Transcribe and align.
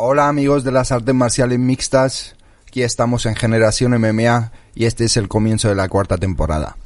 Hola 0.00 0.28
amigos 0.28 0.62
de 0.62 0.70
las 0.70 0.92
artes 0.92 1.12
marciales 1.12 1.58
mixtas, 1.58 2.36
aquí 2.68 2.84
estamos 2.84 3.26
en 3.26 3.34
Generación 3.34 4.00
MMA 4.00 4.52
y 4.72 4.84
este 4.84 5.06
es 5.06 5.16
el 5.16 5.26
comienzo 5.26 5.70
de 5.70 5.74
la 5.74 5.88
cuarta 5.88 6.16
temporada. 6.16 6.76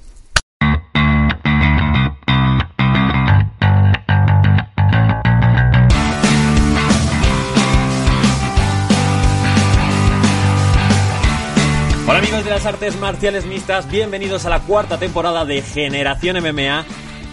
Hola 12.09 12.19
amigos 12.19 12.45
de 12.47 12.51
las 12.51 12.65
artes 12.65 12.99
marciales 12.99 13.45
mixtas, 13.45 13.91
bienvenidos 13.91 14.47
a 14.47 14.49
la 14.49 14.61
cuarta 14.61 14.97
temporada 14.97 15.45
de 15.45 15.61
Generación 15.61 16.39
MMA 16.43 16.87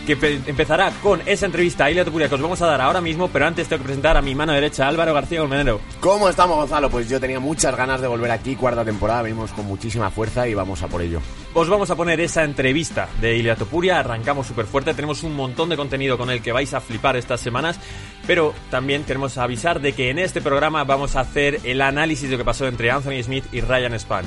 que 0.10 0.18
pe- 0.18 0.40
empezará 0.48 0.90
con 1.04 1.22
esa 1.28 1.46
entrevista 1.46 1.86
a 1.86 1.92
Ilia 1.92 2.04
Topuria 2.04 2.28
que 2.28 2.34
os 2.34 2.42
vamos 2.42 2.60
a 2.64 2.66
dar 2.66 2.82
ahora 2.82 3.00
mismo, 3.00 3.28
pero 3.28 3.46
antes 3.46 3.68
tengo 3.68 3.82
que 3.84 3.86
presentar 3.86 4.18
a 4.18 4.22
mi 4.24 4.34
mano 4.34 4.54
derecha, 4.54 4.88
Álvaro 4.88 5.14
García 5.14 5.44
Olmenero. 5.44 5.80
¿Cómo 6.00 6.28
estamos, 6.28 6.58
Gonzalo? 6.58 6.90
Pues 6.90 7.08
yo 7.08 7.20
tenía 7.20 7.40
muchas 7.40 7.76
ganas 7.76 8.02
de 8.02 8.08
volver 8.08 8.32
aquí, 8.32 8.56
cuarta 8.56 8.84
temporada, 8.84 9.22
venimos 9.22 9.52
con 9.52 9.68
muchísima 9.68 10.10
fuerza 10.10 10.48
y 10.48 10.56
vamos 10.56 10.82
a 10.82 10.88
por 10.88 11.04
ello. 11.04 11.22
Os 11.54 11.70
vamos 11.70 11.92
a 11.92 11.96
poner 11.96 12.20
esa 12.22 12.44
entrevista 12.44 13.08
de 13.22 13.38
Ilia 13.38 13.56
Topuria, 13.56 14.00
arrancamos 14.00 14.48
súper 14.48 14.66
fuerte, 14.66 14.96
tenemos 14.96 15.22
un 15.22 15.36
montón 15.36 15.70
de 15.70 15.78
contenido 15.78 16.18
con 16.18 16.32
el 16.32 16.42
que 16.42 16.52
vais 16.52 16.74
a 16.74 16.82
flipar 16.82 17.16
estas 17.16 17.40
semanas, 17.40 17.80
pero 18.26 18.56
también 18.72 19.04
queremos 19.04 19.38
avisar 19.38 19.80
de 19.80 19.94
que 19.94 20.10
en 20.10 20.18
este 20.18 20.42
programa 20.42 20.84
vamos 20.86 21.16
a 21.16 21.20
hacer 21.20 21.60
el 21.66 21.82
análisis 21.82 22.26
de 22.30 22.32
lo 22.32 22.38
que 22.40 22.46
pasó 22.46 22.66
entre 22.68 22.90
Anthony 22.90 23.22
Smith 23.24 23.46
y 23.52 23.62
Ryan 23.62 24.00
Spann. 24.00 24.26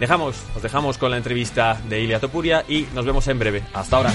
Dejamos, 0.00 0.34
os 0.56 0.62
dejamos 0.62 0.98
con 0.98 1.10
la 1.12 1.18
entrevista 1.18 1.80
de 1.88 2.00
Ilia 2.00 2.18
Topuria 2.18 2.64
y 2.68 2.86
nos 2.94 3.04
vemos 3.04 3.28
en 3.28 3.38
breve. 3.38 3.62
Hasta 3.74 3.96
ahora. 3.98 4.12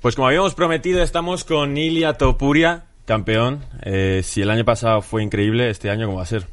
Pues 0.00 0.14
como 0.14 0.28
habíamos 0.28 0.54
prometido, 0.54 1.02
estamos 1.02 1.44
con 1.44 1.76
Ilia 1.76 2.14
Topuria, 2.14 2.84
campeón. 3.06 3.64
Eh, 3.82 4.20
si 4.24 4.42
el 4.42 4.50
año 4.50 4.64
pasado 4.64 5.02
fue 5.02 5.22
increíble, 5.22 5.70
este 5.70 5.90
año 5.90 6.06
¿cómo 6.06 6.18
va 6.18 6.24
a 6.24 6.26
ser? 6.26 6.46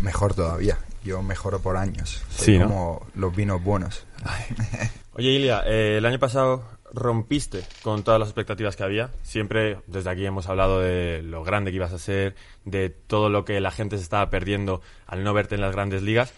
Mejor 0.00 0.34
todavía, 0.34 0.78
yo 1.04 1.22
mejoro 1.22 1.60
por 1.60 1.76
años. 1.76 2.22
Soy 2.30 2.46
Sí, 2.46 2.58
¿no? 2.58 2.66
como 2.66 3.06
los 3.14 3.34
vinos 3.34 3.62
buenos. 3.62 4.06
Oye, 5.14 5.30
Ilia, 5.30 5.62
eh, 5.66 5.96
el 5.98 6.06
año 6.06 6.18
pasado 6.18 6.64
rompiste 6.92 7.64
con 7.82 8.02
todas 8.02 8.20
las 8.20 8.28
expectativas 8.28 8.76
que 8.76 8.82
había. 8.82 9.10
Siempre 9.22 9.78
desde 9.86 10.10
aquí 10.10 10.26
hemos 10.26 10.48
hablado 10.48 10.80
de 10.80 11.22
lo 11.22 11.44
grande 11.44 11.70
que 11.70 11.76
ibas 11.76 11.92
a 11.92 11.98
ser, 11.98 12.34
de 12.64 12.90
todo 12.90 13.30
lo 13.30 13.44
que 13.44 13.60
la 13.60 13.70
gente 13.70 13.96
se 13.96 14.02
estaba 14.02 14.28
perdiendo 14.30 14.80
al 15.06 15.24
no 15.24 15.32
verte 15.32 15.54
en 15.54 15.60
las 15.60 15.72
grandes 15.72 16.02
ligas. 16.02 16.32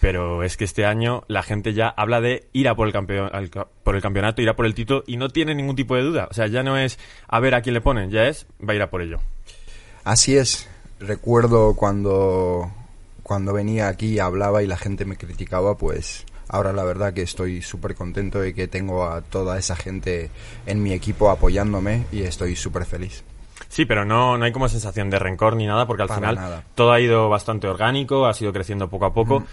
Pero 0.00 0.42
es 0.42 0.56
que 0.56 0.64
este 0.64 0.84
año 0.84 1.24
la 1.26 1.42
gente 1.42 1.72
ya 1.72 1.88
habla 1.88 2.20
de 2.20 2.46
ir 2.52 2.68
a 2.68 2.74
por 2.74 2.86
el, 2.86 2.92
campeón, 2.92 3.30
al 3.32 3.50
por 3.82 3.96
el 3.96 4.02
campeonato, 4.02 4.42
ir 4.42 4.48
a 4.48 4.56
por 4.56 4.66
el 4.66 4.74
título 4.74 5.04
y 5.06 5.16
no 5.16 5.30
tiene 5.30 5.54
ningún 5.54 5.76
tipo 5.76 5.96
de 5.96 6.02
duda. 6.02 6.28
O 6.30 6.34
sea, 6.34 6.46
ya 6.46 6.62
no 6.62 6.76
es 6.76 6.98
a 7.28 7.40
ver 7.40 7.54
a 7.54 7.62
quién 7.62 7.74
le 7.74 7.80
ponen, 7.80 8.10
ya 8.10 8.26
es 8.28 8.46
va 8.66 8.72
a 8.72 8.76
ir 8.76 8.82
a 8.82 8.90
por 8.90 9.02
ello. 9.02 9.18
Así 10.04 10.36
es, 10.36 10.68
recuerdo 11.00 11.74
cuando, 11.74 12.70
cuando 13.22 13.52
venía 13.52 13.88
aquí 13.88 14.14
y 14.14 14.18
hablaba 14.18 14.62
y 14.62 14.66
la 14.66 14.76
gente 14.76 15.04
me 15.04 15.16
criticaba, 15.16 15.76
pues 15.76 16.24
ahora 16.48 16.72
la 16.72 16.84
verdad 16.84 17.12
que 17.12 17.22
estoy 17.22 17.62
súper 17.62 17.94
contento 17.94 18.40
de 18.40 18.54
que 18.54 18.68
tengo 18.68 19.06
a 19.06 19.22
toda 19.22 19.58
esa 19.58 19.74
gente 19.74 20.30
en 20.66 20.82
mi 20.82 20.92
equipo 20.92 21.30
apoyándome 21.30 22.04
y 22.12 22.22
estoy 22.22 22.54
súper 22.54 22.84
feliz. 22.84 23.24
Sí, 23.68 23.84
pero 23.84 24.04
no, 24.04 24.38
no 24.38 24.44
hay 24.44 24.52
como 24.52 24.68
sensación 24.68 25.10
de 25.10 25.18
rencor 25.18 25.56
ni 25.56 25.66
nada, 25.66 25.86
porque 25.86 26.02
al 26.02 26.08
Para 26.08 26.20
final 26.20 26.34
nada. 26.36 26.64
todo 26.74 26.92
ha 26.92 27.00
ido 27.00 27.28
bastante 27.28 27.66
orgánico, 27.66 28.26
ha 28.26 28.34
sido 28.34 28.52
creciendo 28.52 28.88
poco 28.88 29.06
a 29.06 29.12
poco. 29.14 29.44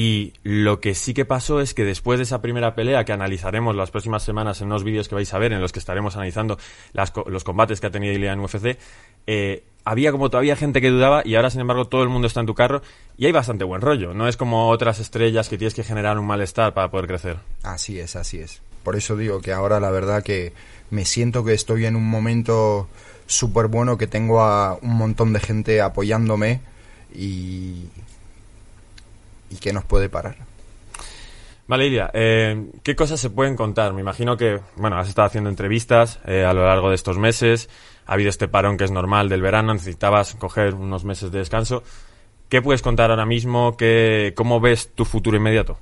Y 0.00 0.34
lo 0.44 0.78
que 0.78 0.94
sí 0.94 1.12
que 1.12 1.24
pasó 1.24 1.60
es 1.60 1.74
que 1.74 1.82
después 1.82 2.20
de 2.20 2.22
esa 2.22 2.40
primera 2.40 2.76
pelea, 2.76 3.04
que 3.04 3.12
analizaremos 3.12 3.74
las 3.74 3.90
próximas 3.90 4.22
semanas 4.22 4.60
en 4.60 4.68
unos 4.68 4.84
vídeos 4.84 5.08
que 5.08 5.16
vais 5.16 5.34
a 5.34 5.38
ver, 5.38 5.52
en 5.52 5.60
los 5.60 5.72
que 5.72 5.80
estaremos 5.80 6.14
analizando 6.14 6.56
las 6.92 7.12
los 7.26 7.42
combates 7.42 7.80
que 7.80 7.88
ha 7.88 7.90
tenido 7.90 8.14
Ilia 8.14 8.32
en 8.32 8.38
UFC, 8.38 8.78
eh, 9.26 9.64
había 9.84 10.12
como 10.12 10.30
todavía 10.30 10.54
gente 10.54 10.80
que 10.80 10.90
dudaba 10.90 11.22
y 11.24 11.34
ahora, 11.34 11.50
sin 11.50 11.62
embargo, 11.62 11.88
todo 11.88 12.04
el 12.04 12.10
mundo 12.10 12.28
está 12.28 12.38
en 12.38 12.46
tu 12.46 12.54
carro 12.54 12.80
y 13.16 13.26
hay 13.26 13.32
bastante 13.32 13.64
buen 13.64 13.80
rollo. 13.80 14.14
No 14.14 14.28
es 14.28 14.36
como 14.36 14.68
otras 14.68 15.00
estrellas 15.00 15.48
que 15.48 15.58
tienes 15.58 15.74
que 15.74 15.82
generar 15.82 16.16
un 16.16 16.28
malestar 16.28 16.74
para 16.74 16.92
poder 16.92 17.08
crecer. 17.08 17.38
Así 17.64 17.98
es, 17.98 18.14
así 18.14 18.38
es. 18.38 18.62
Por 18.84 18.94
eso 18.94 19.16
digo 19.16 19.40
que 19.40 19.52
ahora 19.52 19.80
la 19.80 19.90
verdad 19.90 20.22
que 20.22 20.52
me 20.90 21.06
siento 21.06 21.42
que 21.42 21.54
estoy 21.54 21.86
en 21.86 21.96
un 21.96 22.08
momento 22.08 22.86
súper 23.26 23.66
bueno, 23.66 23.98
que 23.98 24.06
tengo 24.06 24.42
a 24.42 24.78
un 24.80 24.94
montón 24.94 25.32
de 25.32 25.40
gente 25.40 25.80
apoyándome 25.80 26.60
y, 27.12 27.86
y 29.50 29.56
que 29.56 29.72
nos 29.72 29.84
puede 29.84 30.08
parar. 30.08 30.36
Vale, 31.66 31.86
Ilia, 31.86 32.10
eh, 32.14 32.70
¿qué 32.82 32.96
cosas 32.96 33.20
se 33.20 33.28
pueden 33.28 33.54
contar? 33.54 33.92
Me 33.92 34.00
imagino 34.00 34.38
que, 34.38 34.60
bueno, 34.76 34.98
has 34.98 35.08
estado 35.08 35.26
haciendo 35.26 35.50
entrevistas 35.50 36.18
eh, 36.26 36.44
a 36.44 36.54
lo 36.54 36.64
largo 36.64 36.88
de 36.88 36.94
estos 36.94 37.18
meses, 37.18 37.68
ha 38.06 38.14
habido 38.14 38.30
este 38.30 38.48
parón 38.48 38.78
que 38.78 38.84
es 38.84 38.90
normal 38.90 39.28
del 39.28 39.42
verano, 39.42 39.74
necesitabas 39.74 40.34
coger 40.36 40.72
unos 40.74 41.04
meses 41.04 41.30
de 41.30 41.40
descanso. 41.40 41.82
¿Qué 42.48 42.62
puedes 42.62 42.80
contar 42.80 43.10
ahora 43.10 43.26
mismo? 43.26 43.76
¿Qué, 43.76 44.32
¿Cómo 44.34 44.60
ves 44.60 44.90
tu 44.94 45.04
futuro 45.04 45.36
inmediato? 45.36 45.78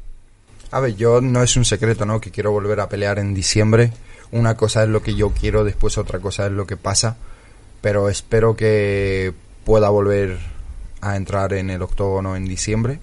A 0.72 0.81
ver, 0.81 0.97
yo 0.97 1.21
no 1.21 1.44
es 1.44 1.56
un 1.56 1.65
secreto, 1.65 2.04
¿no? 2.04 2.21
Que 2.21 2.33
quiero 2.33 2.50
volver 2.50 2.81
a 2.81 2.88
pelear 2.88 3.21
en 3.21 3.34
diciembre. 3.34 3.93
Una 4.33 4.56
cosa 4.56 4.83
es 4.83 4.88
lo 4.88 5.03
que 5.03 5.15
yo 5.15 5.31
quiero, 5.31 5.62
después 5.62 5.97
otra 5.97 6.19
cosa 6.19 6.47
es 6.47 6.53
lo 6.53 6.66
que 6.66 6.77
pasa. 6.77 7.16
Pero 7.81 8.09
espero 8.09 8.56
que 8.56 9.33
pueda 9.65 9.88
volver 9.91 10.38
a 11.00 11.15
entrar 11.15 11.53
en 11.53 11.71
el 11.71 11.83
octógono 11.83 12.34
en 12.34 12.47
diciembre. 12.47 12.98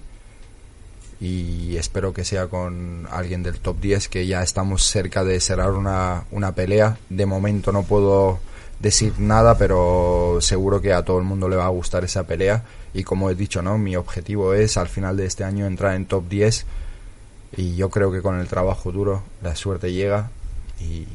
Y 1.24 1.78
espero 1.78 2.12
que 2.12 2.22
sea 2.22 2.48
con 2.48 3.08
alguien 3.10 3.42
del 3.42 3.58
top 3.58 3.80
10, 3.80 4.10
que 4.10 4.26
ya 4.26 4.42
estamos 4.42 4.82
cerca 4.82 5.24
de 5.24 5.40
cerrar 5.40 5.70
una, 5.70 6.24
una 6.30 6.54
pelea. 6.54 6.98
De 7.08 7.24
momento 7.24 7.72
no 7.72 7.84
puedo 7.84 8.40
decir 8.78 9.14
nada, 9.18 9.56
pero 9.56 10.36
seguro 10.42 10.82
que 10.82 10.92
a 10.92 11.02
todo 11.02 11.18
el 11.18 11.24
mundo 11.24 11.48
le 11.48 11.56
va 11.56 11.64
a 11.64 11.70
gustar 11.70 12.04
esa 12.04 12.24
pelea. 12.24 12.64
Y 12.92 13.04
como 13.04 13.30
he 13.30 13.34
dicho, 13.34 13.62
¿no? 13.62 13.78
Mi 13.78 13.96
objetivo 13.96 14.52
es 14.52 14.76
al 14.76 14.88
final 14.88 15.16
de 15.16 15.24
este 15.24 15.44
año 15.44 15.66
entrar 15.66 15.94
en 15.94 16.04
top 16.04 16.28
10 16.28 16.66
y 17.56 17.74
yo 17.74 17.88
creo 17.88 18.12
que 18.12 18.20
con 18.20 18.38
el 18.38 18.46
trabajo 18.46 18.92
duro 18.92 19.22
la 19.42 19.56
suerte 19.56 19.94
llega 19.94 20.30
y 20.78 21.06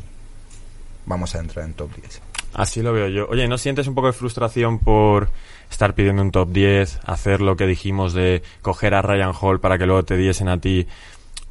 vamos 1.05 1.35
a 1.35 1.39
entrar 1.39 1.65
en 1.65 1.73
top 1.73 1.91
10. 1.95 2.28
Así 2.53 2.81
lo 2.81 2.93
veo 2.93 3.07
yo. 3.07 3.27
Oye, 3.29 3.47
¿no 3.47 3.57
sientes 3.57 3.87
un 3.87 3.95
poco 3.95 4.07
de 4.07 4.13
frustración 4.13 4.79
por 4.79 5.29
estar 5.69 5.93
pidiendo 5.93 6.21
un 6.21 6.31
top 6.31 6.49
10, 6.49 6.99
hacer 7.05 7.41
lo 7.41 7.55
que 7.55 7.67
dijimos 7.67 8.13
de 8.13 8.41
coger 8.61 8.95
a 8.95 9.01
Ryan 9.01 9.33
Hall 9.39 9.59
para 9.59 9.77
que 9.77 9.85
luego 9.85 10.03
te 10.03 10.17
diesen 10.17 10.49
a 10.49 10.59
ti 10.59 10.87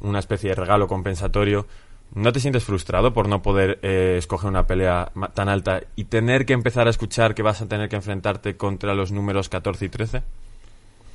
una 0.01 0.19
especie 0.19 0.49
de 0.49 0.55
regalo 0.55 0.87
compensatorio? 0.87 1.67
¿No 2.13 2.33
te 2.33 2.39
sientes 2.39 2.63
frustrado 2.63 3.13
por 3.13 3.27
no 3.27 3.41
poder 3.41 3.79
eh, 3.83 4.15
escoger 4.17 4.49
una 4.49 4.65
pelea 4.65 5.11
tan 5.35 5.47
alta 5.47 5.81
y 5.95 6.05
tener 6.05 6.45
que 6.45 6.53
empezar 6.53 6.87
a 6.87 6.89
escuchar 6.89 7.35
que 7.35 7.43
vas 7.43 7.61
a 7.61 7.67
tener 7.67 7.87
que 7.87 7.97
enfrentarte 7.97 8.57
contra 8.57 8.95
los 8.95 9.11
números 9.11 9.47
14 9.47 9.85
y 9.85 9.89
13? 9.89 10.23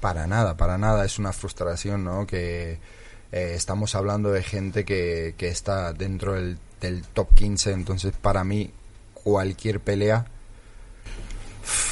Para 0.01 0.27
nada, 0.27 0.57
para 0.57 0.79
nada, 0.79 1.05
es 1.05 1.19
una 1.19 1.33
frustración, 1.33 2.05
¿no? 2.05 2.27
Que 2.27 2.79
eh, 3.33 3.53
estamos 3.55 3.97
hablando 3.97 4.31
de 4.31 4.45
gente 4.45 4.85
que, 4.85 5.35
que 5.37 5.49
está 5.49 5.93
dentro 5.93 6.35
del, 6.35 6.59
del 6.81 7.03
top 7.03 7.35
15, 7.35 7.73
entonces 7.73 8.15
para 8.21 8.45
mí 8.45 8.71
cualquier 9.25 9.81
pelea 9.81 10.27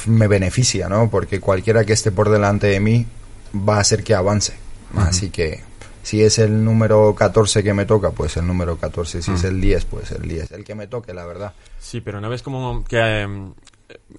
me 0.05 0.27
beneficia, 0.27 0.87
¿no? 0.87 1.09
Porque 1.09 1.39
cualquiera 1.39 1.83
que 1.83 1.93
esté 1.93 2.11
por 2.11 2.29
delante 2.29 2.67
de 2.67 2.79
mí 2.79 3.05
va 3.53 3.77
a 3.77 3.79
hacer 3.81 4.03
que 4.03 4.15
avance. 4.15 4.53
Así 4.95 5.29
que 5.29 5.61
si 6.03 6.21
es 6.21 6.37
el 6.37 6.63
número 6.63 7.15
14 7.15 7.63
que 7.63 7.73
me 7.73 7.85
toca, 7.85 8.11
pues 8.11 8.37
el 8.37 8.45
número 8.45 8.77
14. 8.77 9.21
Si 9.21 9.31
es 9.31 9.43
el 9.43 9.59
10, 9.59 9.85
pues 9.85 10.11
el 10.11 10.27
10. 10.27 10.51
El 10.51 10.63
que 10.63 10.75
me 10.75 10.85
toque, 10.87 11.13
la 11.13 11.25
verdad. 11.25 11.53
Sí, 11.79 12.01
pero 12.01 12.21
¿no 12.21 12.29
ves 12.29 12.43
como 12.43 12.83
que, 12.83 12.97
eh, 12.99 13.27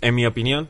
en 0.00 0.14
mi 0.14 0.26
opinión, 0.26 0.68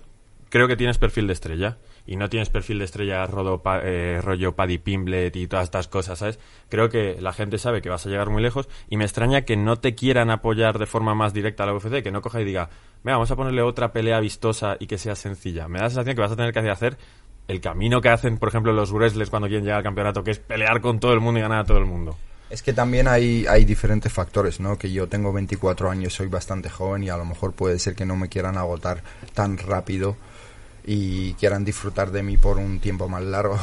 creo 0.54 0.68
que 0.68 0.76
tienes 0.76 0.98
perfil 0.98 1.26
de 1.26 1.32
estrella? 1.32 1.78
Y 2.06 2.14
no 2.14 2.28
tienes 2.28 2.48
perfil 2.48 2.78
de 2.78 2.84
estrella 2.84 3.26
rodo, 3.26 3.62
pa- 3.62 3.80
eh, 3.82 4.20
rollo 4.22 4.54
Paddy 4.54 4.78
Pimblet 4.78 5.34
y 5.34 5.48
todas 5.48 5.64
estas 5.64 5.88
cosas, 5.88 6.20
¿sabes? 6.20 6.38
Creo 6.68 6.88
que 6.90 7.16
la 7.20 7.32
gente 7.32 7.58
sabe 7.58 7.82
que 7.82 7.88
vas 7.88 8.06
a 8.06 8.08
llegar 8.08 8.30
muy 8.30 8.40
lejos 8.40 8.68
y 8.88 8.96
me 8.96 9.04
extraña 9.04 9.42
que 9.42 9.56
no 9.56 9.76
te 9.80 9.96
quieran 9.96 10.30
apoyar 10.30 10.78
de 10.78 10.86
forma 10.86 11.14
más 11.16 11.34
directa 11.34 11.64
a 11.64 11.66
la 11.66 11.74
UFC, 11.74 12.02
que 12.04 12.12
no 12.12 12.22
coja 12.22 12.40
y 12.40 12.44
diga, 12.44 12.70
venga, 13.02 13.16
vamos 13.16 13.32
a 13.32 13.36
ponerle 13.36 13.62
otra 13.62 13.92
pelea 13.92 14.20
vistosa 14.20 14.76
y 14.78 14.86
que 14.86 14.96
sea 14.98 15.16
sencilla. 15.16 15.66
Me 15.66 15.78
da 15.78 15.84
la 15.84 15.90
sensación 15.90 16.14
que 16.14 16.22
vas 16.22 16.30
a 16.32 16.36
tener 16.36 16.52
que 16.52 16.60
hacer 16.70 16.96
el 17.48 17.60
camino 17.60 18.00
que 18.00 18.10
hacen, 18.10 18.38
por 18.38 18.48
ejemplo, 18.50 18.72
los 18.72 18.92
wrestlers 18.92 19.30
cuando 19.30 19.48
quieren 19.48 19.64
llegar 19.64 19.78
al 19.78 19.84
campeonato, 19.84 20.22
que 20.22 20.30
es 20.30 20.38
pelear 20.38 20.80
con 20.80 21.00
todo 21.00 21.12
el 21.14 21.20
mundo 21.20 21.40
y 21.40 21.42
ganar 21.42 21.58
a 21.60 21.64
todo 21.64 21.78
el 21.78 21.86
mundo. 21.86 22.16
Es 22.50 22.62
que 22.62 22.72
también 22.74 23.08
hay, 23.08 23.46
hay 23.48 23.64
diferentes 23.64 24.12
factores, 24.12 24.60
¿no? 24.60 24.78
Que 24.78 24.92
yo 24.92 25.08
tengo 25.08 25.32
24 25.32 25.90
años, 25.90 26.12
soy 26.12 26.28
bastante 26.28 26.68
joven 26.70 27.02
y 27.02 27.08
a 27.08 27.16
lo 27.16 27.24
mejor 27.24 27.52
puede 27.54 27.78
ser 27.78 27.94
que 27.94 28.04
no 28.04 28.14
me 28.16 28.28
quieran 28.28 28.56
agotar 28.58 29.02
tan 29.32 29.56
rápido 29.58 30.16
y 30.84 31.34
quieran 31.34 31.64
disfrutar 31.64 32.10
de 32.10 32.22
mí 32.22 32.36
por 32.36 32.58
un 32.58 32.78
tiempo 32.78 33.08
más 33.08 33.22
largo. 33.22 33.58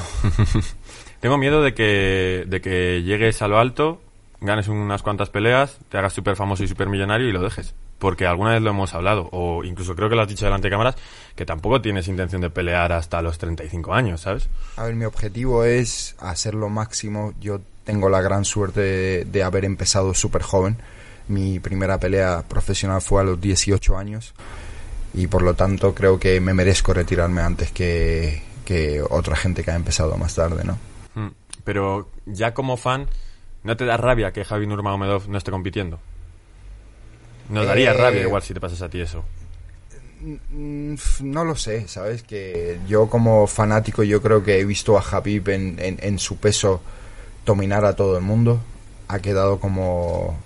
Tengo 1.19 1.38
miedo 1.38 1.62
de 1.62 1.73
que, 1.73 2.45
de 2.47 2.62
que 2.62 3.03
llegues 3.03 3.41
a 3.41 3.47
lo 3.47 3.59
alto, 3.59 4.01
ganes 4.39 4.68
unas 4.68 5.03
cuantas 5.03 5.29
peleas, 5.29 5.77
te 5.89 5.97
hagas 5.97 6.13
súper 6.13 6.35
famoso 6.35 6.63
y 6.63 6.68
súper 6.68 6.89
millonario 6.89 7.29
y 7.29 7.31
lo 7.31 7.41
dejes. 7.41 7.75
Porque 8.00 8.25
alguna 8.25 8.53
vez 8.53 8.63
lo 8.63 8.71
hemos 8.71 8.95
hablado, 8.95 9.29
o 9.31 9.63
incluso 9.63 9.95
creo 9.95 10.09
que 10.09 10.15
lo 10.15 10.23
has 10.23 10.27
dicho 10.27 10.45
delante 10.45 10.68
de 10.68 10.71
cámaras, 10.71 10.95
que 11.35 11.45
tampoco 11.45 11.79
tienes 11.81 12.07
intención 12.07 12.41
de 12.41 12.50
pelear 12.50 12.91
hasta 12.91 13.21
los 13.21 13.38
35 13.38 13.94
años, 13.94 14.21
¿sabes? 14.21 14.50
A 14.75 14.85
ver, 14.85 14.95
mi 14.95 15.06
objetivo 15.06 15.63
es 15.63 16.15
hacer 16.17 16.56
lo 16.56 16.69
máximo. 16.69 17.35
Yo 17.39 17.62
tengo 17.83 18.09
la 18.09 18.21
gran 18.21 18.44
suerte 18.44 18.81
de, 18.81 19.25
de 19.25 19.44
haber 19.44 19.65
empezado 19.65 20.15
súper 20.15 20.41
joven. 20.41 20.77
Mi 21.27 21.59
primera 21.59 22.00
pelea 22.00 22.44
profesional 22.47 23.03
fue 23.03 23.21
a 23.21 23.24
los 23.24 23.39
18 23.39 23.95
años. 23.95 24.33
Y 25.13 25.27
por 25.27 25.41
lo 25.41 25.53
tanto 25.55 25.93
creo 25.93 26.19
que 26.19 26.39
me 26.39 26.53
merezco 26.53 26.93
retirarme 26.93 27.41
antes 27.41 27.71
que, 27.71 28.41
que 28.65 29.01
otra 29.09 29.35
gente 29.35 29.63
que 29.63 29.71
ha 29.71 29.75
empezado 29.75 30.17
más 30.17 30.35
tarde, 30.35 30.63
¿no? 30.63 30.77
Mm, 31.15 31.31
pero 31.63 32.09
ya 32.25 32.53
como 32.53 32.77
fan, 32.77 33.07
¿no 33.63 33.75
te 33.77 33.85
da 33.85 33.97
rabia 33.97 34.31
que 34.31 34.45
Javi 34.45 34.67
Nurmagomedov 34.67 35.27
no 35.27 35.37
esté 35.37 35.51
compitiendo? 35.51 35.99
Nos 37.49 37.65
daría 37.65 37.91
Eh, 37.91 37.97
rabia 37.97 38.21
igual 38.21 38.41
si 38.43 38.53
te 38.53 38.61
pasas 38.61 38.81
a 38.81 38.89
ti 38.89 39.01
eso. 39.01 39.23
Mm, 40.21 40.95
No 41.21 41.43
lo 41.43 41.55
sé, 41.55 41.87
¿sabes? 41.87 42.23
Que 42.23 42.79
yo 42.87 43.07
como 43.09 43.47
fanático 43.47 44.03
yo 44.03 44.21
creo 44.21 44.43
que 44.43 44.59
he 44.59 44.65
visto 44.65 44.97
a 44.97 45.01
Habib 45.01 45.49
en, 45.49 45.77
en, 45.79 45.97
en 46.01 46.19
su 46.19 46.37
peso 46.37 46.81
dominar 47.45 47.83
a 47.85 47.95
todo 47.95 48.17
el 48.17 48.23
mundo. 48.23 48.61
Ha 49.07 49.19
quedado 49.19 49.59
como 49.59 50.37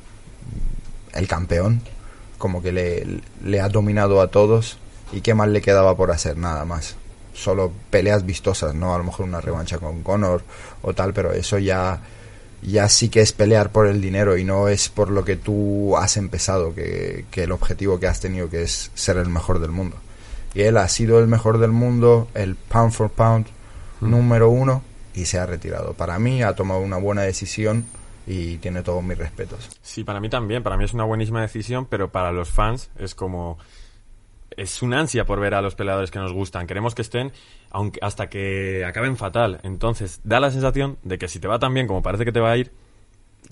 el 1.14 1.28
campeón, 1.28 1.82
como 2.46 2.62
que 2.62 2.72
le, 2.72 3.22
le 3.44 3.60
ha 3.60 3.70
dominado 3.70 4.22
a 4.22 4.28
todos. 4.28 4.78
¿Y 5.12 5.22
qué 5.22 5.34
más 5.34 5.50
le 5.50 5.64
quedaba 5.64 5.98
por 5.98 6.12
hacer? 6.12 6.38
Nada 6.38 6.64
más. 6.64 6.96
Solo 7.34 7.72
peleas 7.90 8.24
vistosas, 8.24 8.76
¿no? 8.76 8.94
A 8.94 9.00
lo 9.00 9.04
mejor 9.04 9.26
una 9.26 9.42
revancha 9.42 9.80
con 9.80 10.04
Conor 10.04 10.44
o 10.84 10.94
tal, 10.94 11.12
pero 11.12 11.32
eso 11.32 11.58
ya, 11.58 12.02
ya 12.62 12.88
sí 12.88 13.10
que 13.10 13.22
es 13.22 13.32
pelear 13.32 13.72
por 13.72 13.88
el 13.88 14.00
dinero 14.00 14.38
y 14.38 14.44
no 14.44 14.68
es 14.68 14.90
por 14.90 15.10
lo 15.10 15.26
que 15.26 15.38
tú 15.38 15.98
has 15.98 16.18
empezado, 16.18 16.76
que, 16.76 17.26
que 17.32 17.46
el 17.46 17.52
objetivo 17.52 18.00
que 18.00 18.06
has 18.06 18.20
tenido 18.20 18.48
que 18.48 18.62
es 18.62 18.92
ser 18.94 19.18
el 19.18 19.30
mejor 19.30 19.58
del 19.58 19.72
mundo. 19.72 19.98
Y 20.54 20.62
él 20.62 20.78
ha 20.78 20.88
sido 20.88 21.18
el 21.18 21.26
mejor 21.26 21.58
del 21.58 21.72
mundo, 21.72 22.28
el 22.36 22.54
pound 22.54 22.92
for 22.92 23.10
pound 23.10 23.48
número 24.02 24.52
uno 24.52 24.84
y 25.16 25.26
se 25.26 25.40
ha 25.40 25.48
retirado. 25.48 25.94
Para 25.94 26.20
mí 26.20 26.44
ha 26.44 26.54
tomado 26.54 26.82
una 26.82 26.98
buena 26.98 27.24
decisión 27.24 27.86
y 28.28 28.58
tiene 28.58 28.82
todos 28.82 29.04
mis 29.04 29.18
respetos. 29.18 29.70
Sí, 29.82 30.04
para 30.04 30.20
mí 30.20 30.30
también. 30.30 30.64
Para 30.64 30.78
mí 30.78 30.84
es 30.84 30.94
una 30.94 31.04
buenísima 31.04 31.42
decisión, 31.42 31.86
pero 31.86 32.12
para 32.12 32.32
los 32.32 32.50
fans 32.50 32.90
es 32.98 33.16
como... 33.16 33.58
Es 34.58 34.82
una 34.82 35.02
ansia 35.02 35.26
por 35.26 35.40
ver 35.40 35.54
a 35.54 35.62
los 35.62 35.76
peleadores 35.76 36.12
que 36.12 36.20
nos 36.20 36.32
gustan. 36.32 36.66
Queremos 36.66 36.96
que 36.96 37.02
estén 37.02 37.34
aunque 37.72 38.00
hasta 38.02 38.30
que 38.30 38.86
acaben 38.86 39.18
fatal. 39.18 39.60
Entonces, 39.64 40.22
da 40.24 40.40
la 40.40 40.50
sensación 40.50 40.98
de 41.04 41.18
que 41.18 41.28
si 41.28 41.40
te 41.40 41.48
va 41.48 41.60
tan 41.60 41.74
bien 41.74 41.88
como 41.88 42.02
parece 42.02 42.24
que 42.24 42.32
te 42.32 42.40
va 42.40 42.52
a 42.52 42.58
ir, 42.58 42.72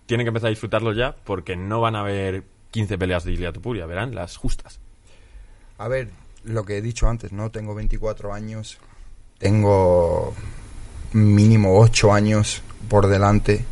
tienen 0.05 0.25
que 0.25 0.29
empezar 0.29 0.47
a 0.47 0.51
disfrutarlo 0.51 0.93
ya 0.93 1.15
porque 1.25 1.57
no 1.57 1.81
van 1.81 1.97
a 1.97 2.01
haber 2.01 2.43
15 2.71 2.97
peleas 2.97 3.25
de 3.25 3.33
Ilia 3.33 3.51
Topuria, 3.51 3.85
verán 3.85 4.15
las 4.15 4.37
justas. 4.37 4.79
A 5.77 5.89
ver, 5.89 6.09
lo 6.45 6.63
que 6.63 6.77
he 6.77 6.81
dicho 6.81 7.07
antes, 7.09 7.33
¿no? 7.33 7.51
Tengo 7.51 7.75
24 7.75 8.33
años, 8.33 8.77
tengo 9.37 10.33
mínimo 11.11 11.79
8 11.79 12.13
años 12.13 12.61
por 12.87 13.07
delante 13.07 13.65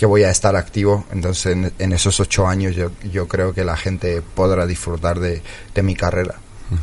que 0.00 0.06
voy 0.06 0.22
a 0.22 0.30
estar 0.30 0.56
activo. 0.56 1.04
Entonces, 1.12 1.54
en, 1.54 1.72
en 1.78 1.92
esos 1.92 2.20
8 2.20 2.46
años 2.46 2.74
yo, 2.74 2.90
yo 3.12 3.28
creo 3.28 3.52
que 3.52 3.64
la 3.64 3.76
gente 3.76 4.22
podrá 4.22 4.64
disfrutar 4.64 5.20
de, 5.20 5.42
de 5.74 5.82
mi 5.82 5.94
carrera, 5.94 6.36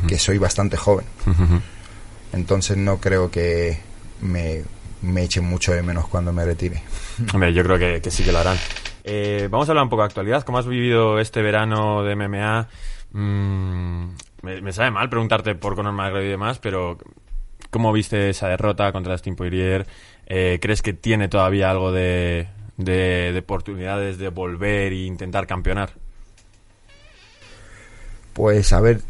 que 0.06 0.20
soy 0.20 0.38
bastante 0.38 0.76
joven. 0.76 1.04
Entonces, 2.32 2.76
no 2.76 2.98
creo 2.98 3.28
que 3.28 3.80
me, 4.20 4.62
me 5.02 5.24
echen 5.24 5.44
mucho 5.44 5.72
de 5.72 5.82
menos 5.82 6.06
cuando 6.06 6.32
me 6.32 6.44
retire. 6.44 6.80
Hombre, 7.34 7.52
yo 7.52 7.64
creo 7.64 7.76
que, 7.76 8.00
que 8.00 8.08
sí 8.12 8.22
que 8.22 8.30
lo 8.30 8.38
harán. 8.38 8.56
Eh, 9.02 9.48
vamos 9.50 9.68
a 9.68 9.72
hablar 9.72 9.82
un 9.82 9.90
poco 9.90 10.02
de 10.02 10.06
actualidad. 10.06 10.44
¿Cómo 10.44 10.58
has 10.58 10.68
vivido 10.68 11.18
este 11.18 11.42
verano 11.42 12.04
de 12.04 12.14
MMA? 12.14 12.68
Mm, 13.10 14.10
me, 14.42 14.60
me 14.62 14.72
sabe 14.72 14.92
mal 14.92 15.10
preguntarte 15.10 15.56
por 15.56 15.74
Conor 15.74 15.92
McGregor 15.92 16.22
y 16.22 16.28
demás, 16.28 16.60
pero 16.60 16.98
¿cómo 17.70 17.92
viste 17.92 18.28
esa 18.30 18.46
derrota 18.46 18.92
contra 18.92 19.18
Stim 19.18 19.34
Poirier? 19.34 19.88
Eh, 20.26 20.60
¿Crees 20.62 20.82
que 20.82 20.92
tiene 20.92 21.26
todavía 21.26 21.68
algo 21.68 21.90
de, 21.90 22.46
de, 22.78 23.32
de 23.32 23.38
oportunidades 23.40 24.16
de 24.16 24.30
volver 24.30 24.92
e 24.92 25.04
intentar 25.04 25.46
campeonar? 25.46 25.92
Pues 28.32 28.72
a 28.72 28.80
ver, 28.80 29.02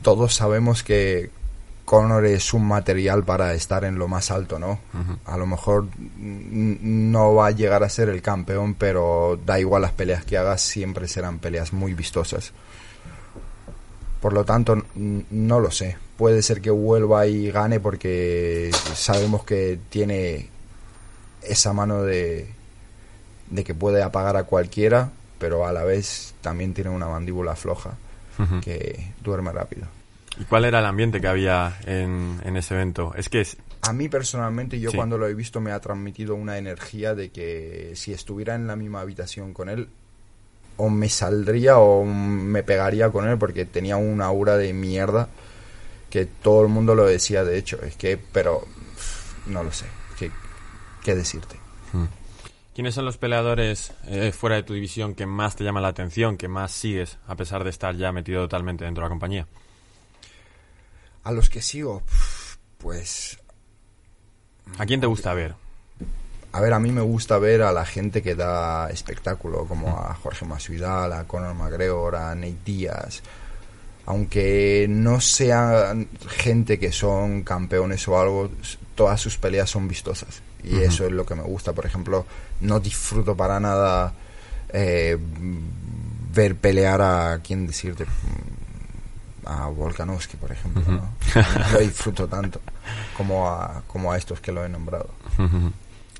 todos 0.00 0.34
sabemos 0.34 0.82
que 0.82 1.30
Conor 1.86 2.26
es 2.26 2.52
un 2.52 2.66
material 2.66 3.24
para 3.24 3.54
estar 3.54 3.84
en 3.84 3.96
lo 3.96 4.08
más 4.08 4.32
alto, 4.32 4.58
¿no? 4.58 4.80
A 5.24 5.36
lo 5.36 5.46
mejor 5.46 5.86
no 6.18 7.34
va 7.34 7.46
a 7.46 7.50
llegar 7.52 7.84
a 7.84 7.88
ser 7.88 8.08
el 8.08 8.22
campeón, 8.22 8.74
pero 8.74 9.38
da 9.46 9.60
igual 9.60 9.82
las 9.82 9.92
peleas 9.92 10.24
que 10.24 10.36
hagas, 10.36 10.62
siempre 10.62 11.06
serán 11.06 11.38
peleas 11.38 11.72
muy 11.72 11.94
vistosas. 11.94 12.52
Por 14.20 14.32
lo 14.32 14.44
tanto, 14.44 14.82
no 14.94 15.60
lo 15.60 15.70
sé. 15.70 15.96
Puede 16.16 16.42
ser 16.42 16.60
que 16.60 16.70
vuelva 16.70 17.28
y 17.28 17.52
gane 17.52 17.78
porque 17.78 18.72
sabemos 18.94 19.44
que 19.44 19.78
tiene 19.88 20.48
esa 21.42 21.72
mano 21.72 22.02
de, 22.02 22.48
de 23.50 23.64
que 23.64 23.74
puede 23.74 24.02
apagar 24.02 24.36
a 24.36 24.44
cualquiera, 24.44 25.10
pero 25.38 25.66
a 25.66 25.72
la 25.72 25.84
vez 25.84 26.34
también 26.40 26.74
tiene 26.74 26.90
una 26.90 27.06
mandíbula 27.08 27.54
floja 27.56 27.94
que 28.62 29.12
duerme 29.22 29.50
rápido. 29.52 29.86
¿Y 30.38 30.44
cuál 30.44 30.66
era 30.66 30.80
el 30.80 30.84
ambiente 30.84 31.20
que 31.20 31.28
había 31.28 31.78
en, 31.86 32.38
en 32.44 32.56
ese 32.56 32.74
evento? 32.74 33.12
Es 33.16 33.28
que 33.30 33.40
es- 33.40 33.56
A 33.82 33.92
mí 33.92 34.08
personalmente, 34.08 34.78
yo 34.80 34.90
Sí. 34.90 34.96
cuando 34.96 35.16
lo 35.16 35.26
he 35.28 35.34
visto 35.34 35.60
me 35.60 35.72
ha 35.72 35.80
transmitido 35.80 36.34
una 36.34 36.58
energía 36.58 37.14
de 37.14 37.30
que 37.30 37.92
si 37.94 38.12
estuviera 38.12 38.54
en 38.54 38.66
la 38.66 38.76
misma 38.76 39.00
habitación 39.00 39.54
con 39.54 39.68
él, 39.70 39.88
o 40.76 40.90
me 40.90 41.08
saldría 41.08 41.78
o 41.78 42.04
me 42.04 42.62
pegaría 42.62 43.08
con 43.10 43.26
él 43.26 43.38
porque 43.38 43.64
tenía 43.64 43.96
una 43.96 44.26
aura 44.26 44.58
de 44.58 44.74
mierda 44.74 45.28
que 46.10 46.26
todo 46.26 46.62
el 46.62 46.68
mundo 46.68 46.94
lo 46.94 47.06
decía, 47.06 47.44
de 47.44 47.56
hecho. 47.56 47.80
Es 47.82 47.96
que, 47.96 48.18
pero 48.18 48.66
no 49.46 49.62
lo 49.62 49.72
sé. 49.72 49.86
¿Qué, 50.18 50.30
qué 51.02 51.14
decirte? 51.14 51.56
¿Quiénes 52.76 52.94
son 52.94 53.06
los 53.06 53.16
peleadores 53.16 53.94
eh, 54.06 54.32
fuera 54.32 54.56
de 54.56 54.62
tu 54.62 54.74
división 54.74 55.14
que 55.14 55.24
más 55.24 55.56
te 55.56 55.64
llaman 55.64 55.82
la 55.82 55.88
atención, 55.88 56.36
que 56.36 56.46
más 56.46 56.72
sigues, 56.72 57.16
a 57.26 57.34
pesar 57.34 57.64
de 57.64 57.70
estar 57.70 57.96
ya 57.96 58.12
metido 58.12 58.42
totalmente 58.42 58.84
dentro 58.84 59.00
de 59.00 59.06
la 59.06 59.08
compañía? 59.08 59.46
A 61.24 61.32
los 61.32 61.48
que 61.48 61.62
sigo, 61.62 62.02
pues 62.76 63.38
¿A 64.76 64.84
quién 64.84 65.00
te 65.00 65.06
gusta 65.06 65.32
ver? 65.32 65.54
A 66.52 66.60
ver, 66.60 66.74
a 66.74 66.78
mí 66.78 66.92
me 66.92 67.00
gusta 67.00 67.38
ver 67.38 67.62
a 67.62 67.72
la 67.72 67.86
gente 67.86 68.22
que 68.22 68.34
da 68.34 68.90
espectáculo, 68.90 69.64
como 69.66 69.98
a 69.98 70.12
Jorge 70.12 70.44
Masvidal, 70.44 71.14
a 71.14 71.24
Conor 71.24 71.54
McGregor, 71.54 72.16
a 72.16 72.34
Nate 72.34 72.58
Díaz. 72.62 73.22
Aunque 74.06 74.86
no 74.88 75.20
sean 75.20 76.08
gente 76.28 76.78
que 76.78 76.92
son 76.92 77.42
campeones 77.42 78.06
o 78.08 78.18
algo, 78.18 78.50
todas 78.94 79.20
sus 79.20 79.36
peleas 79.36 79.68
son 79.68 79.88
vistosas. 79.88 80.42
Y 80.64 80.78
eso 80.78 81.06
es 81.06 81.12
lo 81.12 81.24
que 81.26 81.34
me 81.34 81.42
gusta. 81.42 81.72
Por 81.72 81.86
ejemplo, 81.86 82.26
no 82.60 82.80
disfruto 82.80 83.36
para 83.36 83.60
nada 83.60 84.12
eh, 84.72 85.16
ver 86.34 86.56
pelear 86.56 87.00
a, 87.02 87.40
¿quién 87.42 87.66
decirte? 87.66 88.04
Mm, 88.04 89.46
A 89.48 89.66
Volkanovski, 89.68 90.36
por 90.36 90.50
ejemplo. 90.52 90.82
¿no? 90.86 90.96
No 91.34 91.72
lo 91.72 91.78
disfruto 91.80 92.26
tanto 92.26 92.60
como 93.16 93.48
a, 93.48 93.82
como 93.86 94.10
a 94.12 94.16
estos 94.18 94.40
que 94.40 94.52
lo 94.52 94.64
he 94.64 94.68
nombrado. 94.68 95.08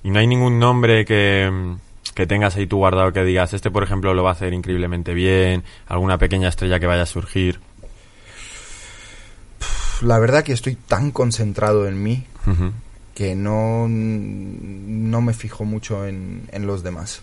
Y 0.03 0.11
no 0.11 0.19
hay 0.21 0.27
ningún 0.27 0.59
nombre 0.61 1.05
que, 1.05 1.75
que 2.15 2.27
tengas 2.27 2.57
ahí 2.57 2.67
tú 2.67 2.77
guardado 2.77 3.13
que 3.13 3.25
digas, 3.25 3.53
este 3.53 3.71
por 3.71 3.83
ejemplo 3.83 4.15
lo 4.15 4.23
va 4.23 4.31
a 4.31 4.33
hacer 4.35 4.53
increíblemente 4.53 5.13
bien, 5.15 5.65
alguna 5.89 6.19
pequeña 6.19 6.49
estrella 6.49 6.79
que 6.79 6.87
vaya 6.87 7.03
a 7.03 7.07
surgir. 7.07 7.61
La 10.03 10.19
verdad 10.19 10.45
que 10.45 10.53
estoy 10.53 10.75
tan 10.75 11.11
concentrado 11.11 11.87
en 11.87 12.03
mí 12.03 12.25
que 13.15 13.35
no, 13.35 13.87
no 13.89 15.21
me 15.23 15.33
fijo 15.33 15.65
mucho 15.65 16.07
en, 16.07 16.49
en 16.53 16.67
los 16.67 16.83
demás. 16.83 17.23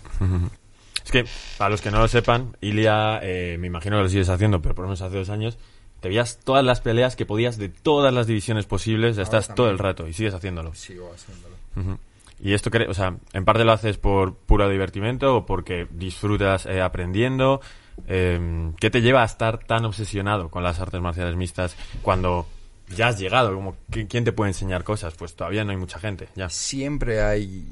Es 1.04 1.10
que, 1.12 1.24
para 1.58 1.70
los 1.70 1.80
que 1.80 1.90
no 1.90 1.98
lo 1.98 2.08
sepan, 2.08 2.56
Ilia, 2.60 3.20
eh, 3.22 3.56
me 3.60 3.66
imagino 3.68 3.96
que 3.96 4.02
lo 4.02 4.08
sigues 4.08 4.28
haciendo, 4.28 4.60
pero 4.60 4.74
por 4.74 4.84
lo 4.84 4.88
menos 4.88 5.02
hace 5.02 5.16
dos 5.16 5.30
años, 5.30 5.58
te 6.00 6.08
veías 6.08 6.40
todas 6.42 6.64
las 6.64 6.80
peleas 6.80 7.14
que 7.14 7.26
podías 7.26 7.58
de 7.58 7.68
todas 7.68 8.12
las 8.12 8.26
divisiones 8.26 8.66
posibles, 8.66 9.18
estás 9.18 9.54
todo 9.54 9.70
el 9.70 9.78
rato 9.78 10.08
y 10.08 10.12
sigues 10.12 10.34
haciéndolo. 10.34 10.74
Sigo 10.74 11.12
haciéndolo. 11.14 11.98
Y 12.40 12.54
esto, 12.54 12.70
o 12.88 12.94
sea, 12.94 13.16
en 13.32 13.44
parte 13.44 13.64
lo 13.64 13.72
haces 13.72 13.96
por 13.96 14.34
puro 14.34 14.68
divertimento 14.68 15.36
o 15.36 15.46
porque 15.46 15.86
disfrutas 15.90 16.66
eh, 16.66 16.82
aprendiendo. 16.82 17.60
Eh, 18.08 18.72
¿Qué 18.80 18.90
te 18.90 19.00
lleva 19.00 19.22
a 19.22 19.26
estar 19.26 19.58
tan 19.64 19.84
obsesionado 19.84 20.48
con 20.48 20.62
las 20.62 20.80
artes 20.80 21.00
marciales 21.00 21.36
mixtas 21.36 21.76
cuando 22.02 22.46
ya 22.94 23.08
has 23.08 23.18
llegado? 23.18 23.54
Como, 23.54 23.76
¿qui- 23.90 24.06
¿Quién 24.08 24.24
te 24.24 24.32
puede 24.32 24.50
enseñar 24.50 24.84
cosas? 24.84 25.14
Pues 25.14 25.34
todavía 25.34 25.64
no 25.64 25.70
hay 25.72 25.76
mucha 25.76 25.98
gente, 25.98 26.28
ya. 26.34 26.48
Siempre 26.50 27.22
hay 27.22 27.66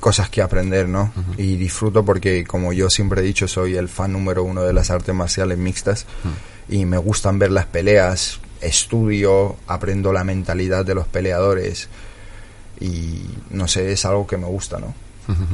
cosas 0.00 0.28
que 0.30 0.42
aprender, 0.42 0.88
¿no? 0.88 1.12
Y 1.36 1.56
disfruto 1.56 2.04
porque, 2.04 2.44
como 2.44 2.72
yo 2.72 2.90
siempre 2.90 3.20
he 3.22 3.24
dicho, 3.24 3.48
soy 3.48 3.76
el 3.76 3.88
fan 3.88 4.12
número 4.12 4.44
uno 4.44 4.62
de 4.62 4.72
las 4.72 4.90
artes 4.90 5.14
marciales 5.14 5.58
mixtas 5.58 6.06
y 6.68 6.84
me 6.84 6.98
gustan 6.98 7.38
ver 7.38 7.50
las 7.50 7.66
peleas, 7.66 8.40
estudio, 8.60 9.56
aprendo 9.66 10.12
la 10.12 10.22
mentalidad 10.24 10.84
de 10.84 10.94
los 10.94 11.06
peleadores 11.08 11.88
y, 12.80 13.22
no 13.50 13.68
sé, 13.68 13.92
es 13.92 14.04
algo 14.04 14.26
que 14.26 14.36
me 14.36 14.46
gusta, 14.46 14.78
¿no? 14.78 14.94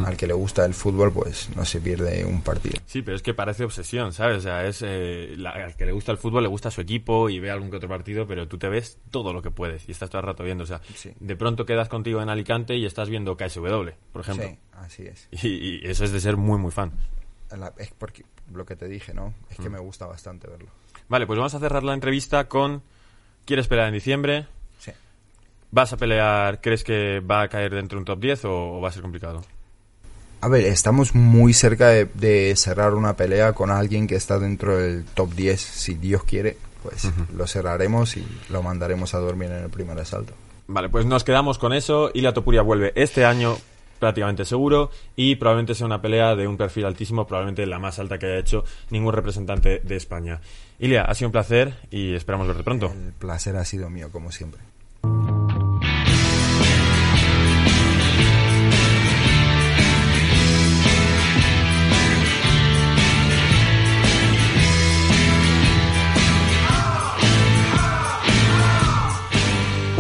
Al 0.05 0.17
que 0.17 0.26
le 0.26 0.35
gusta 0.35 0.64
el 0.64 0.75
fútbol, 0.75 1.12
pues 1.12 1.49
no 1.57 1.64
se 1.64 1.81
pierde 1.81 2.25
un 2.25 2.43
partido. 2.43 2.76
Sí, 2.87 3.02
pero 3.02 3.17
es 3.17 3.23
que 3.23 3.35
parece 3.35 3.64
obsesión, 3.64 4.12
¿sabes? 4.12 4.38
O 4.38 4.41
sea, 4.41 4.67
es 4.67 4.83
eh, 4.85 5.35
la- 5.37 5.50
al 5.50 5.76
que 5.76 5.87
le 5.87 5.93
gusta 5.93 6.12
el 6.12 6.19
fútbol 6.19 6.43
le 6.43 6.49
gusta 6.49 6.71
su 6.71 6.81
equipo 6.81 7.29
y 7.31 7.41
ve 7.41 7.50
algún 7.50 7.71
que 7.71 7.76
otro 7.76 7.88
partido, 7.88 8.26
pero 8.26 8.47
tú 8.49 8.59
te 8.59 8.69
ves 8.69 8.99
todo 9.11 9.33
lo 9.33 9.41
que 9.43 9.50
puedes 9.50 9.88
y 9.88 9.93
estás 9.93 10.11
todo 10.11 10.21
el 10.21 10.26
rato 10.26 10.45
viendo. 10.45 10.64
O 10.64 10.67
sea, 10.67 10.81
Sí. 10.95 11.12
de 11.19 11.37
pronto 11.37 11.64
quedas 11.64 11.88
contigo 11.88 12.21
en 12.23 12.29
Alicante 12.29 12.76
y 12.76 12.85
estás 12.87 13.09
viendo 13.09 13.37
KSW, 13.37 13.91
por 14.12 14.23
ejemplo. 14.23 14.47
Sí, 14.49 14.59
así 14.73 15.02
es. 15.07 15.29
Y, 15.43 15.49
y 15.49 15.81
eso 15.85 16.05
es 16.05 16.12
de 16.12 16.21
ser 16.21 16.37
muy, 16.37 16.59
muy 16.59 16.71
fan. 16.71 16.93
La- 17.57 17.73
es 17.79 17.91
porque 17.97 18.25
lo 18.52 18.64
que 18.67 18.76
te 18.76 18.88
dije, 18.88 19.12
¿no? 19.14 19.35
Es 19.50 19.59
que 19.59 19.69
me 19.71 19.79
gusta 19.79 20.07
bastante 20.07 20.49
verlo. 20.49 20.69
Vale, 21.09 21.26
pues 21.26 21.38
vamos 21.38 21.55
a 21.55 21.59
cerrar 21.59 21.83
la 21.83 21.95
entrevista 21.95 22.49
con 22.49 22.83
¿Quieres 23.45 23.67
pelear 23.69 23.88
en 23.88 23.95
diciembre? 23.95 24.47
Sí. 24.79 24.93
¿Vas 25.73 25.93
a 25.93 25.97
pelear? 25.97 26.61
¿Crees 26.61 26.85
que 26.85 27.21
va 27.21 27.43
a 27.43 27.49
caer 27.49 27.75
dentro 27.75 27.97
de 27.97 28.00
un 28.00 28.05
top 28.05 28.21
10 28.21 28.45
o, 28.45 28.76
o 28.76 28.81
va 28.81 28.88
a 28.88 28.93
ser 28.93 29.02
complicado? 29.02 29.43
A 30.43 30.49
ver, 30.49 30.65
estamos 30.65 31.15
muy 31.15 31.53
cerca 31.53 31.87
de, 31.89 32.07
de 32.15 32.57
cerrar 32.57 32.95
una 32.95 33.15
pelea 33.15 33.53
con 33.53 33.71
alguien 33.71 34.09
que 34.09 34.17
está 34.17 34.41
dentro 34.41 34.77
del 34.77 35.05
top 35.05 35.33
10. 35.35 35.61
Si 35.61 35.95
Dios 35.95 36.25
quiere, 36.25 36.57
pues 36.83 37.09
lo 37.33 37.47
cerraremos 37.47 38.17
y 38.17 38.27
lo 38.51 38.61
mandaremos 38.61 39.15
a 39.15 39.19
dormir 39.19 39.53
en 39.53 39.63
el 39.63 39.71
primer 39.71 39.97
asalto. 40.01 40.33
Vale, 40.67 40.89
pues 40.89 41.07
nos 41.07 41.23
quedamos 41.23 41.59
con 41.59 41.73
eso. 41.73 42.11
Ilia 42.13 42.33
Topuria 42.33 42.63
vuelve 42.63 42.93
este 42.97 43.25
año 43.25 43.57
prácticamente 44.01 44.45
seguro 44.45 44.91
y 45.15 45.37
probablemente 45.37 45.77
sea 45.77 45.87
una 45.87 46.03
pelea 46.03 46.35
de 46.35 46.49
un 46.49 46.57
perfil 46.57 46.87
altísimo, 46.87 47.25
probablemente 47.25 47.65
la 47.65 47.79
más 47.79 48.01
alta 48.01 48.19
que 48.19 48.27
haya 48.27 48.39
hecho 48.39 48.65
ningún 48.91 49.13
representante 49.13 49.79
de 49.85 49.95
España. 49.95 50.41
Ilia, 50.81 51.03
ha 51.05 51.15
sido 51.15 51.29
un 51.29 51.33
placer 51.33 51.75
y 51.89 52.17
esperamos 52.17 52.49
verte 52.49 52.65
pronto. 52.65 52.87
El 52.87 53.13
placer 53.13 53.55
ha 53.55 53.65
sido 53.65 53.89
mío, 53.91 54.09
como 54.11 54.33
siempre. 54.33 54.61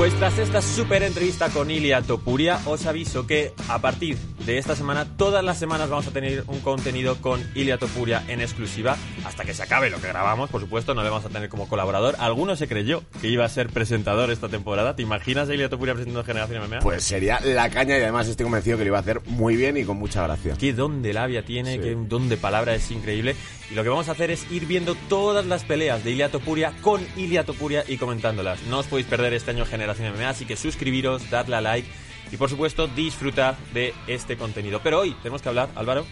Pues 0.02 0.14
tras 0.14 0.36
esta 0.40 0.60
super 0.60 1.04
entrevista 1.04 1.48
con 1.50 1.70
Ilia 1.70 2.02
Topuria, 2.02 2.58
os 2.66 2.86
aviso 2.86 3.24
que 3.24 3.52
a 3.68 3.78
partir 3.78 4.18
de 4.44 4.58
esta 4.58 4.74
semana, 4.74 5.06
todas 5.16 5.44
las 5.44 5.60
semanas 5.60 5.88
vamos 5.88 6.08
a 6.08 6.10
tener 6.10 6.42
un 6.48 6.58
contenido 6.58 7.18
con 7.20 7.40
Ilia 7.54 7.78
Topuria 7.78 8.24
en 8.26 8.40
exclusiva, 8.40 8.96
hasta 9.24 9.44
que 9.44 9.54
se 9.54 9.62
acabe 9.62 9.90
lo 9.90 10.00
que 10.00 10.08
grabamos, 10.08 10.50
por 10.50 10.60
supuesto, 10.60 10.92
no 10.94 11.04
le 11.04 11.08
vamos 11.10 11.24
a 11.24 11.28
tener 11.28 11.48
como 11.48 11.68
colaborador. 11.68 12.16
Alguno 12.18 12.56
se 12.56 12.66
creyó 12.66 13.04
que 13.20 13.28
iba 13.28 13.44
a 13.44 13.48
ser 13.48 13.68
presentador 13.68 14.32
esta 14.32 14.48
temporada. 14.48 14.96
¿Te 14.96 15.02
imaginas 15.02 15.48
a 15.48 15.54
Ilia 15.54 15.68
Topuria 15.68 15.94
presentando 15.94 16.24
Generación 16.24 16.64
MMA? 16.64 16.80
Pues 16.80 17.04
sería 17.04 17.38
la 17.38 17.70
caña 17.70 17.96
y 17.96 18.02
además 18.02 18.26
estoy 18.26 18.42
convencido 18.42 18.78
que 18.78 18.82
lo 18.82 18.88
iba 18.88 18.98
a 18.98 19.02
hacer 19.02 19.20
muy 19.26 19.54
bien 19.54 19.76
y 19.76 19.84
con 19.84 19.98
mucha 19.98 20.24
gracia. 20.24 20.56
Qué 20.58 20.72
don 20.72 21.02
de 21.02 21.12
labia 21.12 21.44
tiene, 21.44 21.74
Sí. 21.74 21.78
qué 21.80 21.94
don 21.94 22.28
de 22.28 22.36
palabra 22.36 22.74
es 22.74 22.90
increíble. 22.90 23.36
Y 23.70 23.74
lo 23.74 23.84
que 23.84 23.88
vamos 23.88 24.08
a 24.08 24.12
hacer 24.12 24.30
es 24.32 24.50
ir 24.50 24.66
viendo 24.66 24.96
todas 25.08 25.46
las 25.46 25.64
peleas 25.64 26.02
de 26.02 26.10
Ilia 26.10 26.28
Topuria 26.28 26.72
con 26.82 27.00
Ilia 27.16 27.44
Topuria 27.44 27.84
y 27.86 27.96
comentándolas. 27.96 28.62
No 28.64 28.80
os 28.80 28.86
podéis 28.86 29.06
perder 29.06 29.32
este 29.32 29.52
año 29.52 29.64
Generación 29.64 29.91
Así 30.00 30.44
que 30.44 30.56
suscribiros, 30.56 31.30
dadle 31.30 31.56
a 31.56 31.60
like 31.60 31.88
y 32.30 32.36
por 32.36 32.48
supuesto 32.48 32.86
disfrutad 32.88 33.56
de 33.74 33.94
este 34.06 34.36
contenido. 34.36 34.80
Pero 34.82 35.00
hoy 35.00 35.14
tenemos 35.22 35.42
que 35.42 35.48
hablar, 35.48 35.68
Álvaro, 35.74 36.06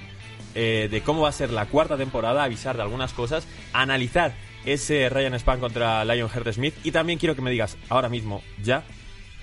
eh, 0.54 0.88
de 0.90 1.00
cómo 1.02 1.22
va 1.22 1.28
a 1.28 1.32
ser 1.32 1.50
la 1.50 1.66
cuarta 1.66 1.96
temporada, 1.96 2.44
avisar 2.44 2.76
de 2.76 2.82
algunas 2.82 3.12
cosas, 3.12 3.46
analizar 3.72 4.34
ese 4.64 5.08
Ryan 5.08 5.34
Span 5.34 5.60
contra 5.60 6.04
Lionheart 6.04 6.52
Smith 6.52 6.74
y 6.84 6.92
también 6.92 7.18
quiero 7.18 7.34
que 7.34 7.42
me 7.42 7.50
digas 7.50 7.76
ahora 7.88 8.08
mismo, 8.08 8.42
ya, 8.62 8.84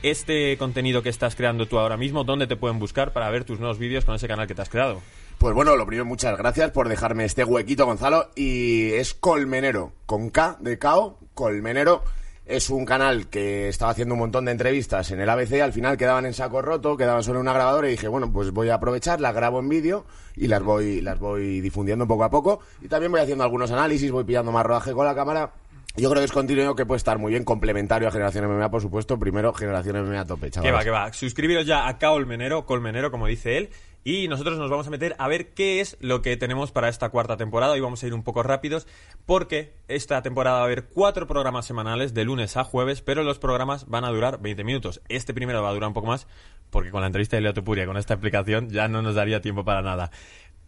este 0.03 0.57
contenido 0.57 1.01
que 1.01 1.09
estás 1.09 1.35
creando 1.35 1.67
tú 1.67 1.79
ahora 1.79 1.97
mismo, 1.97 2.23
¿dónde 2.23 2.45
te 2.45 2.55
pueden 2.55 2.77
buscar 2.77 3.13
para 3.13 3.29
ver 3.29 3.45
tus 3.45 3.59
nuevos 3.59 3.79
vídeos 3.79 4.05
con 4.05 4.15
ese 4.15 4.27
canal 4.27 4.47
que 4.47 4.53
te 4.53 4.61
has 4.61 4.69
creado? 4.69 5.01
Pues 5.37 5.53
bueno, 5.53 5.75
lo 5.75 5.85
primero, 5.85 6.05
muchas 6.05 6.35
gracias 6.35 6.71
por 6.71 6.89
dejarme 6.89 7.23
este 7.23 7.43
huequito, 7.43 7.85
Gonzalo. 7.85 8.31
Y 8.35 8.91
es 8.93 9.13
Colmenero, 9.13 9.93
con 10.07 10.31
K 10.31 10.57
de 10.59 10.79
Cao, 10.79 11.19
Colmenero. 11.35 12.03
Es 12.47 12.69
un 12.69 12.85
canal 12.85 13.27
que 13.27 13.67
estaba 13.67 13.91
haciendo 13.91 14.13
un 14.13 14.21
montón 14.21 14.45
de 14.45 14.53
entrevistas 14.53 15.11
en 15.11 15.19
el 15.19 15.29
ABC, 15.29 15.59
al 15.61 15.73
final 15.73 15.97
quedaban 15.97 16.25
en 16.25 16.33
saco 16.33 16.61
roto, 16.61 16.95
quedaban 16.95 17.21
solo 17.21 17.39
en 17.39 17.41
una 17.41 17.51
grabadora 17.51 17.89
y 17.89 17.91
dije, 17.91 18.07
bueno, 18.07 18.31
pues 18.31 18.51
voy 18.51 18.69
a 18.69 18.75
aprovechar, 18.75 19.19
las 19.19 19.35
grabo 19.35 19.59
en 19.59 19.67
vídeo 19.67 20.05
y 20.33 20.47
las 20.47 20.63
voy, 20.63 21.01
las 21.01 21.19
voy 21.19 21.59
difundiendo 21.59 22.07
poco 22.07 22.23
a 22.23 22.29
poco. 22.29 22.61
Y 22.81 22.87
también 22.87 23.11
voy 23.11 23.19
haciendo 23.19 23.43
algunos 23.43 23.69
análisis, 23.71 24.09
voy 24.13 24.23
pillando 24.23 24.53
más 24.53 24.65
rodaje 24.65 24.93
con 24.93 25.05
la 25.05 25.13
cámara. 25.13 25.51
Yo 25.97 26.11
creo 26.11 26.21
que 26.21 26.25
es 26.25 26.31
contenido 26.31 26.75
que 26.75 26.85
puede 26.85 26.97
estar 26.97 27.17
muy 27.17 27.31
bien, 27.31 27.43
complementario 27.43 28.07
a 28.07 28.11
Generación 28.11 28.45
MMA, 28.47 28.69
por 28.69 28.81
supuesto. 28.81 29.17
Primero, 29.17 29.51
Generación 29.53 29.99
MMA 30.07 30.21
a 30.21 30.25
tope, 30.25 30.45
Que 30.45 30.51
chavales. 30.51 30.75
va, 30.75 30.83
que 30.83 30.89
va. 30.91 31.11
Suscribiros 31.11 31.65
ya 31.65 31.87
a 31.87 31.97
Colmenero, 31.97 32.67
Colmenero, 32.67 33.09
como 33.09 33.25
dice 33.25 33.57
él. 33.57 33.69
Y 34.03 34.27
nosotros 34.29 34.57
nos 34.59 34.69
vamos 34.69 34.87
a 34.87 34.89
meter 34.91 35.15
a 35.17 35.27
ver 35.27 35.49
qué 35.49 35.81
es 35.81 35.97
lo 35.99 36.21
que 36.21 36.37
tenemos 36.37 36.71
para 36.71 36.87
esta 36.87 37.09
cuarta 37.09 37.35
temporada. 37.35 37.75
Y 37.75 37.81
vamos 37.81 38.03
a 38.03 38.07
ir 38.07 38.13
un 38.13 38.23
poco 38.23 38.43
rápidos, 38.43 38.87
porque 39.25 39.73
esta 39.87 40.21
temporada 40.21 40.57
va 40.57 40.61
a 40.61 40.65
haber 40.65 40.85
cuatro 40.85 41.25
programas 41.27 41.65
semanales 41.65 42.13
de 42.13 42.23
lunes 42.23 42.55
a 42.57 42.63
jueves, 42.63 43.01
pero 43.01 43.23
los 43.23 43.39
programas 43.39 43.87
van 43.87 44.05
a 44.05 44.09
durar 44.09 44.39
20 44.39 44.63
minutos. 44.63 45.01
Este 45.09 45.33
primero 45.33 45.63
va 45.63 45.69
a 45.69 45.73
durar 45.73 45.87
un 45.87 45.93
poco 45.95 46.07
más, 46.07 46.27
porque 46.69 46.91
con 46.91 47.01
la 47.01 47.07
entrevista 47.07 47.35
de 47.37 47.41
Leo 47.41 47.53
Topuria, 47.55 47.87
con 47.87 47.97
esta 47.97 48.13
explicación, 48.13 48.69
ya 48.69 48.87
no 48.87 49.01
nos 49.01 49.15
daría 49.15 49.41
tiempo 49.41 49.65
para 49.65 49.81
nada. 49.81 50.11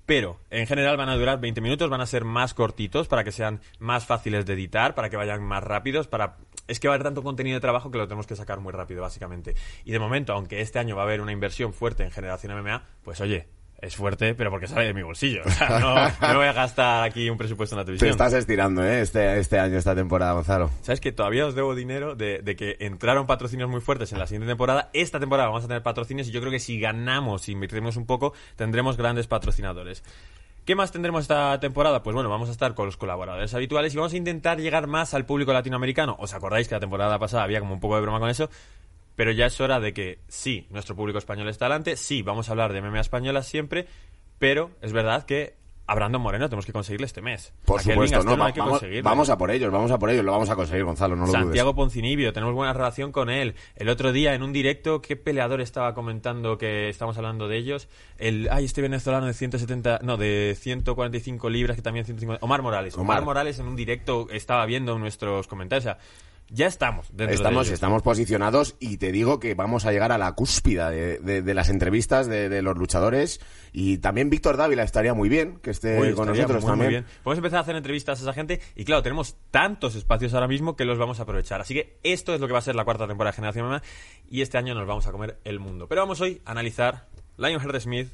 Pero 0.09 0.39
en 0.49 0.65
general 0.65 0.97
van 0.97 1.09
a 1.09 1.15
durar 1.15 1.39
20 1.39 1.61
minutos, 1.61 1.87
van 1.87 2.01
a 2.01 2.07
ser 2.07 2.25
más 2.25 2.55
cortitos 2.55 3.07
para 3.07 3.23
que 3.23 3.31
sean 3.31 3.61
más 3.77 4.07
fáciles 4.07 4.43
de 4.47 4.53
editar, 4.53 4.95
para 4.95 5.11
que 5.11 5.17
vayan 5.17 5.43
más 5.43 5.63
rápidos, 5.63 6.07
para 6.07 6.37
es 6.67 6.79
que 6.79 6.87
va 6.87 6.93
a 6.93 6.95
haber 6.95 7.03
tanto 7.03 7.21
contenido 7.21 7.53
de 7.53 7.61
trabajo 7.61 7.91
que 7.91 7.99
lo 7.99 8.07
tenemos 8.07 8.25
que 8.25 8.35
sacar 8.35 8.59
muy 8.59 8.73
rápido 8.73 9.03
básicamente. 9.03 9.53
Y 9.85 9.91
de 9.91 9.99
momento, 9.99 10.33
aunque 10.33 10.61
este 10.61 10.79
año 10.79 10.95
va 10.95 11.03
a 11.03 11.05
haber 11.05 11.21
una 11.21 11.31
inversión 11.31 11.73
fuerte 11.73 12.01
en 12.03 12.09
Generación 12.09 12.59
MMA, 12.59 12.87
pues 13.03 13.21
oye, 13.21 13.49
es 13.81 13.95
fuerte, 13.95 14.35
pero 14.35 14.49
porque 14.51 14.67
sale 14.67 14.85
de 14.87 14.93
mi 14.93 15.01
bolsillo. 15.03 15.41
O 15.45 15.49
sea, 15.49 15.79
no, 15.79 15.93
voy 16.37 16.47
a 16.47 16.53
gastar 16.53 17.03
aquí 17.03 17.29
un 17.29 17.37
presupuesto 17.37 17.75
en 17.75 17.77
la 17.77 17.83
Te 17.83 17.87
televisión. 17.87 18.11
estás 18.11 18.33
estirando, 18.33 18.83
¿eh? 18.83 19.01
Este, 19.01 19.39
este 19.39 19.59
año, 19.59 19.77
esta 19.77 19.95
temporada, 19.95 20.33
Gonzalo. 20.33 20.69
¿Sabes 20.81 20.99
que 21.01 21.11
todavía 21.11 21.45
os 21.45 21.55
debo 21.55 21.75
dinero 21.75 22.15
de, 22.15 22.39
de 22.39 22.55
que 22.55 22.77
entraron 22.79 23.25
patrocinios 23.27 23.69
muy 23.69 23.81
fuertes 23.81 24.11
en 24.11 24.19
la 24.19 24.27
siguiente 24.27 24.47
temporada? 24.47 24.89
Esta 24.93 25.19
temporada 25.19 25.47
vamos 25.49 25.63
a 25.63 25.67
tener 25.67 25.83
patrocinios 25.83 26.27
y 26.27 26.31
yo 26.31 26.39
creo 26.41 26.51
que 26.51 26.59
si 26.59 26.79
ganamos, 26.79 27.43
si 27.43 27.53
invertimos 27.53 27.95
un 27.97 28.05
poco, 28.05 28.33
tendremos 28.55 28.97
grandes 28.97 29.27
patrocinadores. 29.27 30.03
¿Qué 30.65 30.75
más 30.75 30.91
tendremos 30.91 31.21
esta 31.23 31.59
temporada? 31.59 32.03
Pues 32.03 32.13
bueno, 32.13 32.29
vamos 32.29 32.47
a 32.49 32.51
estar 32.51 32.75
con 32.75 32.85
los 32.85 32.95
colaboradores 32.95 33.53
habituales 33.55 33.93
y 33.93 33.97
vamos 33.97 34.13
a 34.13 34.17
intentar 34.17 34.59
llegar 34.59 34.85
más 34.85 35.15
al 35.15 35.25
público 35.25 35.51
latinoamericano. 35.51 36.15
¿Os 36.19 36.33
acordáis 36.35 36.67
que 36.67 36.75
la 36.75 36.79
temporada 36.79 37.17
pasada 37.17 37.41
había 37.43 37.59
como 37.59 37.73
un 37.73 37.79
poco 37.79 37.95
de 37.95 38.01
broma 38.01 38.19
con 38.19 38.29
eso? 38.29 38.49
Pero 39.19 39.33
ya 39.33 39.47
es 39.47 39.59
hora 39.59 39.81
de 39.81 39.93
que 39.93 40.19
sí, 40.29 40.65
nuestro 40.69 40.95
público 40.95 41.19
español 41.19 41.49
está 41.49 41.65
delante, 41.65 41.97
sí, 41.97 42.21
vamos 42.21 42.47
a 42.47 42.53
hablar 42.53 42.71
de 42.71 42.81
MMA 42.81 43.01
española 43.01 43.43
siempre, 43.43 43.85
pero 44.37 44.71
es 44.81 44.93
verdad 44.93 45.25
que 45.25 45.55
a 45.87 45.93
Brandon 45.93 46.21
Moreno 46.21 46.47
tenemos 46.47 46.65
que 46.65 46.71
conseguirle 46.71 47.05
este 47.05 47.21
mes. 47.21 47.51
Por 47.65 47.81
supuesto, 47.81 48.23
no, 48.23 48.41
hay 48.41 48.53
que 48.53 48.61
vamos, 48.61 48.81
vamos 49.03 49.29
a 49.29 49.37
por 49.37 49.51
ellos, 49.51 49.73
vamos 49.73 49.91
a 49.91 49.99
por 49.99 50.09
ellos, 50.09 50.23
lo 50.23 50.31
vamos 50.31 50.49
a 50.49 50.55
conseguir, 50.55 50.85
Gonzalo, 50.85 51.17
no 51.17 51.25
lo 51.25 51.33
Santiago 51.33 51.75
Poncinibio, 51.75 52.31
tenemos 52.31 52.55
buena 52.55 52.71
relación 52.71 53.11
con 53.11 53.29
él. 53.29 53.55
El 53.75 53.89
otro 53.89 54.13
día 54.13 54.35
en 54.35 54.41
un 54.41 54.53
directo, 54.53 55.01
¿qué 55.01 55.17
peleador 55.17 55.59
estaba 55.59 55.93
comentando 55.93 56.57
que 56.57 56.87
estamos 56.87 57.17
hablando 57.17 57.49
de 57.49 57.57
ellos? 57.57 57.89
El, 58.19 58.47
ay, 58.49 58.63
este 58.63 58.81
venezolano 58.81 59.25
de 59.25 59.33
170, 59.33 59.99
no, 60.01 60.15
de 60.15 60.55
145 60.57 61.49
libras, 61.49 61.75
que 61.75 61.81
también 61.81 62.05
150. 62.05 62.45
Omar 62.45 62.61
Morales. 62.61 62.95
Omar, 62.95 63.17
Omar. 63.17 63.25
Morales 63.25 63.59
en 63.59 63.67
un 63.67 63.75
directo 63.75 64.27
estaba 64.31 64.65
viendo 64.65 64.97
nuestros 64.97 65.45
comentarios. 65.49 65.83
O 65.83 65.89
sea, 65.89 65.97
ya 66.51 66.67
estamos 66.67 67.07
dentro 67.09 67.25
dudes. 67.25 67.29
de 67.29 67.35
Estamos, 67.35 67.69
estamos 67.69 68.01
posicionados 68.03 68.75
y 68.79 68.97
te 68.97 69.11
digo 69.11 69.39
que 69.39 69.53
vamos 69.55 69.85
a 69.85 69.91
llegar 69.91 70.11
a 70.11 70.17
la 70.17 70.33
cúspida 70.33 70.89
de, 70.89 71.19
de- 71.19 71.41
de 71.41 71.53
las 71.53 71.69
entrevistas 71.69 72.27
de, 72.27 72.49
de 72.49 72.61
los 72.61 72.77
luchadores 72.77 73.39
y 73.71 73.99
también 73.99 74.29
Víctor 74.29 74.57
Dávila 74.57 74.83
estaría 74.83 75.13
muy 75.13 75.29
bien 75.29 75.59
que 75.61 75.71
esté 75.71 75.99
Uy, 75.99 76.13
con 76.13 76.27
nosotros 76.27 76.63
muy, 76.63 76.71
muy 76.75 76.79
también. 76.85 76.89
bien. 76.89 77.05
Podemos 77.23 77.37
empezar 77.39 77.57
a 77.59 77.61
hacer 77.61 77.75
entrevistas 77.75 78.19
a 78.19 78.21
esa 78.23 78.33
gente 78.33 78.59
y 78.75 78.83
claro, 78.85 79.03
tenemos 79.03 79.35
tantos 79.51 79.95
espacios 79.95 80.33
ahora 80.33 80.47
mismo 80.47 80.75
que 80.75 80.85
los 80.85 80.97
vamos 80.97 81.19
a 81.19 81.23
aprovechar. 81.23 81.61
Así 81.61 81.73
que 81.73 81.97
esto 82.03 82.33
es 82.33 82.39
lo 82.41 82.47
que 82.47 82.53
va 82.53 82.59
a 82.59 82.63
ser 82.63 82.75
la 82.75 82.83
cuarta 82.85 83.07
temporada 83.07 83.31
de 83.31 83.35
Generación 83.35 83.67
MMA 83.67 83.81
y 84.29 84.41
este 84.41 84.57
año 84.57 84.73
nos 84.75 84.87
vamos 84.87 85.05
a 85.07 85.11
comer 85.11 85.39
el 85.43 85.59
mundo. 85.59 85.87
Pero 85.87 86.01
vamos 86.01 86.19
hoy 86.21 86.41
a 86.45 86.51
analizar 86.51 87.07
Lionheart 87.37 87.79
Smith, 87.79 88.09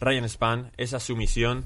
Ryan 0.00 0.24
Span, 0.28 0.72
esa 0.76 0.98
sumisión. 1.00 1.64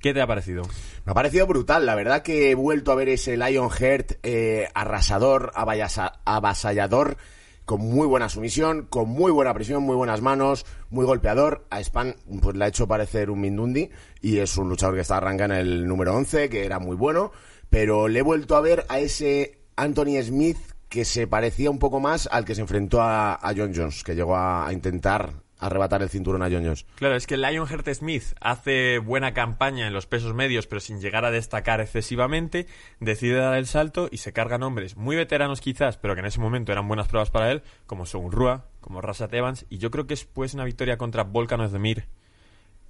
¿Qué 0.00 0.12
te 0.14 0.20
ha 0.20 0.26
parecido? 0.26 0.62
Me 1.04 1.12
ha 1.12 1.14
parecido 1.14 1.46
brutal, 1.46 1.86
la 1.86 1.94
verdad 1.94 2.22
que 2.22 2.50
he 2.50 2.54
vuelto 2.54 2.92
a 2.92 2.94
ver 2.94 3.08
ese 3.08 3.36
Lionheart 3.36 4.18
eh, 4.22 4.68
arrasador, 4.74 5.52
avasallador, 5.54 7.16
con 7.64 7.80
muy 7.80 8.06
buena 8.06 8.28
sumisión, 8.28 8.86
con 8.88 9.08
muy 9.08 9.32
buena 9.32 9.52
presión, 9.52 9.82
muy 9.82 9.96
buenas 9.96 10.22
manos, 10.22 10.64
muy 10.90 11.04
golpeador. 11.04 11.66
A 11.70 11.80
Span 11.82 12.14
pues 12.40 12.56
le 12.56 12.64
ha 12.64 12.68
hecho 12.68 12.86
parecer 12.86 13.30
un 13.30 13.40
Mindundi 13.40 13.90
y 14.20 14.38
es 14.38 14.56
un 14.56 14.68
luchador 14.68 14.94
que 14.94 15.00
está 15.00 15.16
arrancando 15.16 15.56
en 15.56 15.60
el 15.60 15.86
número 15.86 16.14
11, 16.14 16.48
que 16.48 16.64
era 16.64 16.78
muy 16.78 16.96
bueno, 16.96 17.32
pero 17.68 18.06
le 18.06 18.20
he 18.20 18.22
vuelto 18.22 18.56
a 18.56 18.60
ver 18.60 18.86
a 18.88 19.00
ese 19.00 19.58
Anthony 19.74 20.22
Smith 20.22 20.58
que 20.88 21.04
se 21.04 21.26
parecía 21.26 21.70
un 21.70 21.78
poco 21.78 21.98
más 21.98 22.28
al 22.30 22.44
que 22.44 22.54
se 22.54 22.60
enfrentó 22.60 23.02
a, 23.02 23.38
John 23.56 23.72
Jones, 23.74 24.04
que 24.04 24.14
llegó 24.14 24.36
a 24.36 24.68
intentar 24.72 25.32
arrebatar 25.58 26.02
el 26.02 26.10
cinturón 26.10 26.42
a 26.42 26.50
John 26.50 26.64
Jones. 26.64 26.86
Claro, 26.96 27.16
es 27.16 27.26
que 27.26 27.36
Lionheart 27.36 27.88
Smith 27.94 28.24
hace 28.40 28.98
buena 28.98 29.34
campaña 29.34 29.86
en 29.86 29.92
los 29.92 30.06
pesos 30.06 30.34
medios, 30.34 30.66
pero 30.66 30.80
sin 30.80 31.00
llegar 31.00 31.24
a 31.24 31.30
destacar 31.30 31.80
excesivamente, 31.80 32.66
decide 33.00 33.36
dar 33.36 33.56
el 33.56 33.66
salto 33.66 34.08
y 34.10 34.18
se 34.18 34.32
cargan 34.32 34.62
hombres 34.62 34.96
muy 34.96 35.16
veteranos 35.16 35.60
quizás, 35.60 35.96
pero 35.96 36.14
que 36.14 36.20
en 36.20 36.26
ese 36.26 36.40
momento 36.40 36.72
eran 36.72 36.88
buenas 36.88 37.08
pruebas 37.08 37.30
para 37.30 37.50
él, 37.50 37.62
como 37.86 38.06
Son 38.06 38.30
Rua, 38.30 38.66
como 38.80 39.00
Rasat 39.00 39.32
Evans, 39.34 39.66
y 39.68 39.78
yo 39.78 39.90
creo 39.90 40.06
que 40.06 40.14
es 40.14 40.24
pues 40.24 40.54
una 40.54 40.64
victoria 40.64 40.98
contra 40.98 41.24
Volkan 41.24 41.60
Ozdemir, 41.60 42.06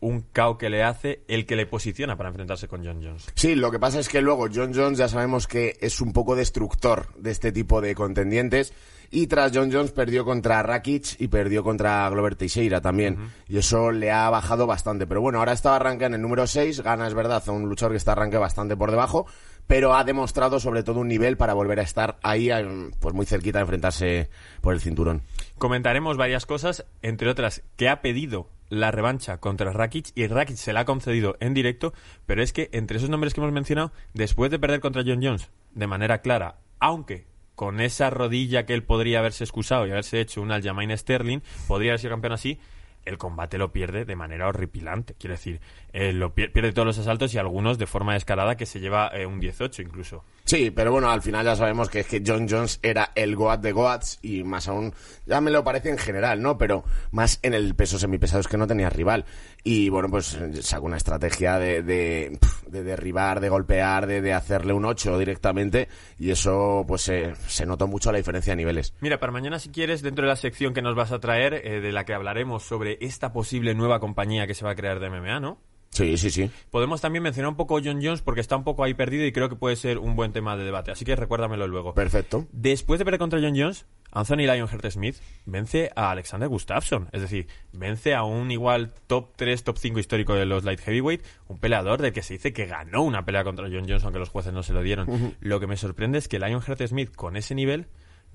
un 0.01 0.21
KO 0.21 0.59
que 0.59 0.71
le 0.71 0.83
hace 0.83 1.23
el 1.29 1.47
que 1.47 1.57
le 1.57 1.67
posiciona 1.67 2.17
para 2.17 2.29
enfrentarse 2.29 2.69
con 2.69 2.85
John 2.85 3.01
Jones. 3.03 3.27
Sí, 3.35 3.55
lo 3.55 3.71
que 3.71 3.79
pasa 3.79 3.99
es 3.99 4.09
que 4.09 4.21
luego 4.21 4.49
John 4.53 4.73
Jones 4.75 4.99
ya 4.99 5.09
sabemos 5.09 5.47
que 5.47 5.77
es 5.81 6.01
un 6.01 6.13
poco 6.13 6.37
destructor 6.37 7.15
de 7.17 7.31
este 7.31 7.53
tipo 7.53 7.81
de 7.81 7.95
contendientes. 7.95 8.73
Y 9.11 9.27
tras 9.27 9.53
John 9.55 9.71
Jones 9.73 9.93
perdió 9.93 10.25
contra 10.25 10.63
Rakic 10.63 11.21
y 11.21 11.29
perdió 11.29 11.63
contra 11.63 12.09
Glover 12.11 12.37
Teixeira 12.37 12.81
también. 12.81 13.19
Y 13.49 13.59
eso 13.59 13.91
le 13.93 14.11
ha 14.11 14.29
bajado 14.31 14.67
bastante. 14.67 15.07
Pero 15.07 15.21
bueno, 15.21 15.39
ahora 15.39 15.53
estaba 15.53 15.77
arranca 15.77 16.07
en 16.07 16.15
el 16.15 16.23
número 16.23 16.47
6. 16.47 16.81
Gana, 16.83 17.07
es 17.07 17.15
verdad, 17.15 17.43
a 17.47 17.53
un 17.53 17.69
luchador 17.69 17.93
que 17.93 17.99
está 17.99 18.13
arranque 18.13 18.39
bastante 18.39 18.77
por 18.77 18.91
debajo. 18.91 19.27
pero 19.67 19.97
ha 19.97 20.05
demostrado 20.05 20.61
sobre 20.61 20.85
todo 20.85 21.01
un 21.01 21.09
nivel 21.09 21.37
para 21.37 21.53
volver 21.53 21.81
a 21.81 21.83
estar 21.83 22.19
ahí, 22.23 22.51
eh, 22.51 22.91
pues 23.01 23.15
muy 23.15 23.27
cerquita 23.27 23.59
de 23.59 23.63
enfrentarse 23.63 24.31
por 24.61 24.75
el 24.75 24.81
cinturón. 24.81 25.23
Comentaremos 25.59 26.17
varias 26.17 26.47
cosas, 26.47 26.87
entre 27.03 27.29
otras, 27.29 27.63
que 27.77 27.89
ha 27.89 28.01
pedido 28.01 28.49
la 28.69 28.91
revancha 28.91 29.39
contra 29.39 29.73
Rakic 29.73 30.11
y 30.15 30.27
Rakic 30.27 30.57
se 30.57 30.73
la 30.73 30.81
ha 30.81 30.85
concedido 30.85 31.37
en 31.41 31.55
directo, 31.55 31.93
pero 32.27 32.43
es 32.43 32.53
que 32.53 32.69
entre 32.73 32.99
esos 32.99 33.11
nombres 33.11 33.35
que 33.35 33.41
hemos 33.41 33.53
mencionado, 33.53 33.93
después 34.15 34.51
de 34.51 34.59
perder 34.59 34.81
contra 34.81 35.03
John 35.07 35.21
Jones 35.23 35.51
de 35.75 35.87
manera 35.87 36.21
clara, 36.21 36.59
aunque 36.79 37.27
con 37.57 37.81
esa 37.81 38.11
rodilla 38.11 38.67
que 38.67 38.75
él 38.75 38.85
podría 38.85 39.19
haberse 39.19 39.43
excusado 39.43 39.87
y 39.87 39.91
haberse 39.91 40.21
hecho 40.21 40.41
un 40.41 40.53
Aljamain 40.53 40.97
Sterling, 40.97 41.41
podría 41.67 41.93
haber 41.93 42.01
sido 42.01 42.13
campeón 42.13 42.35
así, 42.35 42.61
el 43.07 43.19
combate 43.19 43.57
lo 43.57 43.73
pierde 43.73 44.05
de 44.05 44.17
manera 44.17 44.49
horripilante. 44.49 45.15
Quiero 45.19 45.35
decir, 45.35 45.61
eh, 45.93 46.13
lo 46.13 46.35
pierde 46.35 46.73
todos 46.73 46.87
los 46.87 46.99
asaltos 46.99 47.33
y 47.33 47.39
algunos 47.39 47.79
de 47.79 47.87
forma 47.87 48.15
descarada 48.15 48.57
que 48.57 48.67
se 48.67 48.81
lleva 48.81 49.11
eh, 49.15 49.25
un 49.25 49.41
18 49.41 49.81
incluso. 49.81 50.25
Sí, 50.45 50.71
pero 50.71 50.93
bueno, 50.93 51.09
al 51.11 51.23
final 51.23 51.45
ya 51.45 51.57
sabemos 51.57 51.89
que 51.89 52.01
es 52.01 52.07
que 52.07 52.23
John 52.25 52.47
Jones 52.49 52.81
era 52.83 53.13
el 53.15 53.37
Goat 53.37 53.61
de 53.63 53.73
Goats 53.73 54.19
y 54.23 54.43
más 54.45 54.69
aún, 54.69 54.93
ya 55.25 55.41
me 55.41 55.51
lo 55.51 55.65
parece 55.65 55.89
en 55.89 55.99
general, 55.99 56.43
¿no? 56.43 56.59
Pero 56.59 56.85
más 57.13 57.39
en 57.43 57.55
el 57.55 57.75
peso 57.75 57.99
semipesado 57.99 58.41
es 58.41 58.49
que 58.49 58.57
no 58.57 58.67
tenía 58.67 58.91
rival. 58.91 59.25
Y 59.69 59.89
bueno, 59.89 60.09
pues 60.09 60.39
sacó 60.61 60.87
una 60.87 60.97
estrategia 60.97 61.59
de, 61.59 61.83
de, 61.83 62.39
derribar, 62.85 63.41
de 63.41 63.49
golpear, 63.49 64.07
de, 64.07 64.33
hacerle 64.33 64.73
un 64.73 64.85
8 64.85 65.19
directamente 65.19 65.89
y 66.21 66.31
eso 66.31 66.85
pues 66.87 67.03
se 67.03 67.67
notó 67.67 67.89
mucho 67.89 68.13
la 68.13 68.19
diferencia 68.19 68.53
de 68.53 68.59
niveles. 68.59 68.95
Mira, 69.01 69.19
para 69.19 69.33
mañana 69.33 69.59
si 69.59 69.71
quieres, 69.71 70.03
dentro 70.03 70.23
de 70.23 70.29
la 70.29 70.37
sección 70.37 70.73
que 70.73 70.83
nos 70.83 70.95
vas 70.95 71.11
a 71.11 71.19
traer, 71.19 71.55
eh, 71.55 71.81
de 71.81 71.91
la 71.91 72.05
que 72.05 72.15
hablaremos 72.15 72.63
sobre 72.63 72.97
esta 73.01 73.33
posible 73.33 73.75
nueva 73.75 73.99
compañía 73.99 74.47
que 74.47 74.55
se 74.55 74.65
va 74.65 74.71
a 74.71 74.77
crear 74.77 75.01
de 75.01 75.11
MMA, 75.11 75.41
¿no? 75.41 75.59
Sí, 75.97 76.19
sí, 76.19 76.31
sí. 76.31 76.51
Podemos 76.71 77.01
también 77.01 77.23
mencionar 77.23 77.49
un 77.49 77.57
poco 77.57 77.81
John 77.83 78.01
Jones 78.03 78.21
porque 78.21 78.43
está 78.43 78.55
un 78.55 78.65
poco 78.65 78.85
ahí 78.85 78.93
perdido 78.93 79.25
y 79.25 79.33
creo 79.33 79.49
que 79.49 79.57
puede 79.57 79.77
ser 79.77 79.97
un 79.97 80.15
buen 80.15 80.31
tema 80.31 80.55
de 80.55 80.63
debate. 80.63 80.91
Así 80.91 81.07
que 81.07 81.17
recuérdamelo 81.17 81.67
luego. 81.67 81.95
Perfecto. 81.95 82.47
Después 82.53 82.99
de 82.99 83.07
perder 83.07 83.19
contra 83.19 83.41
John 83.41 83.55
Jones, 83.57 83.87
Anthony 84.13 84.45
Lionheart 84.45 84.91
Smith 84.91 85.17
vence 85.47 85.91
a 85.97 86.11
Alexander 86.11 86.51
Gustafsson. 86.51 87.09
Es 87.13 87.23
decir, 87.23 87.47
vence 87.73 88.15
a 88.15 88.25
un 88.25 88.51
igual 88.51 88.93
top 89.07 89.31
3, 89.37 89.65
top 89.65 89.79
5 89.79 89.99
histórico 89.99 90.35
de 90.35 90.45
los 90.45 90.65
light 90.65 90.81
heavyweight. 90.81 91.25
Un 91.49 91.59
peleador 91.59 92.03
del 92.03 92.13
que 92.13 92.23
se 92.23 92.35
dice 92.35 92.53
que 92.53 92.67
ganó 92.67 93.03
una 93.03 93.25
pelea 93.25 93.43
contra 93.43 93.65
John 93.65 93.87
Jones, 93.89 94.05
aunque 94.05 94.19
los 94.19 94.29
jueces 94.29 94.53
no 94.53 94.63
se 94.63 94.75
lo 94.75 94.83
dieron. 94.83 95.35
Lo 95.41 95.61
que 95.61 95.67
me 95.67 95.79
sorprende 95.79 96.19
es 96.19 96.29
que 96.29 96.39
Lionheart 96.39 96.87
Smith, 96.89 97.15
con 97.15 97.39
ese 97.39 97.55
nivel 97.55 97.87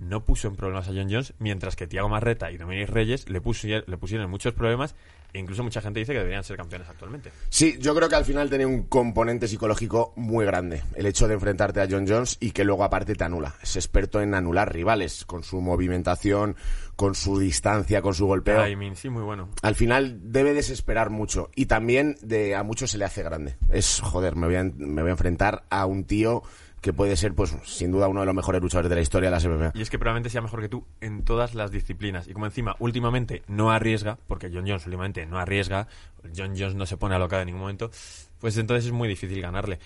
no 0.01 0.25
puso 0.25 0.47
en 0.47 0.55
problemas 0.55 0.87
a 0.87 0.91
John 0.91 1.07
Jones, 1.09 1.33
mientras 1.39 1.75
que 1.75 1.87
Tiago 1.87 2.09
Marreta 2.09 2.51
y 2.51 2.57
Dominic 2.57 2.89
Reyes 2.89 3.29
le, 3.29 3.39
pusieron, 3.39 3.83
le 3.87 3.97
pusieron 3.97 4.29
muchos 4.29 4.53
problemas 4.53 4.95
e 5.33 5.39
incluso 5.39 5.63
mucha 5.63 5.81
gente 5.81 5.99
dice 5.99 6.11
que 6.11 6.19
deberían 6.19 6.43
ser 6.43 6.57
campeones 6.57 6.89
actualmente. 6.89 7.31
Sí, 7.49 7.77
yo 7.79 7.95
creo 7.95 8.09
que 8.09 8.15
al 8.15 8.25
final 8.25 8.49
tenía 8.49 8.67
un 8.67 8.83
componente 8.83 9.47
psicológico 9.47 10.11
muy 10.17 10.45
grande. 10.45 10.83
El 10.95 11.05
hecho 11.05 11.27
de 11.27 11.35
enfrentarte 11.35 11.79
a 11.79 11.87
John 11.89 12.05
Jones 12.07 12.37
y 12.39 12.51
que 12.51 12.65
luego 12.65 12.83
aparte 12.83 13.15
te 13.15 13.23
anula. 13.23 13.55
Es 13.61 13.75
experto 13.77 14.21
en 14.21 14.33
anular 14.33 14.73
rivales 14.73 15.23
con 15.25 15.43
su 15.43 15.61
movimentación, 15.61 16.57
con 16.95 17.15
su 17.15 17.39
distancia, 17.39 18.01
con 18.01 18.13
su 18.13 18.25
golpeo. 18.25 18.61
sí, 18.95 19.09
muy 19.09 19.23
bueno. 19.23 19.49
Al 19.61 19.75
final 19.75 20.19
debe 20.21 20.53
desesperar 20.53 21.11
mucho 21.11 21.49
y 21.55 21.67
también 21.67 22.17
de 22.21 22.55
a 22.55 22.63
muchos 22.63 22.91
se 22.91 22.97
le 22.97 23.05
hace 23.05 23.23
grande. 23.23 23.55
Es, 23.69 24.01
joder, 24.01 24.35
me 24.35 24.47
voy 24.47 24.71
me 24.75 25.01
voy 25.01 25.09
a 25.09 25.13
enfrentar 25.13 25.63
a 25.69 25.85
un 25.85 26.03
tío 26.03 26.43
que 26.81 26.93
puede 26.93 27.15
ser, 27.15 27.35
pues, 27.35 27.55
sin 27.63 27.91
duda 27.91 28.07
uno 28.07 28.21
de 28.21 28.25
los 28.25 28.35
mejores 28.35 28.59
luchadores 28.59 28.89
de 28.89 28.95
la 28.95 29.01
historia 29.01 29.29
de 29.29 29.37
la 29.37 29.49
MMA. 29.49 29.71
Y 29.75 29.83
es 29.83 29.89
que 29.91 29.99
probablemente 29.99 30.31
sea 30.31 30.41
mejor 30.41 30.61
que 30.61 30.69
tú 30.69 30.85
en 30.99 31.23
todas 31.23 31.53
las 31.53 31.71
disciplinas. 31.71 32.27
Y 32.27 32.33
como 32.33 32.47
encima, 32.47 32.75
últimamente 32.79 33.43
no 33.47 33.71
arriesga, 33.71 34.17
porque 34.27 34.49
John 34.51 34.65
Jones 34.67 34.85
últimamente 34.87 35.25
no 35.27 35.37
arriesga, 35.37 35.87
John 36.35 36.55
Jones 36.57 36.73
no 36.73 36.87
se 36.87 36.97
pone 36.97 37.15
alocado 37.15 37.43
en 37.43 37.47
ningún 37.47 37.61
momento, 37.61 37.91
pues 38.39 38.57
entonces 38.57 38.87
es 38.87 38.91
muy 38.91 39.07
difícil 39.07 39.39
ganarle. 39.41 39.79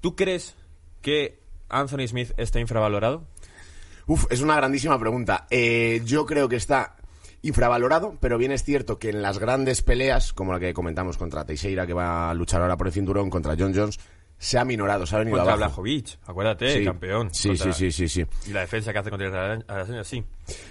¿Tú 0.00 0.16
crees 0.16 0.56
que 1.02 1.38
Anthony 1.68 2.08
Smith 2.08 2.32
está 2.38 2.60
infravalorado? 2.60 3.24
Uf, 4.06 4.24
es 4.30 4.40
una 4.40 4.56
grandísima 4.56 4.98
pregunta. 4.98 5.46
Eh, 5.50 6.00
yo 6.06 6.24
creo 6.24 6.48
que 6.48 6.56
está 6.56 6.96
infravalorado, 7.42 8.16
pero 8.20 8.38
bien 8.38 8.52
es 8.52 8.64
cierto 8.64 8.98
que 8.98 9.10
en 9.10 9.20
las 9.20 9.38
grandes 9.38 9.82
peleas, 9.82 10.32
como 10.32 10.52
la 10.52 10.60
que 10.60 10.72
comentamos 10.72 11.18
contra 11.18 11.44
Teixeira, 11.44 11.86
que 11.86 11.92
va 11.92 12.30
a 12.30 12.34
luchar 12.34 12.62
ahora 12.62 12.76
por 12.76 12.86
el 12.86 12.92
cinturón, 12.92 13.30
contra 13.30 13.54
John 13.58 13.74
Jones, 13.74 13.98
se 14.42 14.58
ha 14.58 14.64
minorado, 14.64 15.06
se 15.06 15.14
ha 15.14 15.20
venido 15.20 15.36
contra 15.36 15.54
abajo. 15.54 15.82
Blachowicz, 15.82 16.18
acuérdate, 16.26 16.84
campeón. 16.84 17.32
Sí, 17.32 17.56
sí, 17.56 17.72
sí, 17.72 17.92
sí, 17.92 18.08
sí. 18.08 18.26
Y 18.48 18.50
la 18.50 18.60
defensa 18.60 18.92
que 18.92 18.98
hace 18.98 19.08
contra 19.08 19.54
el 19.54 20.04
sí. 20.04 20.24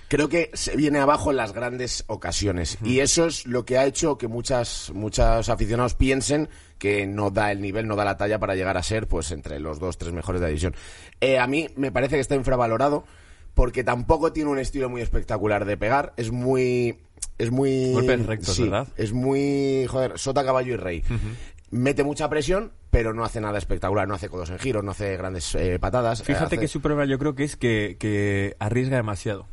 Creo 0.10 0.28
que 0.28 0.52
se 0.54 0.76
viene 0.76 1.00
abajo 1.00 1.32
en 1.32 1.38
las 1.38 1.54
grandes 1.54 2.04
ocasiones. 2.08 2.78
Y 2.84 3.00
eso 3.00 3.28
es 3.28 3.48
lo 3.48 3.64
que 3.64 3.78
ha 3.78 3.86
hecho 3.86 4.18
que 4.18 4.28
muchas, 4.28 4.92
muchos 4.94 5.48
aficionados 5.48 5.96
piensen 5.96 6.50
que 6.78 7.08
no 7.08 7.30
da 7.30 7.50
el 7.54 7.62
nivel, 7.62 7.88
no 7.88 7.96
da 7.96 8.04
la 8.04 8.18
talla 8.18 8.40
para 8.40 8.56
llegar 8.56 8.76
a 8.76 8.84
ser, 8.84 9.08
pues, 9.08 9.32
entre 9.32 9.62
los 9.62 9.80
dos, 9.80 9.98
tres 9.98 10.12
mejores 10.12 10.42
de 10.42 10.48
la 10.48 10.50
división. 10.50 10.76
Eh, 11.22 11.40
a 11.40 11.48
mí 11.48 11.70
me 11.78 11.94
parece 11.94 12.16
que 12.16 12.22
está 12.22 12.36
infravalorado 12.36 13.06
porque 13.54 13.86
tampoco 13.86 14.34
tiene 14.34 14.50
un 14.50 14.60
estilo 14.60 14.90
muy 14.90 15.00
espectacular 15.00 15.64
de 15.64 15.78
pegar. 15.78 16.14
Es 16.18 16.30
muy 16.30 16.98
es 17.38 17.52
muy 17.52 17.94
golpes 17.94 18.26
rectos, 18.26 18.60
¿verdad? 18.60 18.88
Es 18.98 19.14
muy 19.14 19.86
joder, 19.88 20.20
sota 20.20 20.44
caballo 20.44 20.74
y 20.74 20.78
rey 20.78 21.04
mete 21.72 22.04
mucha 22.04 22.30
presión, 22.30 22.74
pero 22.90 23.14
no 23.14 23.24
hace 23.24 23.42
nada 23.42 23.58
espectacular, 23.58 24.08
no 24.08 24.14
hace 24.14 24.30
codos 24.30 24.50
en 24.50 24.60
giros, 24.60 24.84
no 24.84 24.92
hace 24.92 25.18
grandes 25.18 25.56
eh, 25.56 25.80
patadas. 25.80 26.22
Fíjate 26.24 26.58
que 26.58 26.68
su 26.68 26.82
problema 26.82 27.06
yo 27.06 27.18
creo 27.18 27.34
que 27.34 27.46
es 27.46 27.56
que, 27.56 28.56
arriesga 28.60 28.98
demasiado. 28.98 29.48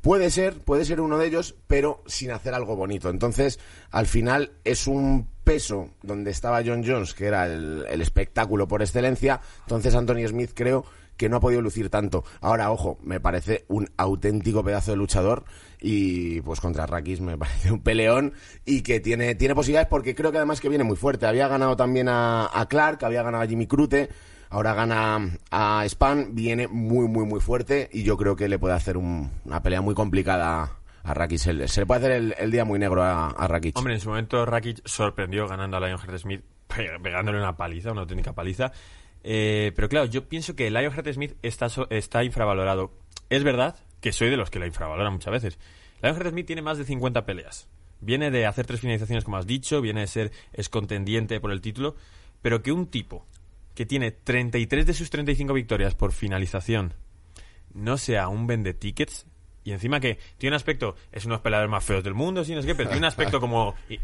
Puede 0.00 0.30
ser, 0.30 0.54
puede 0.60 0.84
ser 0.84 1.00
uno 1.00 1.18
de 1.18 1.26
ellos, 1.26 1.56
pero 1.66 2.02
sin 2.06 2.30
hacer 2.30 2.54
algo 2.54 2.76
bonito. 2.76 3.10
Entonces, 3.10 3.58
al 3.90 4.06
final 4.06 4.52
es 4.64 4.86
un 4.86 5.28
peso 5.42 5.90
donde 6.02 6.30
estaba 6.30 6.62
John 6.64 6.84
Jones, 6.86 7.14
que 7.14 7.26
era 7.26 7.46
el, 7.46 7.84
el 7.90 8.00
espectáculo 8.00 8.68
por 8.68 8.80
excelencia. 8.80 9.40
Entonces, 9.62 9.94
Anthony 9.94 10.28
Smith 10.28 10.52
creo 10.54 10.84
que 11.18 11.28
no 11.28 11.36
ha 11.36 11.40
podido 11.40 11.60
lucir 11.60 11.90
tanto. 11.90 12.24
Ahora, 12.40 12.70
ojo, 12.70 12.98
me 13.02 13.20
parece 13.20 13.66
un 13.68 13.90
auténtico 13.98 14.64
pedazo 14.64 14.92
de 14.92 14.96
luchador 14.96 15.44
y 15.80 16.40
pues 16.40 16.60
contra 16.60 16.86
Rakis 16.86 17.20
me 17.20 17.36
parece 17.38 17.70
un 17.70 17.80
peleón 17.80 18.32
y 18.64 18.80
que 18.82 19.00
tiene, 19.00 19.34
tiene 19.34 19.54
posibilidades 19.54 19.88
porque 19.88 20.14
creo 20.14 20.32
que 20.32 20.38
además 20.38 20.60
que 20.60 20.70
viene 20.70 20.84
muy 20.84 20.96
fuerte. 20.96 21.26
Había 21.26 21.48
ganado 21.48 21.76
también 21.76 22.08
a, 22.08 22.66
Clark, 22.70 23.04
había 23.04 23.22
ganado 23.22 23.44
a 23.44 23.46
Jimmy 23.46 23.66
Crute, 23.66 24.08
ahora 24.48 24.74
gana 24.74 25.36
a 25.50 25.84
Span, 25.86 26.34
viene 26.34 26.68
muy, 26.68 27.08
muy, 27.08 27.26
muy 27.26 27.40
fuerte 27.40 27.90
y 27.92 28.04
yo 28.04 28.16
creo 28.16 28.36
que 28.36 28.48
le 28.48 28.58
puede 28.58 28.74
hacer 28.74 28.96
una 28.96 29.62
pelea 29.62 29.80
muy 29.80 29.94
complicada 29.94 30.78
a 31.02 31.14
Rakic. 31.14 31.38
Se, 31.38 31.52
le 31.52 31.86
puede 31.86 31.98
hacer 31.98 32.34
el, 32.38 32.50
día 32.50 32.64
muy 32.64 32.78
negro 32.78 33.02
a, 33.02 33.30
a. 33.30 33.60
Hombre, 33.74 33.94
en 33.94 34.00
su 34.00 34.08
momento 34.08 34.46
Rakic 34.46 34.86
sorprendió 34.86 35.48
ganando 35.48 35.78
a 35.78 35.80
Lionheart 35.80 36.18
Smith, 36.18 36.44
pegándole 37.02 37.38
una 37.38 37.56
paliza, 37.56 37.90
una 37.90 38.02
auténtica 38.02 38.32
paliza. 38.32 38.72
Eh, 39.24 39.72
pero 39.74 39.88
claro, 39.88 40.06
yo 40.06 40.28
pienso 40.28 40.54
que 40.54 40.70
Lionheart 40.70 41.12
Smith 41.12 41.36
está, 41.42 41.68
está 41.90 42.24
infravalorado. 42.24 42.92
Es 43.30 43.44
verdad 43.44 43.76
que 44.00 44.12
soy 44.12 44.30
de 44.30 44.36
los 44.36 44.50
que 44.50 44.58
la 44.58 44.66
infravaloran 44.66 45.12
muchas 45.12 45.32
veces. 45.32 45.58
Lionheart 46.02 46.30
Smith 46.30 46.46
tiene 46.46 46.62
más 46.62 46.78
de 46.78 46.84
50 46.84 47.26
peleas. 47.26 47.68
Viene 48.00 48.30
de 48.30 48.46
hacer 48.46 48.66
tres 48.66 48.80
finalizaciones, 48.80 49.24
como 49.24 49.36
has 49.36 49.46
dicho, 49.46 49.80
viene 49.80 50.00
de 50.00 50.06
ser 50.06 50.32
es 50.52 50.68
contendiente 50.68 51.40
por 51.40 51.50
el 51.50 51.60
título, 51.60 51.96
pero 52.42 52.62
que 52.62 52.70
un 52.70 52.86
tipo 52.86 53.26
que 53.74 53.86
tiene 53.86 54.12
33 54.12 54.86
de 54.86 54.94
sus 54.94 55.10
35 55.10 55.52
victorias 55.52 55.94
por 55.94 56.12
finalización 56.12 56.94
no 57.74 57.98
sea 57.98 58.28
un 58.28 58.46
vende 58.46 58.74
tickets 58.74 59.26
y 59.64 59.72
encima 59.72 60.00
que 60.00 60.18
tiene 60.38 60.54
un 60.54 60.56
aspecto, 60.56 60.94
es 61.12 61.26
uno 61.26 61.34
de 61.34 61.36
los 61.36 61.42
peleadores 61.42 61.70
más 61.70 61.84
feos 61.84 62.02
del 62.02 62.14
mundo, 62.14 62.42
sí, 62.42 62.54
no 62.54 62.62
sé 62.62 62.68
qué, 62.68 62.74
pero 62.74 62.88
tiene 62.88 63.00
un 63.00 63.04
aspecto 63.04 63.38
como 63.38 63.74
eh, 63.90 64.00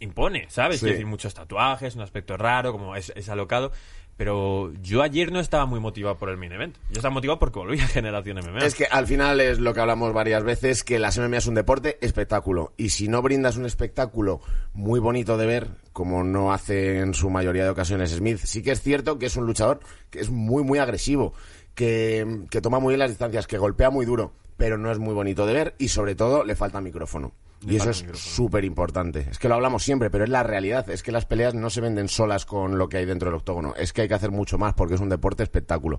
impone, 0.00 0.46
¿sabes? 0.50 0.80
Sí. 0.80 0.86
decir, 0.86 1.06
muchos 1.06 1.32
tatuajes, 1.32 1.94
un 1.94 2.02
aspecto 2.02 2.36
raro, 2.36 2.72
como 2.72 2.94
es, 2.94 3.10
es 3.16 3.28
alocado. 3.30 3.72
Pero 4.16 4.72
yo 4.80 5.02
ayer 5.02 5.32
no 5.32 5.40
estaba 5.40 5.66
muy 5.66 5.80
motivado 5.80 6.16
por 6.18 6.28
el 6.28 6.36
main 6.36 6.52
event. 6.52 6.76
Yo 6.90 6.96
estaba 6.96 7.12
motivado 7.14 7.38
porque 7.38 7.58
volví 7.58 7.80
a 7.80 7.86
Generación 7.88 8.38
MMA. 8.38 8.58
Es 8.58 8.74
que 8.74 8.86
al 8.86 9.06
final 9.06 9.40
es 9.40 9.58
lo 9.58 9.74
que 9.74 9.80
hablamos 9.80 10.12
varias 10.12 10.44
veces, 10.44 10.84
que 10.84 10.98
las 10.98 11.18
MMA 11.18 11.38
es 11.38 11.46
un 11.46 11.54
deporte 11.54 11.98
espectáculo. 12.00 12.72
Y 12.76 12.90
si 12.90 13.08
no 13.08 13.22
brindas 13.22 13.56
un 13.56 13.66
espectáculo 13.66 14.40
muy 14.72 15.00
bonito 15.00 15.36
de 15.36 15.46
ver, 15.46 15.70
como 15.92 16.22
no 16.22 16.52
hace 16.52 17.00
en 17.00 17.14
su 17.14 17.28
mayoría 17.28 17.64
de 17.64 17.70
ocasiones 17.70 18.10
Smith, 18.12 18.38
sí 18.38 18.62
que 18.62 18.70
es 18.70 18.82
cierto 18.82 19.18
que 19.18 19.26
es 19.26 19.36
un 19.36 19.46
luchador 19.46 19.80
que 20.10 20.20
es 20.20 20.30
muy, 20.30 20.62
muy 20.62 20.78
agresivo, 20.78 21.34
que, 21.74 22.44
que 22.50 22.60
toma 22.60 22.78
muy 22.78 22.92
bien 22.92 23.00
las 23.00 23.10
distancias, 23.10 23.48
que 23.48 23.58
golpea 23.58 23.90
muy 23.90 24.06
duro, 24.06 24.32
pero 24.56 24.78
no 24.78 24.92
es 24.92 24.98
muy 24.98 25.14
bonito 25.14 25.44
de 25.44 25.54
ver 25.54 25.74
y 25.78 25.88
sobre 25.88 26.14
todo 26.14 26.44
le 26.44 26.54
falta 26.54 26.80
micrófono. 26.80 27.32
Y 27.66 27.76
eso 27.76 27.90
es 27.90 28.04
súper 28.14 28.64
importante. 28.64 29.26
Es 29.30 29.38
que 29.38 29.48
lo 29.48 29.54
hablamos 29.54 29.82
siempre, 29.82 30.10
pero 30.10 30.24
es 30.24 30.30
la 30.30 30.42
realidad. 30.42 30.88
Es 30.90 31.02
que 31.02 31.12
las 31.12 31.26
peleas 31.26 31.54
no 31.54 31.70
se 31.70 31.80
venden 31.80 32.08
solas 32.08 32.46
con 32.46 32.78
lo 32.78 32.88
que 32.88 32.98
hay 32.98 33.06
dentro 33.06 33.30
del 33.30 33.36
octógono. 33.36 33.74
Es 33.76 33.92
que 33.92 34.02
hay 34.02 34.08
que 34.08 34.14
hacer 34.14 34.30
mucho 34.30 34.58
más 34.58 34.74
porque 34.74 34.94
es 34.94 35.00
un 35.00 35.08
deporte 35.08 35.42
espectáculo. 35.42 35.98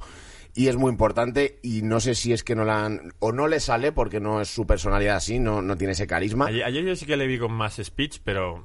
Y 0.54 0.68
es 0.68 0.78
muy 0.78 0.92
importante 0.92 1.60
y 1.64 1.82
no 1.82 2.00
sé 2.00 2.16
si 2.16 2.34
es 2.34 2.44
que 2.44 2.56
no 2.56 2.64
la 2.64 2.86
han... 2.86 3.14
O 3.20 3.32
no 3.32 3.48
le 3.48 3.60
sale 3.60 3.92
porque 3.92 4.20
no 4.20 4.42
es 4.42 4.48
su 4.48 4.66
personalidad 4.66 5.18
así, 5.18 5.40
no, 5.40 5.62
no 5.62 5.76
tiene 5.76 5.94
ese 5.94 6.08
carisma. 6.08 6.46
Ayer, 6.46 6.84
yo 6.84 6.96
sí 6.96 7.06
que 7.06 7.18
le 7.18 7.28
vi 7.28 7.38
con 7.38 7.52
más 7.52 7.76
speech, 7.84 8.20
pero... 8.24 8.64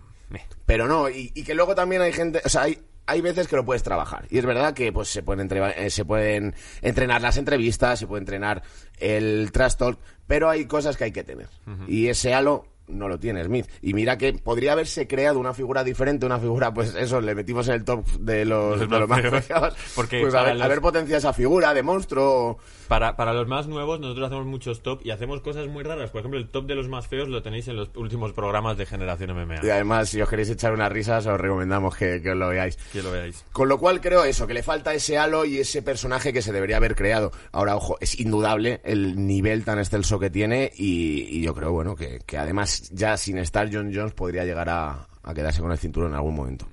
Pero 0.64 0.86
no, 0.86 1.10
y, 1.10 1.30
que 1.30 1.54
luego 1.54 1.74
también 1.74 2.02
hay 2.02 2.12
gente... 2.12 2.40
O 2.44 2.48
sea, 2.48 2.62
hay, 2.62 2.78
hay 3.06 3.20
veces 3.20 3.48
que 3.48 3.56
lo 3.56 3.64
puedes 3.64 3.82
trabajar. 3.82 4.26
Y 4.30 4.38
es 4.38 4.46
verdad 4.46 4.72
que 4.72 4.92
pues 4.92 5.08
se 5.08 5.24
pueden, 5.24 5.48
eh, 5.76 5.90
se 5.90 6.04
pueden 6.04 6.54
entrenar 6.80 7.20
las 7.20 7.36
entrevistas, 7.38 7.98
se 7.98 8.06
puede 8.06 8.20
entrenar 8.20 8.62
el 8.98 9.50
trash 9.50 9.74
talk, 9.74 9.98
pero 10.28 10.48
hay 10.48 10.66
cosas 10.66 10.96
que 10.96 11.04
hay 11.04 11.12
que 11.12 11.24
tener. 11.24 11.48
Y 11.88 12.06
ese 12.06 12.34
halo 12.34 12.66
no 12.90 13.08
lo 13.08 13.18
tiene 13.18 13.44
Smith. 13.44 13.66
Y 13.82 13.94
mira 13.94 14.18
que 14.18 14.32
podría 14.34 14.72
haberse 14.72 15.06
creado 15.06 15.38
una 15.38 15.54
figura 15.54 15.84
diferente, 15.84 16.26
una 16.26 16.38
figura, 16.38 16.72
pues 16.74 16.94
eso, 16.94 17.20
le 17.20 17.34
metimos 17.34 17.68
en 17.68 17.74
el 17.74 17.84
top 17.84 18.06
de 18.20 18.44
los, 18.44 18.78
Los 18.80 18.90
de 18.90 18.98
los 18.98 19.08
más 19.08 19.20
feos. 19.44 19.74
Porque 19.94 20.20
pues 20.20 20.34
haber, 20.34 20.54
los- 20.54 20.62
haber 20.62 20.80
potenciado 20.80 21.18
esa 21.18 21.32
figura 21.32 21.72
de 21.74 21.82
monstruo. 21.82 22.58
Para, 22.88 23.14
para 23.16 23.32
los 23.32 23.46
más 23.46 23.68
nuevos, 23.68 24.00
nosotros 24.00 24.26
hacemos 24.26 24.46
muchos 24.46 24.82
top 24.82 25.00
y 25.04 25.10
hacemos 25.12 25.40
cosas 25.42 25.68
muy 25.68 25.84
raras. 25.84 26.10
Por 26.10 26.20
ejemplo, 26.20 26.40
el 26.40 26.48
top 26.48 26.66
de 26.66 26.74
los 26.74 26.88
más 26.88 27.06
feos 27.06 27.28
lo 27.28 27.40
tenéis 27.42 27.68
en 27.68 27.76
los 27.76 27.90
últimos 27.94 28.32
programas 28.32 28.76
de 28.76 28.84
Generación 28.86 29.30
MMA. 29.32 29.60
Y 29.64 29.70
además, 29.70 30.08
si 30.08 30.20
os 30.20 30.28
queréis 30.28 30.50
echar 30.50 30.72
unas 30.72 30.90
risas, 30.90 31.24
os 31.26 31.40
recomendamos 31.40 31.94
que, 31.96 32.20
que 32.20 32.30
os 32.32 32.36
lo 32.36 32.48
veáis. 32.48 32.76
Que 32.92 33.00
lo 33.02 33.12
veáis. 33.12 33.44
Con 33.52 33.68
lo 33.68 33.78
cual 33.78 34.00
creo 34.00 34.24
eso, 34.24 34.46
que 34.46 34.54
le 34.54 34.62
falta 34.64 34.92
ese 34.92 35.18
halo 35.18 35.44
y 35.44 35.58
ese 35.58 35.82
personaje 35.82 36.32
que 36.32 36.42
se 36.42 36.52
debería 36.52 36.78
haber 36.78 36.96
creado. 36.96 37.30
Ahora, 37.52 37.76
ojo, 37.76 37.96
es 38.00 38.18
indudable 38.18 38.80
el 38.82 39.24
nivel 39.24 39.64
tan 39.64 39.78
excelso 39.78 40.18
que 40.18 40.30
tiene 40.30 40.72
y, 40.76 41.38
y 41.38 41.42
yo 41.42 41.54
creo, 41.54 41.70
bueno, 41.70 41.94
que, 41.94 42.18
que 42.26 42.38
además 42.38 42.79
ya 42.92 43.16
sin 43.16 43.38
estar 43.38 43.68
John 43.72 43.92
Jones 43.94 44.12
podría 44.12 44.44
llegar 44.44 44.68
a, 44.68 45.06
quedarse 45.34 45.60
con 45.60 45.70
el 45.70 45.78
cinturón 45.78 46.10
en 46.10 46.16
algún 46.16 46.34
momento. 46.34 46.66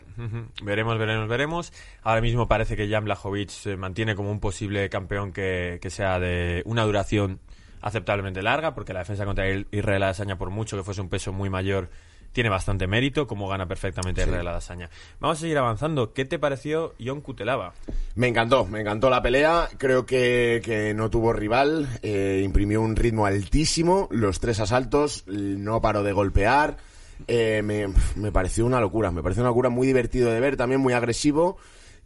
Veremos, 0.64 0.98
veremos, 0.98 1.28
veremos. 1.28 1.74
Ahora 2.02 2.22
mismo 2.22 2.48
parece 2.48 2.76
que 2.76 2.90
Jan 2.90 3.06
Blachowicz 3.06 3.52
se 3.52 3.78
mantiene 3.78 4.16
como 4.16 4.32
un 4.32 4.40
posible 4.40 4.90
campeón 4.90 5.32
que, 5.32 5.78
que 5.80 5.92
sea 5.92 6.20
de 6.20 6.64
una 6.66 6.84
duración 6.84 7.40
aceptablemente 7.82 8.42
larga, 8.42 8.74
porque 8.74 8.94
la 8.94 9.00
defensa 9.00 9.26
contra 9.26 9.48
Israel 9.50 10.04
Adesanya, 10.04 10.38
por 10.38 10.50
mucho 10.50 10.76
que 10.76 10.84
fuese 10.84 11.02
un 11.02 11.10
peso 11.10 11.34
muy 11.34 11.50
mayor, 11.50 11.90
tiene 12.38 12.50
bastante 12.52 12.86
mérito, 12.86 13.26
como 13.26 13.48
gana 13.48 13.68
perfectamente 13.68 14.22
Israel 14.22 14.48
Adesanya. 14.50 14.92
Vamos 15.20 15.40
a 15.40 15.42
seguir 15.42 15.58
avanzando. 15.58 16.14
¿Qué 16.14 16.24
te 16.24 16.38
pareció 16.38 16.94
John 17.04 17.22
Kutelava? 17.22 17.74
Me 18.14 18.28
encantó, 18.28 18.64
me 18.66 18.82
encantó 18.82 19.10
la 19.10 19.24
pelea. 19.24 19.68
Creo 19.80 20.06
que, 20.06 20.62
que 20.64 20.94
no 20.94 21.10
tuvo 21.10 21.34
rival. 21.34 21.88
eh, 22.04 22.44
imprimió 22.46 22.80
un 22.84 22.96
ritmo 22.96 23.26
altísimo. 23.26 24.08
Los 24.12 24.40
tres 24.40 24.60
asaltos, 24.60 25.24
no 25.26 25.82
paró 25.82 26.04
de 26.04 26.12
golpear. 26.14 26.78
eh, 27.28 27.64
me, 27.64 27.88
me 28.16 28.32
pareció 28.32 28.68
una 28.68 28.80
locura. 28.80 29.10
Me 29.10 29.24
pareció 29.24 29.42
una 29.42 29.50
locura 29.50 29.70
muy 29.70 29.88
divertido 29.88 30.30
de 30.30 30.40
ver, 30.40 30.58
también 30.58 30.80
muy 30.80 30.94
agresivo. 30.94 31.58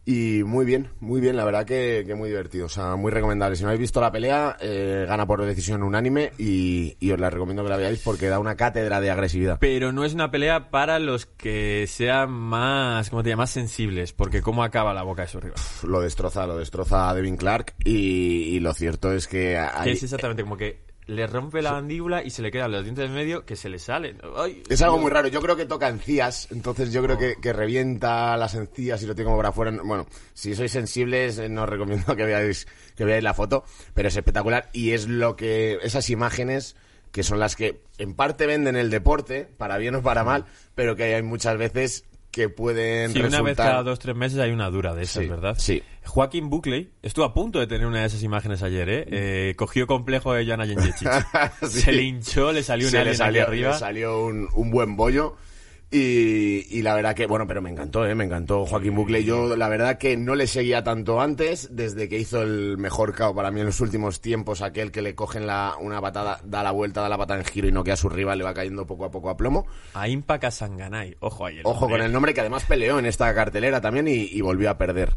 Y 0.04 0.42
muy 0.44 0.64
bien, 0.64 0.90
muy 0.98 1.20
bien, 1.20 1.36
la 1.36 1.44
verdad 1.44 1.64
que, 1.64 2.02
que 2.04 2.14
muy 2.16 2.28
divertido. 2.28 2.66
O 2.66 2.68
sea, 2.68 2.96
muy 2.96 3.12
recomendable. 3.12 3.54
Si 3.54 3.62
no 3.62 3.68
habéis 3.68 3.82
visto 3.82 4.00
la 4.00 4.10
pelea, 4.10 4.56
eh, 4.60 5.04
gana 5.06 5.26
por 5.26 5.44
decisión 5.44 5.82
unánime 5.84 6.32
y, 6.38 6.96
y 6.98 7.12
os 7.12 7.20
la 7.20 7.30
recomiendo 7.30 7.62
que 7.62 7.70
la 7.70 7.76
veáis 7.76 8.00
porque 8.00 8.26
da 8.28 8.40
una 8.40 8.56
cátedra 8.56 9.00
de 9.00 9.10
agresividad. 9.12 9.58
Pero 9.60 9.92
no 9.92 10.04
es 10.04 10.12
una 10.14 10.30
pelea 10.32 10.70
para 10.70 10.98
los 10.98 11.26
que 11.26 11.86
sean 11.88 12.30
más, 12.32 13.10
¿cómo 13.10 13.22
te 13.22 13.28
llamas? 13.30 13.42
Más 13.42 13.50
sensibles, 13.50 14.12
porque 14.12 14.40
cómo 14.42 14.62
acaba 14.62 14.92
la 14.94 15.02
boca 15.02 15.22
de 15.22 15.28
su 15.28 15.40
rival. 15.40 15.56
Lo 15.84 16.00
destroza, 16.00 16.46
lo 16.46 16.56
destroza 16.58 17.12
Devin 17.14 17.36
Clark 17.36 17.74
y, 17.84 18.56
y 18.56 18.60
lo 18.60 18.72
cierto 18.74 19.12
es 19.12 19.26
que... 19.26 19.32
Que 19.32 19.58
hay- 19.58 19.90
es 19.92 20.02
exactamente 20.04 20.42
como 20.44 20.56
que 20.56 20.84
le 21.16 21.26
rompe 21.26 21.62
la 21.62 21.72
mandíbula 21.72 22.22
y 22.22 22.30
se 22.30 22.42
le 22.42 22.50
quedan 22.50 22.72
los 22.72 22.82
dientes 22.82 23.02
del 23.02 23.12
medio 23.12 23.44
que 23.44 23.56
se 23.56 23.68
le 23.68 23.78
salen. 23.78 24.18
Ay, 24.36 24.62
Es 24.68 24.82
algo 24.82 24.98
muy 24.98 25.10
raro. 25.10 25.28
Yo 25.28 25.40
creo 25.40 25.56
que 25.56 25.66
toca 25.66 25.88
encías, 25.88 26.48
entonces 26.50 26.92
yo 26.92 27.02
creo 27.02 27.18
que, 27.18 27.36
que 27.40 27.52
revienta 27.52 28.36
las 28.36 28.54
encías 28.54 29.02
y 29.02 29.06
lo 29.06 29.14
tiene 29.14 29.26
como 29.26 29.36
para 29.36 29.50
afuera. 29.50 29.72
Bueno, 29.82 30.06
si 30.34 30.54
sois 30.54 30.72
sensibles, 30.72 31.38
eh, 31.38 31.48
no 31.48 31.64
os 31.64 31.68
recomiendo 31.68 32.16
que 32.16 32.24
veáis, 32.24 32.66
que 32.96 33.04
veáis 33.04 33.22
la 33.22 33.34
foto, 33.34 33.64
pero 33.94 34.08
es 34.08 34.16
espectacular 34.16 34.68
y 34.72 34.92
es 34.92 35.08
lo 35.08 35.36
que 35.36 35.78
esas 35.82 36.10
imágenes 36.10 36.76
que 37.12 37.22
son 37.22 37.38
las 37.38 37.56
que 37.56 37.82
en 37.98 38.14
parte 38.14 38.46
venden 38.46 38.74
el 38.74 38.90
deporte, 38.90 39.46
para 39.58 39.76
bien 39.76 39.94
o 39.94 40.02
para 40.02 40.24
mal, 40.24 40.46
pero 40.74 40.96
que 40.96 41.14
hay 41.14 41.22
muchas 41.22 41.58
veces 41.58 42.04
que 42.32 42.48
pueden 42.48 43.12
Sí, 43.12 43.20
una 43.20 43.42
vez 43.42 43.56
cada 43.56 43.82
dos 43.84 44.00
tres 44.00 44.16
meses 44.16 44.40
hay 44.40 44.50
una 44.50 44.68
dura 44.70 44.94
de 44.94 45.02
esas, 45.04 45.22
Sí, 45.22 45.28
¿verdad? 45.28 45.54
sí. 45.58 45.82
Joaquín 46.04 46.50
Buckley 46.50 46.90
estuvo 47.02 47.24
a 47.24 47.32
punto 47.32 47.60
de 47.60 47.68
tener 47.68 47.86
una 47.86 48.00
de 48.00 48.06
esas 48.06 48.22
imágenes 48.24 48.62
ayer, 48.64 48.88
¿eh? 48.88 49.04
Eh, 49.08 49.54
cogió 49.56 49.86
complejo 49.86 50.32
de 50.34 50.44
Jana. 50.44 50.64
Sí. 51.62 51.80
Se 51.80 51.92
le 51.92 52.02
hinchó, 52.02 52.50
le 52.52 52.64
salió 52.64 52.86
un 52.86 52.90
Sí, 52.90 52.96
le 52.98 53.14
salió, 53.14 53.42
arriba. 53.44 53.70
le 53.72 53.78
salió 53.78 54.24
un, 54.24 54.48
un 54.54 54.70
buen 54.72 54.96
bollo. 54.96 55.36
Y, 55.94 56.66
y 56.70 56.80
la 56.80 56.94
verdad 56.94 57.14
que, 57.14 57.26
bueno, 57.26 57.46
pero 57.46 57.60
me 57.60 57.68
encantó, 57.68 58.06
¿eh? 58.06 58.14
Me 58.14 58.24
encantó 58.24 58.64
Joaquín 58.64 58.94
Buckley. 58.94 59.24
Yo, 59.24 59.54
la 59.56 59.68
verdad 59.68 59.98
que 59.98 60.16
no 60.16 60.34
le 60.34 60.46
seguía 60.46 60.82
tanto 60.82 61.20
antes, 61.20 61.68
desde 61.76 62.08
que 62.08 62.18
hizo 62.18 62.40
el 62.40 62.78
mejor 62.78 63.14
KO 63.14 63.34
para 63.34 63.50
mí 63.50 63.60
en 63.60 63.66
los 63.66 63.78
últimos 63.82 64.22
tiempos, 64.22 64.62
aquel 64.62 64.90
que 64.90 65.02
le 65.02 65.14
cogen 65.14 65.46
la, 65.46 65.74
una 65.78 66.00
patada, 66.00 66.40
da 66.44 66.62
la 66.62 66.70
vuelta, 66.70 67.02
da 67.02 67.10
la 67.10 67.18
patada 67.18 67.40
en 67.40 67.44
giro 67.44 67.68
y 67.68 67.72
no 67.72 67.84
queda 67.84 67.94
a 67.94 67.98
su 67.98 68.08
rival, 68.08 68.38
le 68.38 68.44
va 68.44 68.54
cayendo 68.54 68.86
poco 68.86 69.04
a 69.04 69.10
poco 69.10 69.28
a 69.28 69.36
plomo. 69.36 69.66
A 69.92 70.08
Impa 70.08 70.38
Kasanganay. 70.38 71.16
Ojo 71.20 71.44
ahí. 71.44 71.58
el 71.58 71.66
Ojo 71.66 71.80
nombre. 71.82 71.98
con 71.98 72.06
el 72.06 72.12
nombre 72.12 72.32
que 72.32 72.40
además 72.40 72.64
peleó 72.64 72.98
en 72.98 73.04
esta 73.04 73.34
cartelera 73.34 73.82
también 73.82 74.08
y, 74.08 74.14
y 74.32 74.40
volvió 74.40 74.70
a 74.70 74.78
perder. 74.78 75.14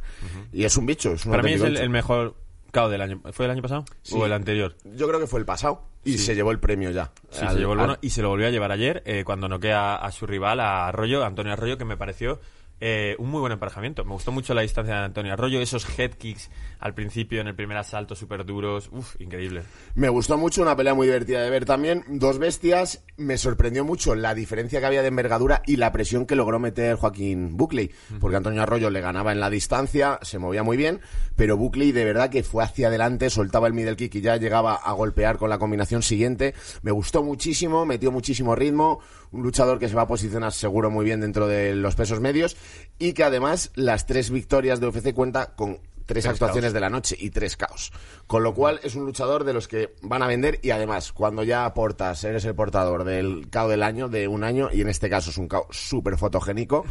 Y 0.52 0.66
es 0.66 0.76
un 0.76 0.86
bicho, 0.86 1.14
es 1.14 1.26
un 1.26 1.32
Para 1.32 1.44
mí 1.44 1.54
es 1.54 1.62
el 1.62 1.90
mejor 1.90 2.36
KO 2.76 2.90
del 2.90 3.02
año. 3.02 3.22
¿Fue 3.32 3.46
el 3.46 3.52
año 3.52 3.62
pasado? 3.62 3.86
Sí. 4.04 4.16
¿O 4.18 4.26
el 4.26 4.34
anterior? 4.34 4.76
Yo 4.84 5.08
creo 5.08 5.20
que 5.20 5.28
fue 5.28 5.40
el 5.40 5.46
pasado 5.46 5.82
y 6.04 6.18
se 6.18 6.36
llevó 6.36 6.52
el 6.52 6.60
premio 6.60 6.92
ya. 6.92 7.12
Sí, 7.32 7.44
Al- 7.46 7.54
se 7.54 7.60
llevó 7.60 7.74
el 7.74 7.80
al- 7.80 7.86
bono 7.88 8.00
y 8.02 8.10
se 8.12 8.22
lo 8.22 8.30
volvió 8.30 8.48
a 8.48 8.52
llevar 8.52 8.72
ayer 8.72 9.02
eh, 9.06 9.24
cuando 9.24 9.48
noquea 9.48 9.96
a 9.96 10.12
su 10.12 10.28
rival, 10.28 10.60
a 10.60 10.88
Arroyo, 10.88 11.24
Antonio 11.26 11.54
Arroyo, 11.54 11.78
que 11.78 11.86
me 11.86 11.98
pareció 11.98 12.40
eh, 12.82 13.16
un 13.20 13.30
muy 13.30 13.40
buen 13.40 13.54
emparejamiento. 13.54 14.04
Me 14.04 14.12
gustó 14.12 14.32
mucho 14.32 14.54
la 14.54 14.62
distancia 14.62 14.96
de 14.96 15.06
Antonio 15.06 15.34
Arroyo, 15.34 15.62
esos 15.62 15.88
head 15.98 16.12
kicks 16.12 16.50
al 16.80 16.94
principio 16.94 17.42
en 17.42 17.48
el 17.48 17.56
primer 17.56 17.78
asalto 17.78 18.16
súper 18.16 18.46
duros. 18.46 18.90
Uf, 18.92 19.20
increíble. 19.20 19.64
Me 19.96 20.10
gustó 20.10 20.38
mucho, 20.38 20.62
una 20.62 20.76
pelea 20.76 20.94
muy 20.94 21.08
divertida 21.08 21.42
de 21.42 21.50
ver 21.50 21.66
también. 21.66 22.04
Dos 22.08 22.38
bestias, 22.38 23.04
me 23.18 23.38
sorprendió 23.38 23.86
mucho 23.86 24.14
la 24.14 24.36
diferencia 24.36 24.80
que 24.80 24.86
había 24.86 25.02
de 25.02 25.08
envergadura 25.08 25.62
y 25.66 25.78
la 25.78 25.92
presión 25.92 26.26
que 26.26 26.36
logró 26.36 26.60
meter 26.60 26.96
Joaquín 26.96 27.56
Buckley. 27.58 27.92
Porque 28.20 28.38
Antonio 28.38 28.62
Arroyo 28.62 28.90
le 28.90 29.02
ganaba 29.02 29.32
en 29.32 29.40
la 29.40 29.50
distancia, 29.50 30.20
se 30.22 30.38
movía 30.38 30.64
muy 30.64 30.78
bien, 30.78 31.00
pero 31.36 31.58
Buckley 31.58 31.92
de 31.92 32.06
verdad 32.06 32.30
que 32.30 32.44
fue 32.44 32.64
hacia 32.64 32.90
adelante, 32.90 33.30
soltaba 33.30 33.68
el 33.68 33.74
middle 33.74 33.96
kick 33.96 34.14
y 34.16 34.22
ya 34.22 34.38
llegaba 34.38 34.76
a 34.76 34.92
golpear 34.92 35.38
con 35.38 35.50
la 35.50 35.58
combinación 35.58 36.04
siguiente. 36.04 36.54
Me 36.82 36.92
gustó 36.92 37.24
muchísimo, 37.24 37.86
metió 37.86 38.12
muchísimo 38.12 38.54
ritmo. 38.54 39.00
Un 39.36 39.44
luchador 39.44 39.80
que 39.80 39.90
se 39.90 39.96
va 39.96 40.04
a 40.04 40.08
posicionar 40.08 40.54
seguro 40.54 40.90
muy 40.90 41.04
bien 41.04 41.20
dentro 41.20 41.46
de 41.46 41.76
los 41.76 41.96
pesos 41.96 42.22
medios 42.22 42.56
y 42.98 43.12
que 43.12 43.26
además 43.26 43.70
las 43.76 44.06
tres 44.06 44.30
victorias 44.30 44.80
de 44.80 44.88
UFC 44.88 45.14
cuenta 45.14 45.56
con 45.56 45.74
tres, 46.06 46.24
Tres 46.24 46.28
actuaciones 46.28 46.70
caos. 46.70 46.74
de 46.74 46.80
la 46.80 46.90
noche 46.90 47.18
y 47.20 47.32
tres 47.32 47.58
caos. 47.58 47.92
Con 48.28 48.44
lo 48.44 48.54
cual 48.54 48.80
es 48.82 48.96
un 48.96 49.04
luchador 49.06 49.44
de 49.44 49.52
los 49.52 49.68
que 49.68 49.94
van 50.02 50.24
a 50.24 50.28
vender 50.28 50.60
y 50.62 50.70
además 50.70 51.12
cuando 51.12 51.44
ya 51.44 51.66
aportas, 51.66 52.24
eres 52.24 52.46
el 52.46 52.56
portador 52.56 53.04
del 53.04 53.50
cao 53.50 53.68
del 53.68 53.84
año, 53.84 54.08
de 54.08 54.30
un 54.30 54.46
año, 54.46 54.70
y 54.72 54.80
en 54.80 54.88
este 54.88 55.10
caso 55.10 55.32
es 55.32 55.38
un 55.38 55.50
cao 55.50 55.68
súper 55.70 56.18
fotogénico, 56.18 56.86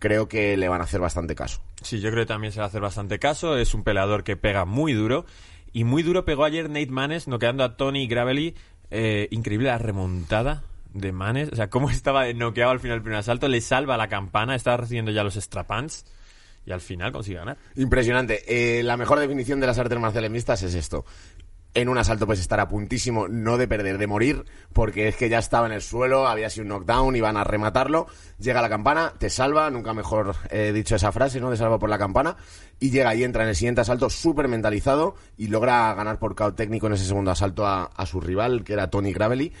creo 0.00 0.26
que 0.26 0.56
le 0.56 0.68
van 0.68 0.80
a 0.80 0.84
hacer 0.84 1.00
bastante 1.00 1.36
caso. 1.36 1.60
Sí, 1.80 2.00
yo 2.00 2.10
creo 2.10 2.24
que 2.24 2.28
también 2.28 2.52
se 2.52 2.58
va 2.58 2.64
a 2.64 2.68
hacer 2.68 2.80
bastante 2.80 3.20
caso. 3.20 3.56
Es 3.56 3.72
un 3.72 3.84
peleador 3.84 4.24
que 4.24 4.36
pega 4.36 4.64
muy 4.64 4.94
duro. 4.94 5.26
Y 5.72 5.84
muy 5.84 6.02
duro 6.02 6.24
pegó 6.24 6.44
ayer 6.44 6.68
Nate 6.70 6.86
Manes, 6.90 7.28
noqueando 7.28 7.62
a 7.62 7.76
Tony 7.76 8.08
Gravely. 8.08 8.56
Eh, 8.90 9.28
increíble 9.30 9.68
la 9.68 9.78
remontada 9.78 10.64
de 10.94 11.12
Manes. 11.12 11.50
O 11.52 11.56
sea, 11.56 11.68
cómo 11.68 11.90
estaba 11.90 12.32
noqueado 12.32 12.70
al 12.70 12.80
final 12.80 12.96
del 12.96 13.02
primer 13.02 13.18
asalto. 13.18 13.48
Le 13.48 13.60
salva 13.60 13.98
la 13.98 14.08
campana, 14.08 14.54
estaba 14.54 14.78
recibiendo 14.78 15.10
ya 15.10 15.22
los 15.22 15.34
strapans. 15.34 16.06
Y 16.66 16.72
al 16.72 16.80
final 16.80 17.12
consigue 17.12 17.36
ganar. 17.36 17.58
Impresionante. 17.76 18.42
Eh, 18.48 18.82
la 18.82 18.96
mejor 18.96 19.18
definición 19.18 19.60
de 19.60 19.66
las 19.66 19.78
artes 19.78 19.98
marciales 19.98 20.30
mixtas 20.30 20.62
es 20.62 20.74
esto. 20.74 21.04
En 21.74 21.88
un 21.88 21.98
asalto 21.98 22.24
puedes 22.24 22.40
estar 22.40 22.60
a 22.60 22.68
puntísimo, 22.68 23.26
no 23.26 23.58
de 23.58 23.66
perder, 23.66 23.98
de 23.98 24.06
morir, 24.06 24.44
porque 24.72 25.08
es 25.08 25.16
que 25.16 25.28
ya 25.28 25.40
estaba 25.40 25.66
en 25.66 25.72
el 25.72 25.82
suelo, 25.82 26.28
había 26.28 26.48
sido 26.48 26.62
un 26.62 26.68
knockdown, 26.68 27.16
iban 27.16 27.36
a 27.36 27.42
rematarlo, 27.42 28.06
llega 28.38 28.62
la 28.62 28.68
campana, 28.68 29.12
te 29.18 29.28
salva, 29.28 29.68
nunca 29.70 29.92
mejor 29.92 30.36
he 30.50 30.72
dicho 30.72 30.94
esa 30.94 31.10
frase, 31.10 31.40
¿no? 31.40 31.50
De 31.50 31.56
salva 31.56 31.80
por 31.80 31.90
la 31.90 31.98
campana, 31.98 32.36
y 32.78 32.90
llega 32.90 33.12
y 33.16 33.24
entra 33.24 33.42
en 33.42 33.48
el 33.48 33.56
siguiente 33.56 33.80
asalto 33.80 34.08
súper 34.08 34.46
mentalizado 34.46 35.16
y 35.36 35.48
logra 35.48 35.92
ganar 35.94 36.20
por 36.20 36.36
KO 36.36 36.54
técnico 36.54 36.86
en 36.86 36.92
ese 36.92 37.06
segundo 37.06 37.32
asalto 37.32 37.66
a, 37.66 37.86
a 37.86 38.06
su 38.06 38.20
rival, 38.20 38.62
que 38.62 38.74
era 38.74 38.88
Tony 38.88 39.12
Gravely, 39.12 39.52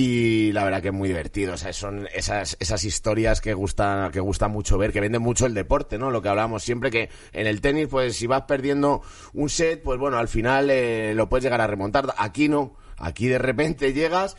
y 0.00 0.52
la 0.52 0.62
verdad 0.62 0.80
que 0.80 0.88
es 0.88 0.94
muy 0.94 1.08
divertido, 1.08 1.54
o 1.54 1.56
sea, 1.56 1.72
son 1.72 2.06
esas, 2.14 2.56
esas 2.60 2.84
historias 2.84 3.40
que 3.40 3.52
gusta, 3.52 4.10
que 4.12 4.20
gusta 4.20 4.46
mucho 4.46 4.78
ver, 4.78 4.92
que 4.92 5.00
venden 5.00 5.20
mucho 5.22 5.44
el 5.44 5.54
deporte, 5.54 5.98
¿no? 5.98 6.12
Lo 6.12 6.22
que 6.22 6.28
hablábamos 6.28 6.62
siempre 6.62 6.90
que 6.92 7.10
en 7.32 7.48
el 7.48 7.60
tenis, 7.60 7.88
pues 7.90 8.14
si 8.16 8.28
vas 8.28 8.42
perdiendo 8.42 9.02
un 9.34 9.48
set, 9.48 9.82
pues 9.82 9.98
bueno, 9.98 10.16
al 10.18 10.28
final 10.28 10.70
eh, 10.70 11.14
lo 11.16 11.28
puedes 11.28 11.42
llegar 11.42 11.60
a 11.60 11.66
remontar. 11.66 12.14
Aquí 12.16 12.48
no, 12.48 12.76
aquí 12.96 13.26
de 13.26 13.38
repente 13.38 13.92
llegas, 13.92 14.36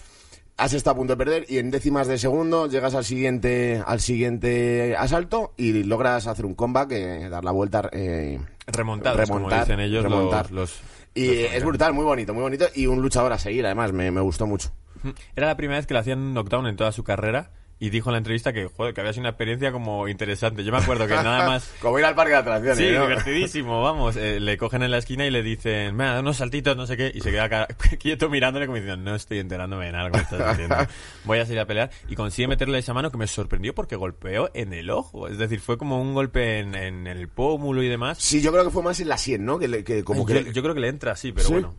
has 0.56 0.72
estado 0.74 0.94
a 0.94 0.98
punto 0.98 1.14
de 1.14 1.18
perder 1.18 1.46
y 1.50 1.58
en 1.58 1.72
décimas 1.72 2.08
de 2.08 2.18
segundo 2.18 2.68
llegas 2.68 2.96
al 2.96 3.04
siguiente, 3.04 3.84
al 3.86 4.00
siguiente 4.00 4.96
asalto 4.98 5.54
y 5.58 5.84
logras 5.84 6.26
hacer 6.28 6.46
un 6.46 6.56
comeback, 6.56 6.92
eh, 6.94 7.28
dar 7.30 7.44
la 7.44 7.52
vuelta, 7.52 7.90
eh, 7.92 8.40
Remontados, 8.66 9.30
como 9.30 9.50
dicen 9.66 9.80
ellos, 9.82 10.04
los- 10.04 10.12
remontar. 10.14 10.52
los- 10.52 10.80
y 11.14 11.26
los 11.44 11.54
es 11.54 11.64
brutal, 11.66 11.92
muy 11.94 12.06
bonito, 12.06 12.34
muy 12.34 12.44
bonito 12.44 12.66
y 12.76 12.86
un 12.88 13.02
luchador 13.02 13.34
a 13.34 13.38
seguir, 13.40 13.66
además, 13.66 13.92
me, 13.92 14.10
me 14.10 14.22
gustó 14.22 14.48
mucho. 14.48 14.72
Era 15.36 15.48
la 15.48 15.58
primera 15.58 15.78
vez 15.78 15.88
que 15.88 15.94
le 15.94 16.00
hacían 16.02 16.34
knockdown 16.34 16.68
en 16.68 16.76
toda 16.76 16.92
su 16.92 17.04
carrera. 17.04 17.52
Y 17.82 17.92
dijo 17.92 18.10
en 18.10 18.12
la 18.12 18.18
entrevista 18.18 18.52
que, 18.52 18.66
joder, 18.68 18.94
que 18.94 19.00
había 19.00 19.14
sido 19.14 19.22
una 19.22 19.30
experiencia 19.30 19.72
como 19.72 20.10
interesante. 20.10 20.66
Yo 20.66 20.72
me 20.74 20.80
acuerdo 20.80 21.08
que 21.08 21.14
nada 21.14 21.48
más 21.48 21.72
Como 21.82 21.98
ir 21.98 22.04
al 22.04 22.14
parque 22.14 22.34
de 22.34 22.38
atracciones, 22.40 22.78
Sí, 22.78 22.92
¿no? 22.94 23.04
divertidísimo, 23.04 23.82
vamos. 23.82 24.18
Eh, 24.18 24.42
le 24.42 24.58
cogen 24.58 24.84
en 24.84 24.92
la 24.92 24.98
esquina 24.98 25.26
y 25.26 25.32
le 25.32 25.42
dicen, 25.44 25.96
"Venga, 25.98 26.16
da 26.16 26.20
unos 26.20 26.36
saltitos, 26.36 26.76
no 26.76 26.86
sé 26.86 26.98
qué, 26.98 27.10
y 27.16 27.22
se 27.22 27.32
queda 27.32 27.68
quieto 28.02 28.30
mirándole 28.30 28.66
como 28.66 28.76
diciendo, 28.80 29.10
no 29.10 29.16
estoy 29.16 29.40
enterándome 29.40 29.86
de 29.86 29.92
nada, 29.94 30.10
como 30.10 30.22
estás 30.22 30.50
diciendo. 30.58 30.76
Voy 31.24 31.40
a 31.40 31.46
salir 31.46 31.62
a 31.62 31.66
pelear. 31.66 31.90
Y 32.10 32.16
consigue 32.16 32.50
meterle 32.50 32.80
esa 32.80 32.94
mano 32.94 33.12
que 33.12 33.18
me 33.18 33.28
sorprendió 33.28 33.74
porque 33.74 33.96
golpeó 33.96 34.50
en 34.54 34.74
el 34.74 34.90
ojo. 34.90 35.30
Es 35.30 35.38
decir, 35.38 35.62
fue 35.62 35.78
como 35.78 36.02
un 36.02 36.14
golpe 36.14 36.60
en, 36.60 36.76
en 36.76 37.08
el 37.08 37.30
pómulo 37.30 37.82
y 37.82 37.88
demás. 37.88 38.18
Sí, 38.18 38.42
yo 38.42 38.52
creo 38.52 38.66
que 38.66 38.72
fue 38.72 38.84
más 38.84 39.00
en 39.00 39.08
la 39.08 39.18
sien, 39.18 39.46
¿no? 39.46 39.58
Que, 39.58 39.70
le- 39.70 39.86
que 39.86 40.04
como 40.04 40.28
yo, 40.28 40.44
que... 40.44 40.52
yo 40.52 40.62
creo 40.62 40.74
que 40.76 40.82
le 40.82 40.90
entra 40.90 41.14
así, 41.14 41.32
pero 41.32 41.48
Sí. 41.48 41.54
bueno. 41.54 41.76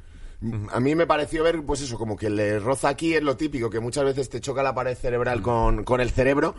A 0.73 0.81
mí 0.81 0.95
me 0.95 1.07
pareció 1.07 1.45
ver, 1.45 1.63
pues 1.63 1.83
eso, 1.83 1.99
como 1.99 2.17
que 2.17 2.31
le 2.31 2.59
roza 2.59 2.89
aquí 2.89 3.15
es 3.15 3.23
lo 3.23 3.37
típico, 3.37 3.69
que 3.69 3.81
muchas 3.81 4.05
veces 4.05 4.31
te 4.31 4.41
choca 4.41 4.63
la 4.63 4.75
pared 4.75 4.97
cerebral 4.97 5.43
con, 5.43 5.85
con 5.85 6.01
el 6.01 6.11
cerebro. 6.11 6.55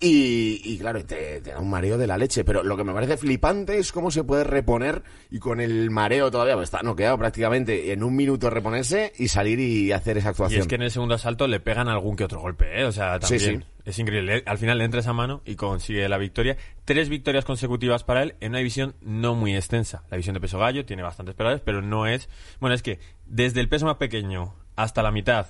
Y, 0.00 0.60
y 0.64 0.76
claro, 0.78 1.02
te, 1.04 1.40
te 1.40 1.50
da 1.52 1.60
un 1.60 1.70
mareo 1.70 1.96
de 1.96 2.06
la 2.06 2.18
leche. 2.18 2.44
Pero 2.44 2.62
lo 2.62 2.76
que 2.76 2.84
me 2.84 2.92
parece 2.92 3.16
flipante 3.16 3.78
es 3.78 3.92
cómo 3.92 4.10
se 4.10 4.24
puede 4.24 4.44
reponer 4.44 5.02
y 5.30 5.38
con 5.38 5.60
el 5.60 5.90
mareo 5.90 6.30
todavía, 6.30 6.54
pues 6.54 6.64
está 6.66 6.82
noqueado 6.82 7.16
prácticamente, 7.16 7.92
en 7.92 8.02
un 8.02 8.14
minuto 8.14 8.50
reponerse 8.50 9.12
y 9.18 9.28
salir 9.28 9.60
y 9.60 9.92
hacer 9.92 10.18
esa 10.18 10.28
Y 10.28 10.30
actuación. 10.30 10.60
es 10.62 10.66
que 10.68 10.74
en 10.74 10.82
el 10.82 10.90
segundo 10.90 11.14
asalto 11.14 11.46
le 11.46 11.60
pegan 11.60 11.88
algún 11.88 12.16
que 12.16 12.24
otro 12.24 12.40
golpe, 12.40 12.80
¿eh? 12.80 12.84
O 12.84 12.92
sea, 12.92 13.14
Sí, 13.22 13.38
también 13.38 13.60
sí. 13.62 13.66
es 13.84 13.98
increíble. 13.98 14.42
Al 14.46 14.58
final 14.58 14.78
le 14.78 14.84
entra 14.84 15.00
esa 15.00 15.12
mano 15.12 15.40
y 15.46 15.54
consigue 15.54 16.06
la 16.08 16.18
victoria. 16.18 16.56
Tres 16.84 17.08
victorias 17.08 17.44
consecutivas 17.44 18.04
para 18.04 18.22
él 18.24 18.34
en 18.40 18.50
una 18.50 18.58
división 18.58 18.96
no 19.00 19.34
muy 19.34 19.54
extensa. 19.56 20.02
La 20.10 20.16
división 20.16 20.34
de 20.34 20.40
peso 20.40 20.58
gallo 20.58 20.84
tiene 20.84 21.02
bastantes 21.02 21.34
peleadores, 21.34 21.62
pero 21.64 21.80
no 21.80 22.06
es... 22.06 22.28
Bueno, 22.60 22.74
es 22.74 22.82
que 22.82 22.98
desde 23.26 23.60
el 23.60 23.68
peso 23.70 23.86
más 23.86 23.96
pequeño 23.96 24.54
hasta 24.76 25.02
la 25.02 25.12
mitad 25.12 25.46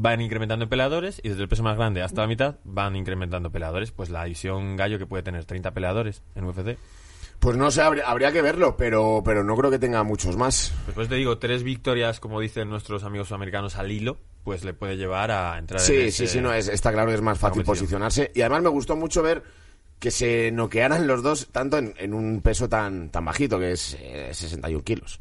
van 0.00 0.20
incrementando 0.20 0.68
peleadores 0.68 1.20
y 1.24 1.28
desde 1.28 1.42
el 1.42 1.48
peso 1.48 1.64
más 1.64 1.76
grande 1.76 2.02
hasta 2.02 2.20
la 2.20 2.28
mitad 2.28 2.56
van 2.64 2.94
incrementando 2.94 3.50
peleadores. 3.50 3.90
Pues 3.90 4.10
la 4.10 4.24
división 4.24 4.76
gallo 4.76 4.98
que 4.98 5.06
puede 5.06 5.24
tener 5.24 5.44
30 5.44 5.72
peleadores 5.72 6.22
en 6.36 6.44
UFC. 6.44 6.78
Pues 7.40 7.56
no 7.56 7.70
sé, 7.70 7.82
habría, 7.82 8.08
habría 8.08 8.32
que 8.32 8.42
verlo, 8.42 8.76
pero, 8.76 9.22
pero 9.24 9.44
no 9.44 9.56
creo 9.56 9.70
que 9.70 9.78
tenga 9.78 10.02
muchos 10.02 10.36
más. 10.36 10.72
Pues, 10.84 10.94
pues 10.94 11.08
te 11.08 11.16
digo, 11.16 11.38
tres 11.38 11.62
victorias, 11.62 12.20
como 12.20 12.40
dicen 12.40 12.68
nuestros 12.68 13.04
amigos 13.04 13.28
sudamericanos, 13.28 13.76
al 13.76 13.90
hilo, 13.92 14.18
pues 14.44 14.64
le 14.64 14.72
puede 14.72 14.96
llevar 14.96 15.30
a 15.30 15.58
entrar 15.58 15.80
en 15.80 15.86
Sí, 15.86 16.10
sí, 16.10 16.26
sí, 16.26 16.40
no, 16.40 16.52
es, 16.52 16.68
está 16.68 16.92
claro 16.92 17.08
que 17.08 17.14
es 17.14 17.22
más 17.22 17.38
fácil 17.38 17.64
posicionarse. 17.64 18.32
Y 18.34 18.40
además 18.40 18.62
me 18.62 18.68
gustó 18.70 18.96
mucho 18.96 19.22
ver 19.22 19.42
que 19.98 20.10
se 20.10 20.50
noquearan 20.52 21.06
los 21.06 21.22
dos 21.22 21.48
tanto 21.50 21.78
en, 21.78 21.94
en 21.98 22.14
un 22.14 22.40
peso 22.40 22.68
tan, 22.68 23.10
tan 23.10 23.24
bajito, 23.24 23.58
que 23.58 23.72
es 23.72 23.96
eh, 24.00 24.30
61 24.32 24.82
kilos. 24.82 25.20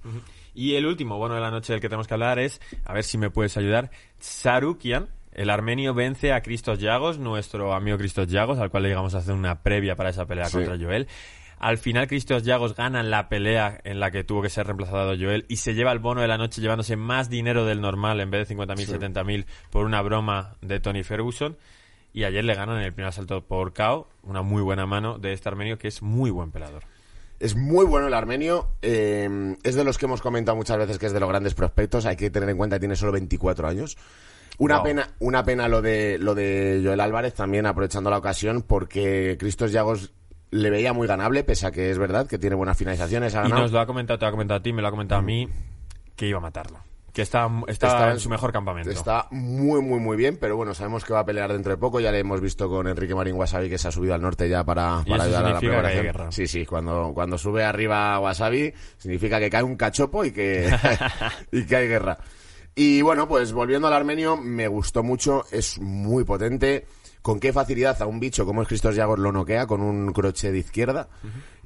Y 0.58 0.74
el 0.74 0.88
último 0.88 1.20
bono 1.20 1.36
de 1.36 1.40
la 1.42 1.52
noche 1.52 1.72
del 1.72 1.80
que 1.84 1.88
tenemos 1.88 2.08
que 2.08 2.16
hablar 2.16 2.40
es, 2.40 2.60
a 2.84 2.92
ver 2.92 3.04
si 3.04 3.20
me 3.20 3.30
puedes 3.30 3.56
ayudar, 3.58 3.92
Sarukian. 4.18 5.08
El 5.32 5.52
armenio 5.52 5.94
vence 5.94 6.34
a 6.34 6.42
Cristos 6.42 6.80
Yagos, 6.80 7.20
nuestro 7.20 7.76
amigo 7.76 7.96
Cristos 8.00 8.26
Yagos, 8.28 8.58
al 8.58 8.72
cual 8.72 8.82
le 8.82 8.90
llegamos 8.90 9.14
a 9.14 9.20
hacer 9.20 9.36
una 9.36 9.62
previa 9.62 9.96
para 9.96 10.10
esa 10.10 10.26
pelea 10.26 10.46
Sí. 10.46 10.54
contra 10.58 10.76
Joel. 10.76 11.08
Al 11.60 11.78
final 11.78 12.08
Cristos 12.08 12.42
Yagos 12.42 12.76
gana 12.76 13.04
la 13.04 13.30
pelea 13.30 13.80
en 13.84 14.00
la 14.00 14.10
que 14.10 14.24
tuvo 14.24 14.42
que 14.42 14.50
ser 14.50 14.66
reemplazado 14.66 15.14
Joel 15.16 15.46
y 15.48 15.58
se 15.58 15.76
lleva 15.76 15.92
el 15.92 16.00
bono 16.00 16.22
de 16.22 16.28
la 16.28 16.40
noche 16.40 16.60
llevándose 16.60 16.96
más 16.96 17.30
dinero 17.30 17.64
del 17.64 17.80
normal 17.80 18.20
en 18.20 18.32
vez 18.32 18.48
de 18.48 18.56
50.000, 18.56 19.00
70.000 19.14 19.46
por 19.70 19.86
una 19.86 20.02
broma 20.02 20.56
de 20.62 20.80
Tony 20.80 21.04
Ferguson. 21.04 21.56
Y 22.14 22.24
ayer 22.24 22.44
le 22.44 22.56
ganan 22.56 22.78
en 22.78 22.84
el 22.86 22.94
primer 22.94 23.10
asalto 23.10 23.46
por 23.46 23.76
KO, 23.76 24.08
una 24.24 24.42
muy 24.42 24.64
buena 24.64 24.88
mano 24.88 25.20
de 25.20 25.34
este 25.34 25.50
armenio 25.50 25.78
que 25.78 25.88
es 25.88 26.02
muy 26.02 26.32
buen 26.32 26.50
pelador. 26.50 26.82
Es 27.40 27.56
muy 27.56 27.86
bueno 27.86 28.08
el 28.08 28.14
armenio. 28.14 28.68
eh, 28.82 29.56
es 29.64 29.76
de 29.76 29.84
los 29.84 29.98
que 29.98 30.06
hemos 30.06 30.22
comentado 30.22 30.56
muchas 30.56 30.78
veces 30.78 30.98
que 30.98 31.06
es 31.06 31.14
de 31.14 31.20
los 31.20 31.30
grandes 31.30 31.54
prospectos. 31.54 32.06
Hay 32.06 32.16
que 32.16 32.30
tener 32.30 32.50
en 32.50 32.58
cuenta 32.58 32.78
que 32.78 32.82
tiene 32.82 32.96
solo 32.96 33.12
24 33.12 33.68
años. 33.68 33.98
Una 34.60 34.78
Wow. 34.78 34.84
pena, 34.86 35.10
una 35.20 35.44
pena 35.44 35.68
lo 35.68 35.82
de 35.84 36.18
lo 36.20 36.34
de 36.34 36.82
Joel 36.84 37.00
Álvarez 37.00 37.36
también 37.36 37.68
aprovechando 37.68 38.10
la 38.10 38.18
ocasión 38.18 38.64
porque 38.64 39.38
Cristos 39.40 39.72
Llagos 39.72 40.14
le 40.50 40.70
veía 40.72 40.94
muy 40.94 41.06
ganable, 41.08 41.44
pese 41.44 41.68
a 41.68 41.72
que 41.72 41.92
es 41.92 41.98
verdad 42.00 42.26
que 42.26 42.40
tiene 42.40 42.56
buenas 42.56 42.78
finalizaciones, 42.78 43.36
ha 43.36 43.46
Y 43.46 43.50
nos 43.52 43.72
lo 43.72 43.80
ha 43.82 43.86
comentado, 43.86 44.18
te 44.18 44.26
lo 44.26 44.30
ha 44.30 44.32
comentado 44.32 44.60
a 44.60 44.64
ti, 44.64 44.74
me 44.74 44.82
lo 44.82 44.88
ha 44.88 44.92
comentado 44.92 45.20
a 45.20 45.24
mí, 45.24 45.48
que 46.16 46.26
iba 46.28 46.40
a 46.40 46.42
matarlo. 46.42 46.80
Que 47.18 47.24
estaba, 47.24 47.64
estaba, 47.68 47.94
Estaba 47.94 48.12
en 48.12 48.20
su 48.20 48.30
mejor 48.30 48.54
campamento. 48.54 48.92
Está 48.92 49.28
muy, 49.32 49.82
muy, 49.82 50.00
muy 50.00 50.16
bien, 50.16 50.38
pero 50.40 50.56
bueno, 50.56 50.76
sabemos 50.76 51.04
que 51.04 51.14
va 51.14 51.22
a 51.22 51.26
pelear 51.26 51.52
dentro 51.52 51.72
de 51.72 51.78
poco. 51.78 52.00
Ya 52.00 52.12
le 52.12 52.20
hemos 52.20 52.40
visto 52.42 52.70
con 52.70 52.88
Enrique 52.88 53.16
Marín 53.16 53.34
Wasabi 53.34 53.70
que 53.70 53.80
se 53.80 53.88
ha 53.88 53.92
subido 53.92 54.14
al 54.14 54.22
norte 54.22 54.48
ya 54.48 54.64
para, 54.64 55.00
ayudar 55.00 55.46
a 55.48 55.54
la 55.54 55.60
preparación. 55.60 56.32
Sí, 56.32 56.46
sí, 56.46 56.64
cuando, 56.68 57.14
cuando 57.16 57.40
sube 57.40 57.64
arriba 57.64 58.20
Wasabi 58.20 58.72
significa 59.00 59.40
que 59.40 59.50
cae 59.50 59.64
un 59.64 59.76
cachopo 59.76 60.26
y 60.26 60.32
que, 60.32 60.72
y 61.52 61.66
que 61.66 61.76
hay 61.76 61.88
guerra. 61.88 62.20
Y 62.76 63.02
bueno, 63.02 63.28
pues 63.28 63.52
volviendo 63.52 63.88
al 63.88 63.96
armenio, 63.96 64.38
me 64.38 64.68
gustó 64.68 65.02
mucho, 65.02 65.46
es 65.52 65.80
muy 65.80 66.24
potente. 66.24 66.86
Con 67.24 67.40
qué 67.40 67.52
facilidad 67.52 68.00
a 68.00 68.06
un 68.06 68.20
bicho 68.20 68.46
como 68.46 68.62
es 68.62 68.68
Cristos 68.68 68.96
Yagos 68.96 69.18
lo 69.18 69.32
noquea 69.32 69.66
con 69.66 69.82
un 69.82 70.14
crochet 70.14 70.52
de 70.52 70.60
izquierda. 70.60 71.08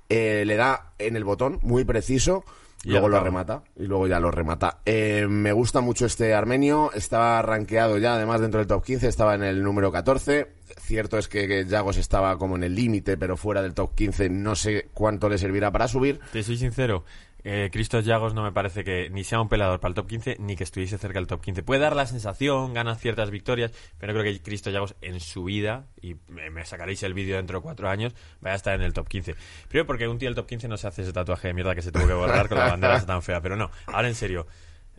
Eh, 0.08 0.46
le 0.46 0.56
da 0.56 0.94
en 0.98 1.18
el 1.18 1.26
botón, 1.26 1.60
muy 1.62 1.84
preciso. 1.84 2.46
Y 2.84 2.90
luego 2.90 3.10
lo 3.10 3.20
remata 3.20 3.64
y 3.76 3.84
luego 3.84 4.08
ya 4.08 4.20
lo 4.20 4.32
remata. 4.32 4.80
Eh, 4.86 5.28
me 5.30 5.52
gusta 5.52 5.82
mucho 5.82 6.06
este 6.06 6.34
armenio, 6.34 6.92
estaba 6.94 7.42
rankeado 7.42 7.98
ya, 7.98 8.16
además 8.16 8.42
dentro 8.42 8.60
del 8.60 8.68
top 8.68 8.84
15, 8.84 9.08
estaba 9.08 9.36
en 9.36 9.44
el 9.44 9.62
número 9.64 9.92
14. 9.92 10.48
Cierto 10.80 11.18
es 11.18 11.28
que, 11.28 11.66
Yagos 11.66 11.98
estaba 11.98 12.38
como 12.38 12.56
en 12.56 12.64
el 12.64 12.76
límite, 12.76 13.18
pero 13.18 13.38
fuera 13.38 13.62
del 13.62 13.74
top 13.74 13.94
15 13.94 14.30
no 14.30 14.56
sé 14.56 14.90
cuánto 14.94 15.30
le 15.30 15.38
servirá 15.38 15.72
para 15.72 15.88
subir. 15.88 16.20
Te 16.32 16.44
soy 16.44 16.58
sincero, 16.58 17.06
eh, 17.44 17.70
Cristos 17.72 18.06
Yagos 18.06 18.34
no 18.34 18.44
me 18.44 18.52
parece 18.52 18.84
que 18.84 19.10
ni 19.10 19.24
sea 19.24 19.42
un 19.42 19.50
pelador 19.50 19.80
para 19.80 19.90
el 19.90 19.96
top 19.96 20.08
15 20.08 20.38
ni 20.40 20.56
que 20.56 20.64
estuviese 20.64 20.98
cerca 20.98 21.20
del 21.20 21.28
top 21.28 21.42
15. 21.42 21.64
Puede 21.64 21.82
dar 21.82 21.96
la 21.96 22.06
sensación, 22.06 22.74
gana 22.74 22.96
ciertas 22.96 23.32
victorias, 23.32 23.72
pero 23.98 24.14
creo 24.14 24.24
que 24.24 24.42
Cristos 24.42 24.74
Yagos 24.74 24.96
en 25.02 25.20
su 25.20 25.44
vida, 25.44 25.88
y 26.02 26.16
me, 26.28 26.66
sacaréis 26.66 27.04
el 27.04 27.14
vídeo 27.14 27.38
dentro 27.38 27.60
de 27.60 27.64
cuatro 27.64 27.90
años, 27.90 28.14
vaya 28.42 28.54
a 28.54 28.58
estar 28.58 28.76
en 28.76 28.82
el 28.82 28.94
top 28.94 29.08
15. 29.08 29.36
Primero 29.68 29.88
porque 29.88 30.08
un 30.08 30.18
tío 30.18 30.30
del 30.30 30.36
top 30.36 30.48
15 30.48 30.68
no 30.68 30.78
se 30.78 30.88
hace 30.88 31.02
ese 31.04 31.14
tatuaje 31.14 31.48
de 31.48 31.54
mierda 31.54 31.76
que 31.76 31.82
se 31.82 31.92
tuvo 31.92 32.08
que 32.08 32.14
borrar 32.14 32.48
con 32.48 32.58
la 32.58 32.70
bandera 32.70 33.06
tan 33.06 33.22
fea, 33.22 33.42
pero 33.42 33.56
no, 33.56 33.72
ahora 33.88 34.08
en 34.08 34.16
serio. 34.16 34.48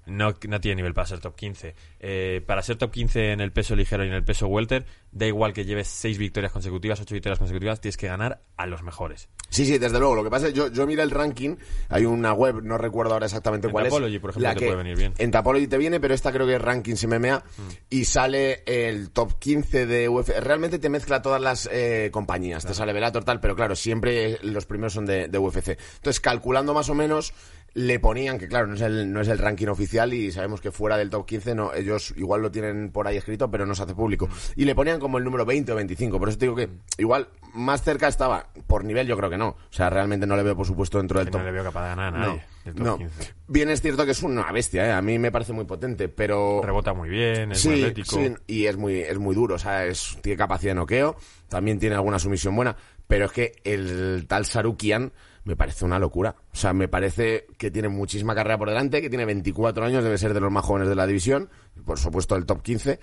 No, 0.07 0.35
no 0.49 0.61
tiene 0.61 0.77
nivel 0.77 0.95
para 0.95 1.07
ser 1.07 1.21
top 1.21 1.37
15. 1.37 1.75
Eh, 2.01 2.43
para 2.47 2.63
ser 2.63 2.77
top 2.77 2.91
15 2.91 3.33
en 3.33 3.41
el 3.41 3.53
peso 3.53 3.77
ligero 3.77 4.05
y 4.05 4.09
en 4.09 4.15
el 4.15 4.25
peso 4.25 4.47
welter, 4.49 4.85
da 5.13 5.27
igual 5.27 5.53
que 5.53 5.65
lleves 5.65 5.87
6 5.89 6.19
victorias 6.19 6.53
consecutivas, 6.53 7.01
8 7.01 7.15
victorias 7.15 7.39
consecutivas, 7.39 7.81
tienes 7.81 7.97
que 7.97 8.09
ganar 8.09 8.43
a 8.57 8.67
los 8.67 8.83
mejores. 8.83 9.29
Sí, 9.51 9.65
sí, 9.67 9.79
desde 9.79 9.99
luego. 9.99 10.15
Lo 10.17 10.25
que 10.25 10.31
pasa 10.31 10.47
es 10.49 10.53
que 10.55 10.59
yo, 10.59 10.69
yo 10.73 10.87
miré 10.87 11.03
el 11.03 11.11
ranking, 11.11 11.57
hay 11.89 12.05
una 12.07 12.33
web, 12.33 12.63
no 12.63 12.79
recuerdo 12.79 13.13
ahora 13.13 13.27
exactamente 13.27 13.67
En 13.69 13.73
cuál 13.73 13.85
Tapology, 13.85 14.15
es. 14.17 14.21
por 14.21 14.31
ejemplo, 14.31 14.49
la 14.49 14.55
te 14.55 14.61
que- 14.61 14.67
puede 14.67 14.79
venir 14.79 14.97
bien. 14.97 15.15
En 15.19 15.31
Tapology 15.31 15.67
te 15.69 15.79
viene, 15.79 16.01
pero 16.01 16.15
esta 16.15 16.33
creo 16.33 16.47
que 16.47 16.55
es 16.57 16.63
Rankings 16.63 17.05
MMA 17.07 17.45
y 17.91 18.05
sale 18.05 18.63
el 18.67 19.11
top 19.11 19.39
15 19.39 19.87
de 19.87 20.09
UFC. 20.09 20.41
Realmente 20.41 20.79
te 20.79 20.89
mezcla 20.89 21.23
todas 21.23 21.41
las 21.41 21.69
eh, 21.71 22.09
compañías, 22.13 22.65
te 22.67 22.75
sale 22.75 22.93
Bellator 22.93 23.25
tal, 23.25 23.41
pero 23.41 23.55
claro, 23.55 23.77
siempre 23.77 24.39
los 24.43 24.67
primeros 24.67 24.95
son 24.95 25.07
de, 25.07 25.29
de 25.29 25.39
UFC. 25.39 25.79
Entonces, 25.97 26.21
calculando 26.21 26.73
más 26.75 26.89
o 26.89 26.95
menos, 26.95 27.35
le 27.75 27.99
ponían, 28.01 28.39
que 28.39 28.49
claro, 28.49 28.67
no 28.67 28.75
es, 28.75 28.81
el, 28.83 29.13
no 29.13 29.21
es 29.23 29.29
el 29.29 29.39
ranking 29.39 29.69
oficial 29.69 30.13
y 30.13 30.31
sabemos 30.31 30.61
que 30.61 30.71
fuera 30.71 30.97
del 30.99 31.09
top 31.09 31.25
15 31.27 31.55
no, 31.55 31.73
ellos 31.73 32.13
igual 32.17 32.43
lo 32.43 32.51
tienen 32.51 32.91
por 32.91 33.07
ahí 33.07 33.17
escrito, 33.17 33.51
pero 33.51 33.65
no 33.65 33.75
se 33.75 33.83
hace 33.85 33.95
público. 33.95 34.29
Y 34.57 34.65
le 34.67 34.75
ponían 34.75 35.01
como 35.01 35.17
el 35.19 35.25
número 35.25 35.47
20 35.47 35.73
o 35.73 35.77
25, 35.77 36.19
por 36.19 36.29
eso 36.29 36.37
te 36.39 36.45
digo 36.47 36.57
que 36.57 36.69
igual 36.99 37.29
más 37.55 37.83
cerca 37.83 38.09
estaba, 38.09 38.49
por 38.67 38.85
nivel 38.85 39.07
yo 39.07 39.17
creo 39.17 39.31
que 39.31 39.39
no. 39.39 39.49
O 39.49 39.57
sea, 39.71 39.89
realmente 39.91 40.27
no 40.27 40.37
le 40.37 40.43
veo 40.43 40.55
por 40.57 40.67
supuesto 40.67 40.99
dentro 40.99 41.19
del 41.19 41.31
top. 41.31 41.41
no 41.41 41.47
le 41.47 41.53
veo 41.53 41.65
capaz 41.65 41.83
de 41.83 41.89
ganar 41.89 42.15
a 42.15 42.19
No, 42.19 42.27
nadie. 42.27 42.45
del 42.65 42.75
top 42.75 42.85
no. 42.85 42.99
15. 42.99 43.35
Bien 43.49 43.71
es 43.71 43.81
cierto 43.81 44.05
que 44.05 44.11
es 44.13 44.23
una 44.23 44.53
bestia, 44.53 44.87
¿eh? 44.87 44.93
a 44.93 45.01
mí 45.03 45.19
me 45.19 45.33
parece 45.33 45.53
muy 45.55 45.65
potente, 45.65 46.09
pero... 46.09 46.61
Rebota 46.63 46.93
muy 46.93 47.09
bien, 47.09 47.53
es 47.53 47.65
muy 47.67 47.77
Sí, 47.77 47.83
atlético. 47.85 48.17
sí, 48.17 48.35
y 48.47 48.67
es 48.67 48.77
muy, 48.77 49.01
es 49.01 49.19
muy 49.19 49.35
duro, 49.35 49.55
o 49.55 49.59
sea, 49.59 49.87
es, 49.87 50.19
tiene 50.23 50.37
capacidad 50.37 50.73
de 50.73 50.77
noqueo, 50.77 51.17
también 51.49 51.79
tiene 51.79 51.95
alguna 51.95 52.19
sumisión 52.19 52.55
buena, 52.57 52.77
pero 53.07 53.27
es 53.27 53.33
que 53.33 53.53
el 53.65 54.27
tal 54.29 54.45
Sarukian 54.47 55.13
me 55.45 55.57
parece 55.57 55.85
una 55.85 55.99
locura. 55.99 56.35
O 56.53 56.57
sea, 56.57 56.73
me 56.73 56.89
parece 56.89 57.47
que 57.59 57.71
tiene 57.71 57.89
muchísima 57.89 58.35
carrera 58.35 58.59
por 58.59 58.69
delante, 58.69 59.01
que 59.03 59.09
tiene 59.11 59.25
24 59.25 59.85
años, 59.85 60.05
debe 60.05 60.19
ser 60.19 60.35
de 60.35 60.41
los 60.41 60.53
más 60.53 60.65
jóvenes 60.65 60.89
de 60.89 60.95
la 60.95 61.07
división, 61.07 61.49
por 61.85 61.99
supuesto 61.99 62.37
el 62.37 62.47
top 62.47 62.63
15. 62.63 63.01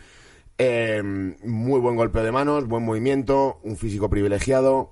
Eh, 0.58 1.02
muy 1.46 1.80
buen 1.80 1.96
golpeo 1.96 2.24
de 2.24 2.32
manos, 2.32 2.68
buen 2.68 2.84
movimiento, 2.84 3.60
un 3.64 3.78
físico 3.78 4.10
privilegiado. 4.10 4.92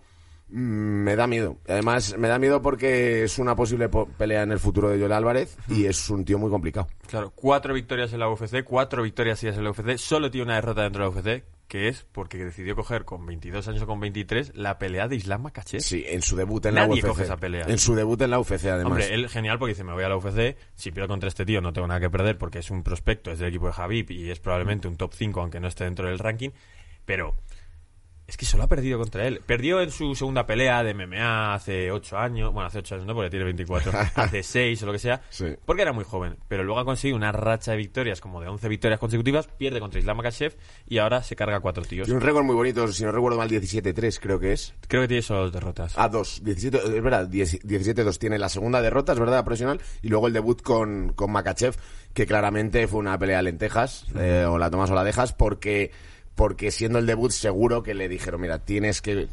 Mm, 0.50 1.04
Me 1.04 1.16
da 1.18 1.28
miedo. 1.28 1.58
Además, 1.68 2.16
me 2.18 2.30
da 2.30 2.40
miedo 2.40 2.62
porque 2.62 3.24
es 3.24 3.38
una 3.38 3.54
posible 3.56 3.90
po- 3.90 4.08
pelea 4.08 4.44
en 4.44 4.52
el 4.54 4.60
futuro 4.60 4.88
de 4.90 4.98
Joel 4.98 5.12
Álvarez 5.12 5.58
y 5.68 5.86
es 5.86 6.10
un 6.10 6.24
tío 6.24 6.38
muy 6.40 6.50
complicado. 6.50 6.88
Claro, 7.08 7.34
cuatro 7.36 7.74
victorias 7.74 8.14
en 8.14 8.20
la 8.20 8.30
UFC, 8.30 8.64
cuatro 8.64 9.04
victorias 9.04 9.44
en 9.44 9.62
la 9.62 9.72
UFC, 9.72 9.98
solo 9.98 10.32
tiene 10.32 10.46
una 10.46 10.56
derrota 10.56 10.84
dentro 10.84 11.04
de 11.04 11.10
la 11.10 11.22
UFC, 11.42 11.44
que 11.68 11.88
es 11.90 12.06
porque 12.12 12.38
decidió 12.38 12.76
coger 12.76 13.04
con 13.06 13.26
22 13.26 13.68
años 13.68 13.82
o 13.82 13.88
con 13.88 14.00
23 14.00 14.56
la 14.56 14.78
pelea 14.78 15.08
de 15.08 15.16
Islam 15.18 15.44
Makhachev. 15.44 15.82
Sí, 15.82 16.04
en 16.08 16.22
su 16.22 16.36
debut 16.36 16.66
en 16.66 16.76
la 16.76 16.88
Nadie 16.88 17.02
UFC. 17.02 17.08
coge 17.08 17.24
esa 17.24 17.38
pelea. 17.38 17.66
En 17.68 17.78
su 17.78 17.96
debut 17.96 18.22
en 18.22 18.30
la 18.32 18.40
UFC, 18.40 18.66
además. 18.66 18.86
Hombre, 18.86 19.14
él 19.14 19.28
genial 19.30 19.60
porque 19.60 19.74
dice, 19.74 19.84
me 19.84 19.94
voy 19.94 20.04
a 20.04 20.10
la 20.10 20.18
UFC, 20.18 20.56
si 20.76 20.92
pierdo 20.92 21.10
contra 21.10 21.28
este 21.28 21.46
tío 21.46 21.62
no 21.62 21.74
tengo 21.74 21.88
nada 21.88 22.00
que 22.00 22.10
perder 22.10 22.38
porque 22.38 22.60
es 22.60 22.72
un 22.72 22.84
prospecto, 22.84 23.32
es 23.32 23.40
del 23.40 23.50
equipo 23.50 23.68
de 23.68 23.74
Javib 23.74 24.12
y 24.12 24.32
es 24.32 24.40
probablemente 24.40 24.88
un 24.88 24.96
top 24.96 25.14
5 25.14 25.42
aunque 25.42 25.60
no 25.60 25.68
esté 25.68 25.84
dentro 25.84 26.08
del 26.08 26.20
ranking, 26.20 26.52
pero 27.06 27.36
es 28.28 28.36
que 28.38 28.46
solo 28.46 28.64
ha 28.64 28.68
perdido 28.68 29.00
contra 29.00 29.26
él. 29.26 29.42
Perdió 29.46 29.82
en 29.82 29.90
su 29.90 30.14
segunda 30.14 30.46
pelea 30.46 30.84
de 30.84 30.94
MMA 30.94 31.54
hace 31.54 31.92
8 31.92 32.18
años, 32.18 32.54
bueno, 32.54 32.68
hace 32.68 32.80
8 32.80 32.96
años 32.96 33.08
no, 33.08 33.14
porque 33.16 33.30
tiene 33.30 33.46
24, 33.46 33.92
hace 34.16 34.44
6 34.44 34.84
o 34.84 34.86
lo 34.86 34.92
que 34.92 35.00
sea, 35.00 35.22
Sí. 35.30 35.46
porque 35.66 35.82
era 35.84 35.94
muy 35.94 36.04
joven, 36.04 36.38
pero 36.48 36.64
luego 36.64 36.80
ha 36.82 36.86
conseguido 36.86 37.16
una 37.18 37.32
racha 37.32 37.72
de 37.72 37.78
victorias 37.78 38.20
como 38.20 38.42
de 38.42 38.48
11 38.50 38.68
victorias 38.68 39.00
consecutivas, 39.00 39.48
pierde 39.48 39.80
contra 39.80 40.00
Islam 40.00 40.18
Makhachev 40.18 40.56
y 40.88 40.98
ahora 40.98 41.24
se 41.24 41.36
carga 41.36 41.58
a 41.58 41.60
cuatro 41.62 41.84
tíos. 41.84 42.06
Tiene 42.06 42.20
un 42.20 42.26
récord 42.26 42.44
muy 42.44 42.56
bonito, 42.56 42.88
si 42.90 43.04
no 43.06 43.12
recuerdo 43.12 43.38
mal, 43.38 43.50
17-3 43.50 44.20
creo 44.22 44.40
que 44.40 44.54
es. 44.54 44.74
Creo 44.88 45.04
que 45.04 45.08
tiene 45.08 45.22
solo 45.22 45.42
dos 45.44 45.54
derrotas. 45.54 45.94
Ah, 45.96 46.10
2. 46.10 46.44
17, 46.44 46.78
es 46.98 47.04
verdad, 47.04 47.28
10 47.28 47.64
17-2 47.66 48.18
tiene 48.18 48.38
la 48.38 48.50
segunda 48.50 48.82
derrota, 48.82 49.14
es 49.14 49.20
verdad, 49.20 49.46
profesional. 49.46 49.80
Y 50.02 50.10
luego 50.10 50.28
el 50.28 50.34
debut 50.34 50.62
con, 50.62 51.14
con 51.14 51.32
Makachev, 51.32 51.76
que 52.14 52.26
claramente 52.26 52.88
fue 52.88 53.00
una 53.00 53.18
pelea 53.18 53.42
lentejas, 53.42 54.06
eh, 54.18 54.46
o 54.48 54.58
la 54.58 54.70
tomas 54.70 54.90
o 54.92 54.96
la 54.96 55.04
dejas, 55.04 55.34
porque, 55.34 55.92
porque 56.38 56.70
siendo 56.70 57.00
el 57.00 57.08
debut 57.08 57.32
seguro 57.32 57.82
que 57.82 57.96
le 57.96 58.08
dijeron, 58.08 58.40
mira, 58.40 58.60
tienes 58.60 59.02
que 59.02 59.28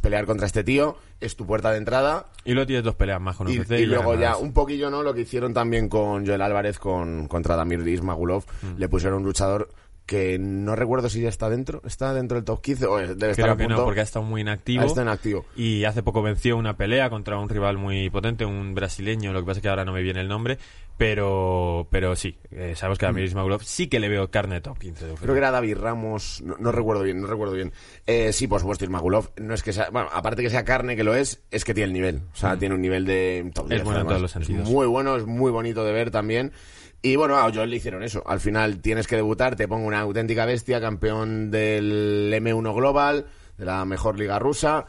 pelear 0.00 0.26
contra 0.26 0.44
este 0.44 0.64
tío, 0.64 0.96
es 1.20 1.36
tu 1.36 1.46
puerta 1.46 1.70
de 1.70 1.78
entrada. 1.78 2.26
Y 2.44 2.52
luego 2.52 2.66
tienes 2.66 2.84
dos 2.84 2.96
peleas 2.96 3.20
más 3.20 3.36
con 3.36 3.48
Y, 3.48 3.52
y 3.52 3.86
luego 3.86 4.16
ya, 4.16 4.36
un 4.36 4.52
poquillo, 4.52 4.90
¿no? 4.90 5.04
Lo 5.04 5.14
que 5.14 5.20
hicieron 5.20 5.54
también 5.54 5.88
con 5.88 6.26
Joel 6.26 6.42
Álvarez 6.42 6.80
con, 6.80 7.28
contra 7.28 7.54
Damir 7.54 7.86
Ismagulov. 7.86 8.42
Mm. 8.60 8.76
Le 8.76 8.88
pusieron 8.88 9.18
un 9.18 9.24
luchador 9.24 9.68
que 10.06 10.38
no 10.38 10.74
recuerdo 10.76 11.08
si 11.08 11.20
ya 11.22 11.28
está 11.28 11.48
dentro. 11.48 11.80
¿Está 11.84 12.12
dentro 12.12 12.36
del 12.36 12.44
top 12.44 12.60
15? 12.60 12.86
O 12.86 12.96
debe 12.98 13.12
estar 13.12 13.32
Creo 13.34 13.52
a 13.52 13.56
que 13.56 13.64
punto. 13.64 13.78
no, 13.78 13.84
porque 13.84 14.00
ha 14.00 14.02
estado 14.04 14.24
muy 14.24 14.40
inactivo. 14.40 14.82
Ah, 14.82 14.86
está 14.86 15.02
inactivo. 15.02 15.44
Y 15.56 15.84
hace 15.84 16.02
poco 16.02 16.22
venció 16.22 16.56
una 16.56 16.76
pelea 16.76 17.08
contra 17.10 17.38
un 17.38 17.48
rival 17.48 17.78
muy 17.78 18.10
potente, 18.10 18.44
un 18.44 18.74
brasileño, 18.74 19.32
lo 19.32 19.40
que 19.40 19.46
pasa 19.46 19.58
es 19.58 19.62
que 19.62 19.68
ahora 19.68 19.84
no 19.84 19.92
me 19.92 20.02
viene 20.02 20.20
el 20.20 20.28
nombre, 20.28 20.58
pero 20.98 21.86
pero 21.90 22.14
sí, 22.16 22.36
eh, 22.50 22.74
sabemos 22.76 22.98
que 22.98 23.06
a 23.06 23.08
Damir 23.08 23.24
Ismagulov 23.24 23.62
sí 23.62 23.86
que 23.88 23.98
le 24.00 24.08
veo 24.08 24.30
carne 24.30 24.56
de 24.56 24.60
top 24.60 24.78
15 24.78 25.06
de 25.06 25.12
UFC. 25.12 25.20
Mm. 25.20 25.22
Creo 25.24 25.34
que 25.34 25.38
era 25.38 25.50
David 25.50 25.76
Ramos, 25.78 26.42
no, 26.44 26.56
no 26.58 26.72
recuerdo 26.72 27.02
bien, 27.02 27.20
no 27.20 27.26
recuerdo 27.26 27.54
bien. 27.54 27.72
Eh, 28.06 28.32
sí, 28.32 28.46
por 28.46 28.60
supuesto, 28.60 28.84
Ismagulov, 28.84 29.30
no 29.36 29.54
es 29.54 29.62
que 29.62 29.72
sea, 29.72 29.90
bueno, 29.90 30.08
aparte 30.12 30.42
que 30.42 30.50
sea 30.50 30.64
carne 30.64 30.96
que 30.96 31.04
lo 31.04 31.14
es, 31.14 31.42
es 31.50 31.64
que 31.64 31.74
tiene 31.74 31.86
el 31.88 31.92
nivel. 31.92 32.22
O 32.32 32.36
sea, 32.36 32.56
tiene 32.56 32.74
un 32.74 32.82
nivel 32.82 33.04
de 33.04 33.50
top 33.54 33.66
Mm. 33.66 33.72
Es 33.72 33.78
10, 33.78 33.84
bueno 33.84 34.00
en 34.00 34.06
todos 34.06 34.22
los 34.22 34.30
sentidos. 34.30 34.62
Es 34.64 34.68
muy 34.68 34.86
bueno, 34.86 35.16
es 35.16 35.26
muy 35.26 35.50
bonito 35.50 35.84
de 35.84 35.92
ver 35.92 36.10
también. 36.10 36.52
Y 37.02 37.16
bueno, 37.16 37.36
a 37.36 37.50
le 37.66 37.76
hicieron 37.76 38.04
eso. 38.04 38.22
Al 38.26 38.38
final 38.38 38.80
tienes 38.80 39.08
que 39.08 39.16
debutar, 39.16 39.56
te 39.56 39.66
pongo 39.66 39.86
una 39.88 40.00
auténtica 40.00 40.46
bestia, 40.46 40.80
campeón 40.80 41.50
del 41.50 42.32
M1 42.32 42.74
Global, 42.74 43.26
de 43.58 43.64
la 43.64 43.84
mejor 43.84 44.16
liga 44.18 44.38
rusa. 44.38 44.86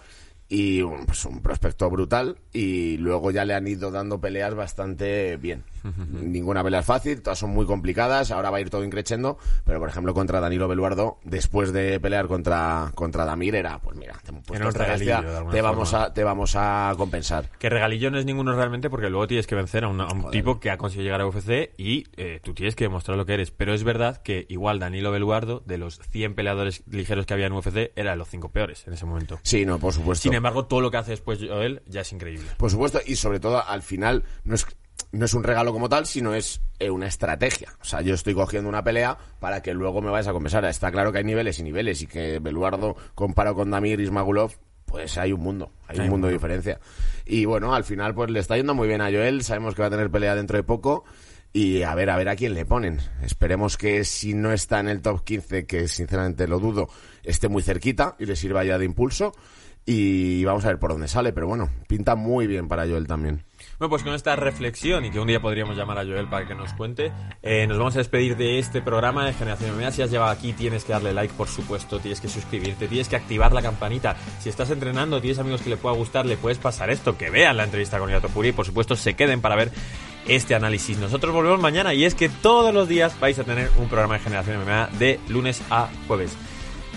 Y 0.56 0.82
un, 0.84 1.06
pues 1.08 1.26
un 1.26 1.42
prospecto 1.42 1.90
brutal. 1.90 2.38
Y 2.54 2.98
luego 2.98 3.32
ya 3.32 3.44
le 3.46 3.56
han 3.56 3.68
ido 3.68 3.90
dando 3.90 4.22
peleas 4.22 4.54
bastante 4.54 5.38
bien. 5.38 5.64
Ninguna 6.12 6.64
pelea 6.64 6.80
es 6.82 6.86
fácil, 6.86 7.22
todas 7.22 7.40
son 7.40 7.50
muy 7.50 7.66
complicadas. 7.66 8.32
Ahora 8.32 8.50
va 8.52 8.58
a 8.58 8.62
ir 8.62 8.70
todo 8.70 8.84
increchendo. 8.84 9.38
Pero 9.66 9.80
por 9.80 9.90
ejemplo, 9.90 10.14
contra 10.14 10.40
Danilo 10.40 10.68
Beluardo, 10.68 11.18
después 11.24 11.74
de 11.74 12.00
pelear 12.00 12.28
contra, 12.28 12.92
contra 12.96 13.26
Damir, 13.26 13.56
era 13.56 13.80
pues 13.80 13.98
mira, 13.98 14.14
te, 14.24 14.30
hemos 14.32 14.44
puesto 14.44 14.56
Era 14.56 14.66
un 14.66 14.70
esta 14.70 14.84
regalillo, 14.84 15.16
bestia, 15.22 15.52
te 15.52 15.62
vamos, 15.62 15.90
forma. 15.90 16.06
a, 16.06 16.14
te 16.14 16.24
vamos 16.24 16.54
a 16.56 16.94
compensar. 16.98 17.50
Que 17.60 17.70
regalillo 17.70 18.12
no 18.12 18.20
es 18.20 18.26
ninguno 18.26 18.56
realmente 18.56 18.90
porque 18.90 19.10
luego 19.10 19.28
tienes 19.28 19.48
que 19.48 19.56
vencer 19.56 19.84
a, 19.84 19.88
una- 19.90 20.06
a 20.06 20.14
un 20.14 20.30
tipo 20.32 20.60
que 20.60 20.70
ha 20.70 20.78
conseguido 20.78 21.06
llegar 21.06 21.22
a 21.22 21.28
UFC 21.28 21.72
y 21.78 22.06
eh, 22.18 22.40
tú 22.44 22.54
tienes 22.54 22.76
que 22.76 22.84
demostrar 22.86 23.18
lo 23.18 23.26
que 23.26 23.34
eres. 23.34 23.52
Pero 23.52 23.74
es 23.74 23.84
verdad 23.84 24.22
que 24.22 24.46
igual 24.50 24.80
Danilo 24.80 25.12
Beluardo, 25.12 25.64
de 25.66 25.78
los 25.78 26.00
100 26.12 26.36
peleadores 26.36 26.84
ligeros 26.90 27.26
que 27.26 27.34
había 27.34 27.48
en 27.48 27.54
UFC, 27.54 27.92
era 27.96 28.12
de 28.12 28.18
los 28.18 28.30
cinco 28.30 28.50
peores 28.52 28.86
en 28.88 28.94
ese 28.94 29.06
momento. 29.06 29.40
Sí, 29.44 29.66
no, 29.66 29.80
por 29.80 29.94
supuesto. 29.94 30.22
Sin 30.24 30.34
embargo, 30.44 30.66
todo 30.66 30.82
lo 30.82 30.92
que 30.92 30.98
hace 30.98 31.12
después 31.12 31.40
Joel 31.40 31.82
ya 31.88 32.02
es 32.02 32.12
increíble. 32.12 32.48
Por 32.58 32.70
supuesto, 32.70 33.00
y 33.06 33.16
sobre 33.16 33.40
todo 33.40 33.66
al 33.66 33.82
final 33.82 34.24
no 34.44 34.56
es, 34.56 34.66
no 35.12 35.26
es 35.26 35.34
un 35.34 35.44
regalo 35.44 35.72
como 35.72 35.90
tal, 35.90 36.06
sino 36.06 36.34
es 36.34 36.62
eh, 36.80 36.90
una 36.90 37.08
estrategia. 37.08 37.74
O 37.82 37.86
sea, 37.86 38.02
yo 38.02 38.14
estoy 38.14 38.34
cogiendo 38.34 38.68
una 38.68 38.84
pelea 38.84 39.18
para 39.40 39.62
que 39.62 39.74
luego 39.74 40.02
me 40.02 40.10
vayas 40.10 40.28
a 40.28 40.34
compensar. 40.34 40.66
Está 40.66 40.92
claro 40.92 41.12
que 41.12 41.20
hay 41.20 41.24
niveles 41.24 41.60
y 41.60 41.64
niveles 41.64 42.02
y 42.02 42.08
que 42.08 42.40
Beluardo 42.40 42.96
comparado 43.16 43.56
con 43.56 43.72
Damir 43.72 44.00
Ismagulov, 44.00 44.54
pues 44.86 45.18
hay 45.18 45.32
un 45.32 45.42
mundo, 45.42 45.72
hay, 45.88 46.00
un 46.00 46.10
mundo 46.10 46.28
de 46.28 46.34
diferencia. 46.34 46.80
Y 47.26 47.46
bueno, 47.46 47.74
al 47.74 47.84
final 47.84 48.14
pues 48.14 48.30
le 48.30 48.40
está 48.40 48.58
yendo 48.58 48.74
muy 48.74 48.88
bien 48.88 49.02
a 49.02 49.12
Joel, 49.12 49.44
sabemos 49.44 49.76
que 49.76 49.82
va 49.82 49.88
a 49.88 49.92
tener 49.92 50.12
pelea 50.12 50.36
dentro 50.36 50.58
de 50.58 50.64
poco. 50.64 51.04
Y 51.56 51.84
a 51.84 51.94
ver, 51.94 52.10
a 52.10 52.18
ver 52.18 52.30
a 52.30 52.36
quién 52.36 52.56
le 52.56 52.66
ponen. 52.66 53.00
Esperemos 53.22 53.78
que 53.78 54.04
si 54.06 54.34
no 54.34 54.52
está 54.52 54.80
en 54.80 54.88
el 54.88 55.04
top 55.04 55.24
15, 55.24 55.68
que 55.68 55.88
sinceramente 55.88 56.48
lo 56.48 56.60
dudo, 56.60 56.90
esté 57.22 57.48
muy 57.48 57.62
cerquita 57.62 58.16
y 58.18 58.26
le 58.26 58.36
sirva 58.36 58.64
ya 58.64 58.80
de 58.80 58.86
impulso. 58.86 59.34
Y 59.86 60.46
vamos 60.46 60.64
a 60.64 60.70
ver 60.70 60.80
por 60.80 60.92
dónde 60.92 61.10
sale, 61.10 61.34
pero 61.34 61.48
bueno, 61.48 61.70
pinta 61.88 62.16
muy 62.16 62.48
bien 62.48 62.70
para 62.70 62.88
Joel 62.88 63.06
también. 63.06 63.44
Bueno, 63.80 63.90
pues 63.90 64.04
con 64.04 64.14
esta 64.14 64.36
reflexión 64.38 65.04
y 65.04 65.12
que 65.12 65.20
un 65.20 65.28
día 65.28 65.42
podríamos 65.42 65.76
llamar 65.76 65.98
a 65.98 66.06
Joel 66.06 66.30
para 66.30 66.48
que 66.48 66.56
nos 66.56 66.74
cuente, 66.74 67.12
eh, 67.42 67.68
nos 67.68 67.78
vamos 67.78 67.96
a 67.96 68.00
despedir 68.00 68.38
de 68.38 68.60
este 68.60 68.82
programa 68.82 69.26
de 69.26 69.34
Generación 69.34 69.76
MMA. 69.76 69.92
Si 69.92 70.02
has 70.02 70.10
llegado 70.10 70.30
aquí, 70.30 70.54
tienes 70.54 70.86
que 70.86 70.94
darle 70.94 71.12
like, 71.12 71.34
por 71.34 71.50
supuesto, 71.50 72.00
tienes 72.00 72.22
que 72.22 72.30
suscribirte, 72.30 72.88
tienes 72.88 73.10
que 73.10 73.18
activar 73.18 73.52
la 73.52 73.62
campanita. 73.62 74.16
Si 74.40 74.48
estás 74.48 74.70
entrenando, 74.70 75.20
tienes 75.20 75.40
amigos 75.40 75.62
que 75.62 75.70
le 75.70 75.78
pueda 75.78 75.96
gustar, 75.96 76.26
le 76.26 76.38
puedes 76.38 76.60
pasar 76.60 76.90
esto, 76.90 77.18
que 77.18 77.30
vean 77.30 77.58
la 77.58 77.66
entrevista 77.66 78.00
con 78.00 78.10
Iato 78.10 78.30
Puri 78.30 78.50
y, 78.50 78.54
por 78.54 78.66
supuesto, 78.66 78.96
se 78.96 79.16
queden 79.16 79.42
para 79.42 79.58
ver 79.58 79.72
este 80.28 80.56
análisis. 80.56 80.98
Nosotros 80.98 81.34
volvemos 81.34 81.60
mañana 81.60 81.94
y 81.94 82.06
es 82.06 82.16
que 82.16 82.30
todos 82.30 82.74
los 82.74 82.88
días 82.88 83.20
vais 83.20 83.38
a 83.38 83.44
tener 83.44 83.70
un 83.78 83.90
programa 83.90 84.14
de 84.14 84.22
Generación 84.22 84.64
MMA 84.64 84.90
de 84.98 85.20
lunes 85.28 85.62
a 85.70 85.90
jueves. 86.08 86.38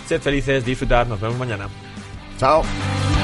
Sed 0.07 0.21
felices, 0.21 0.65
disfrutad, 0.65 1.09
nos 1.09 1.21
vemos 1.21 1.37
mañana. 1.37 1.69
Chao. 2.39 3.16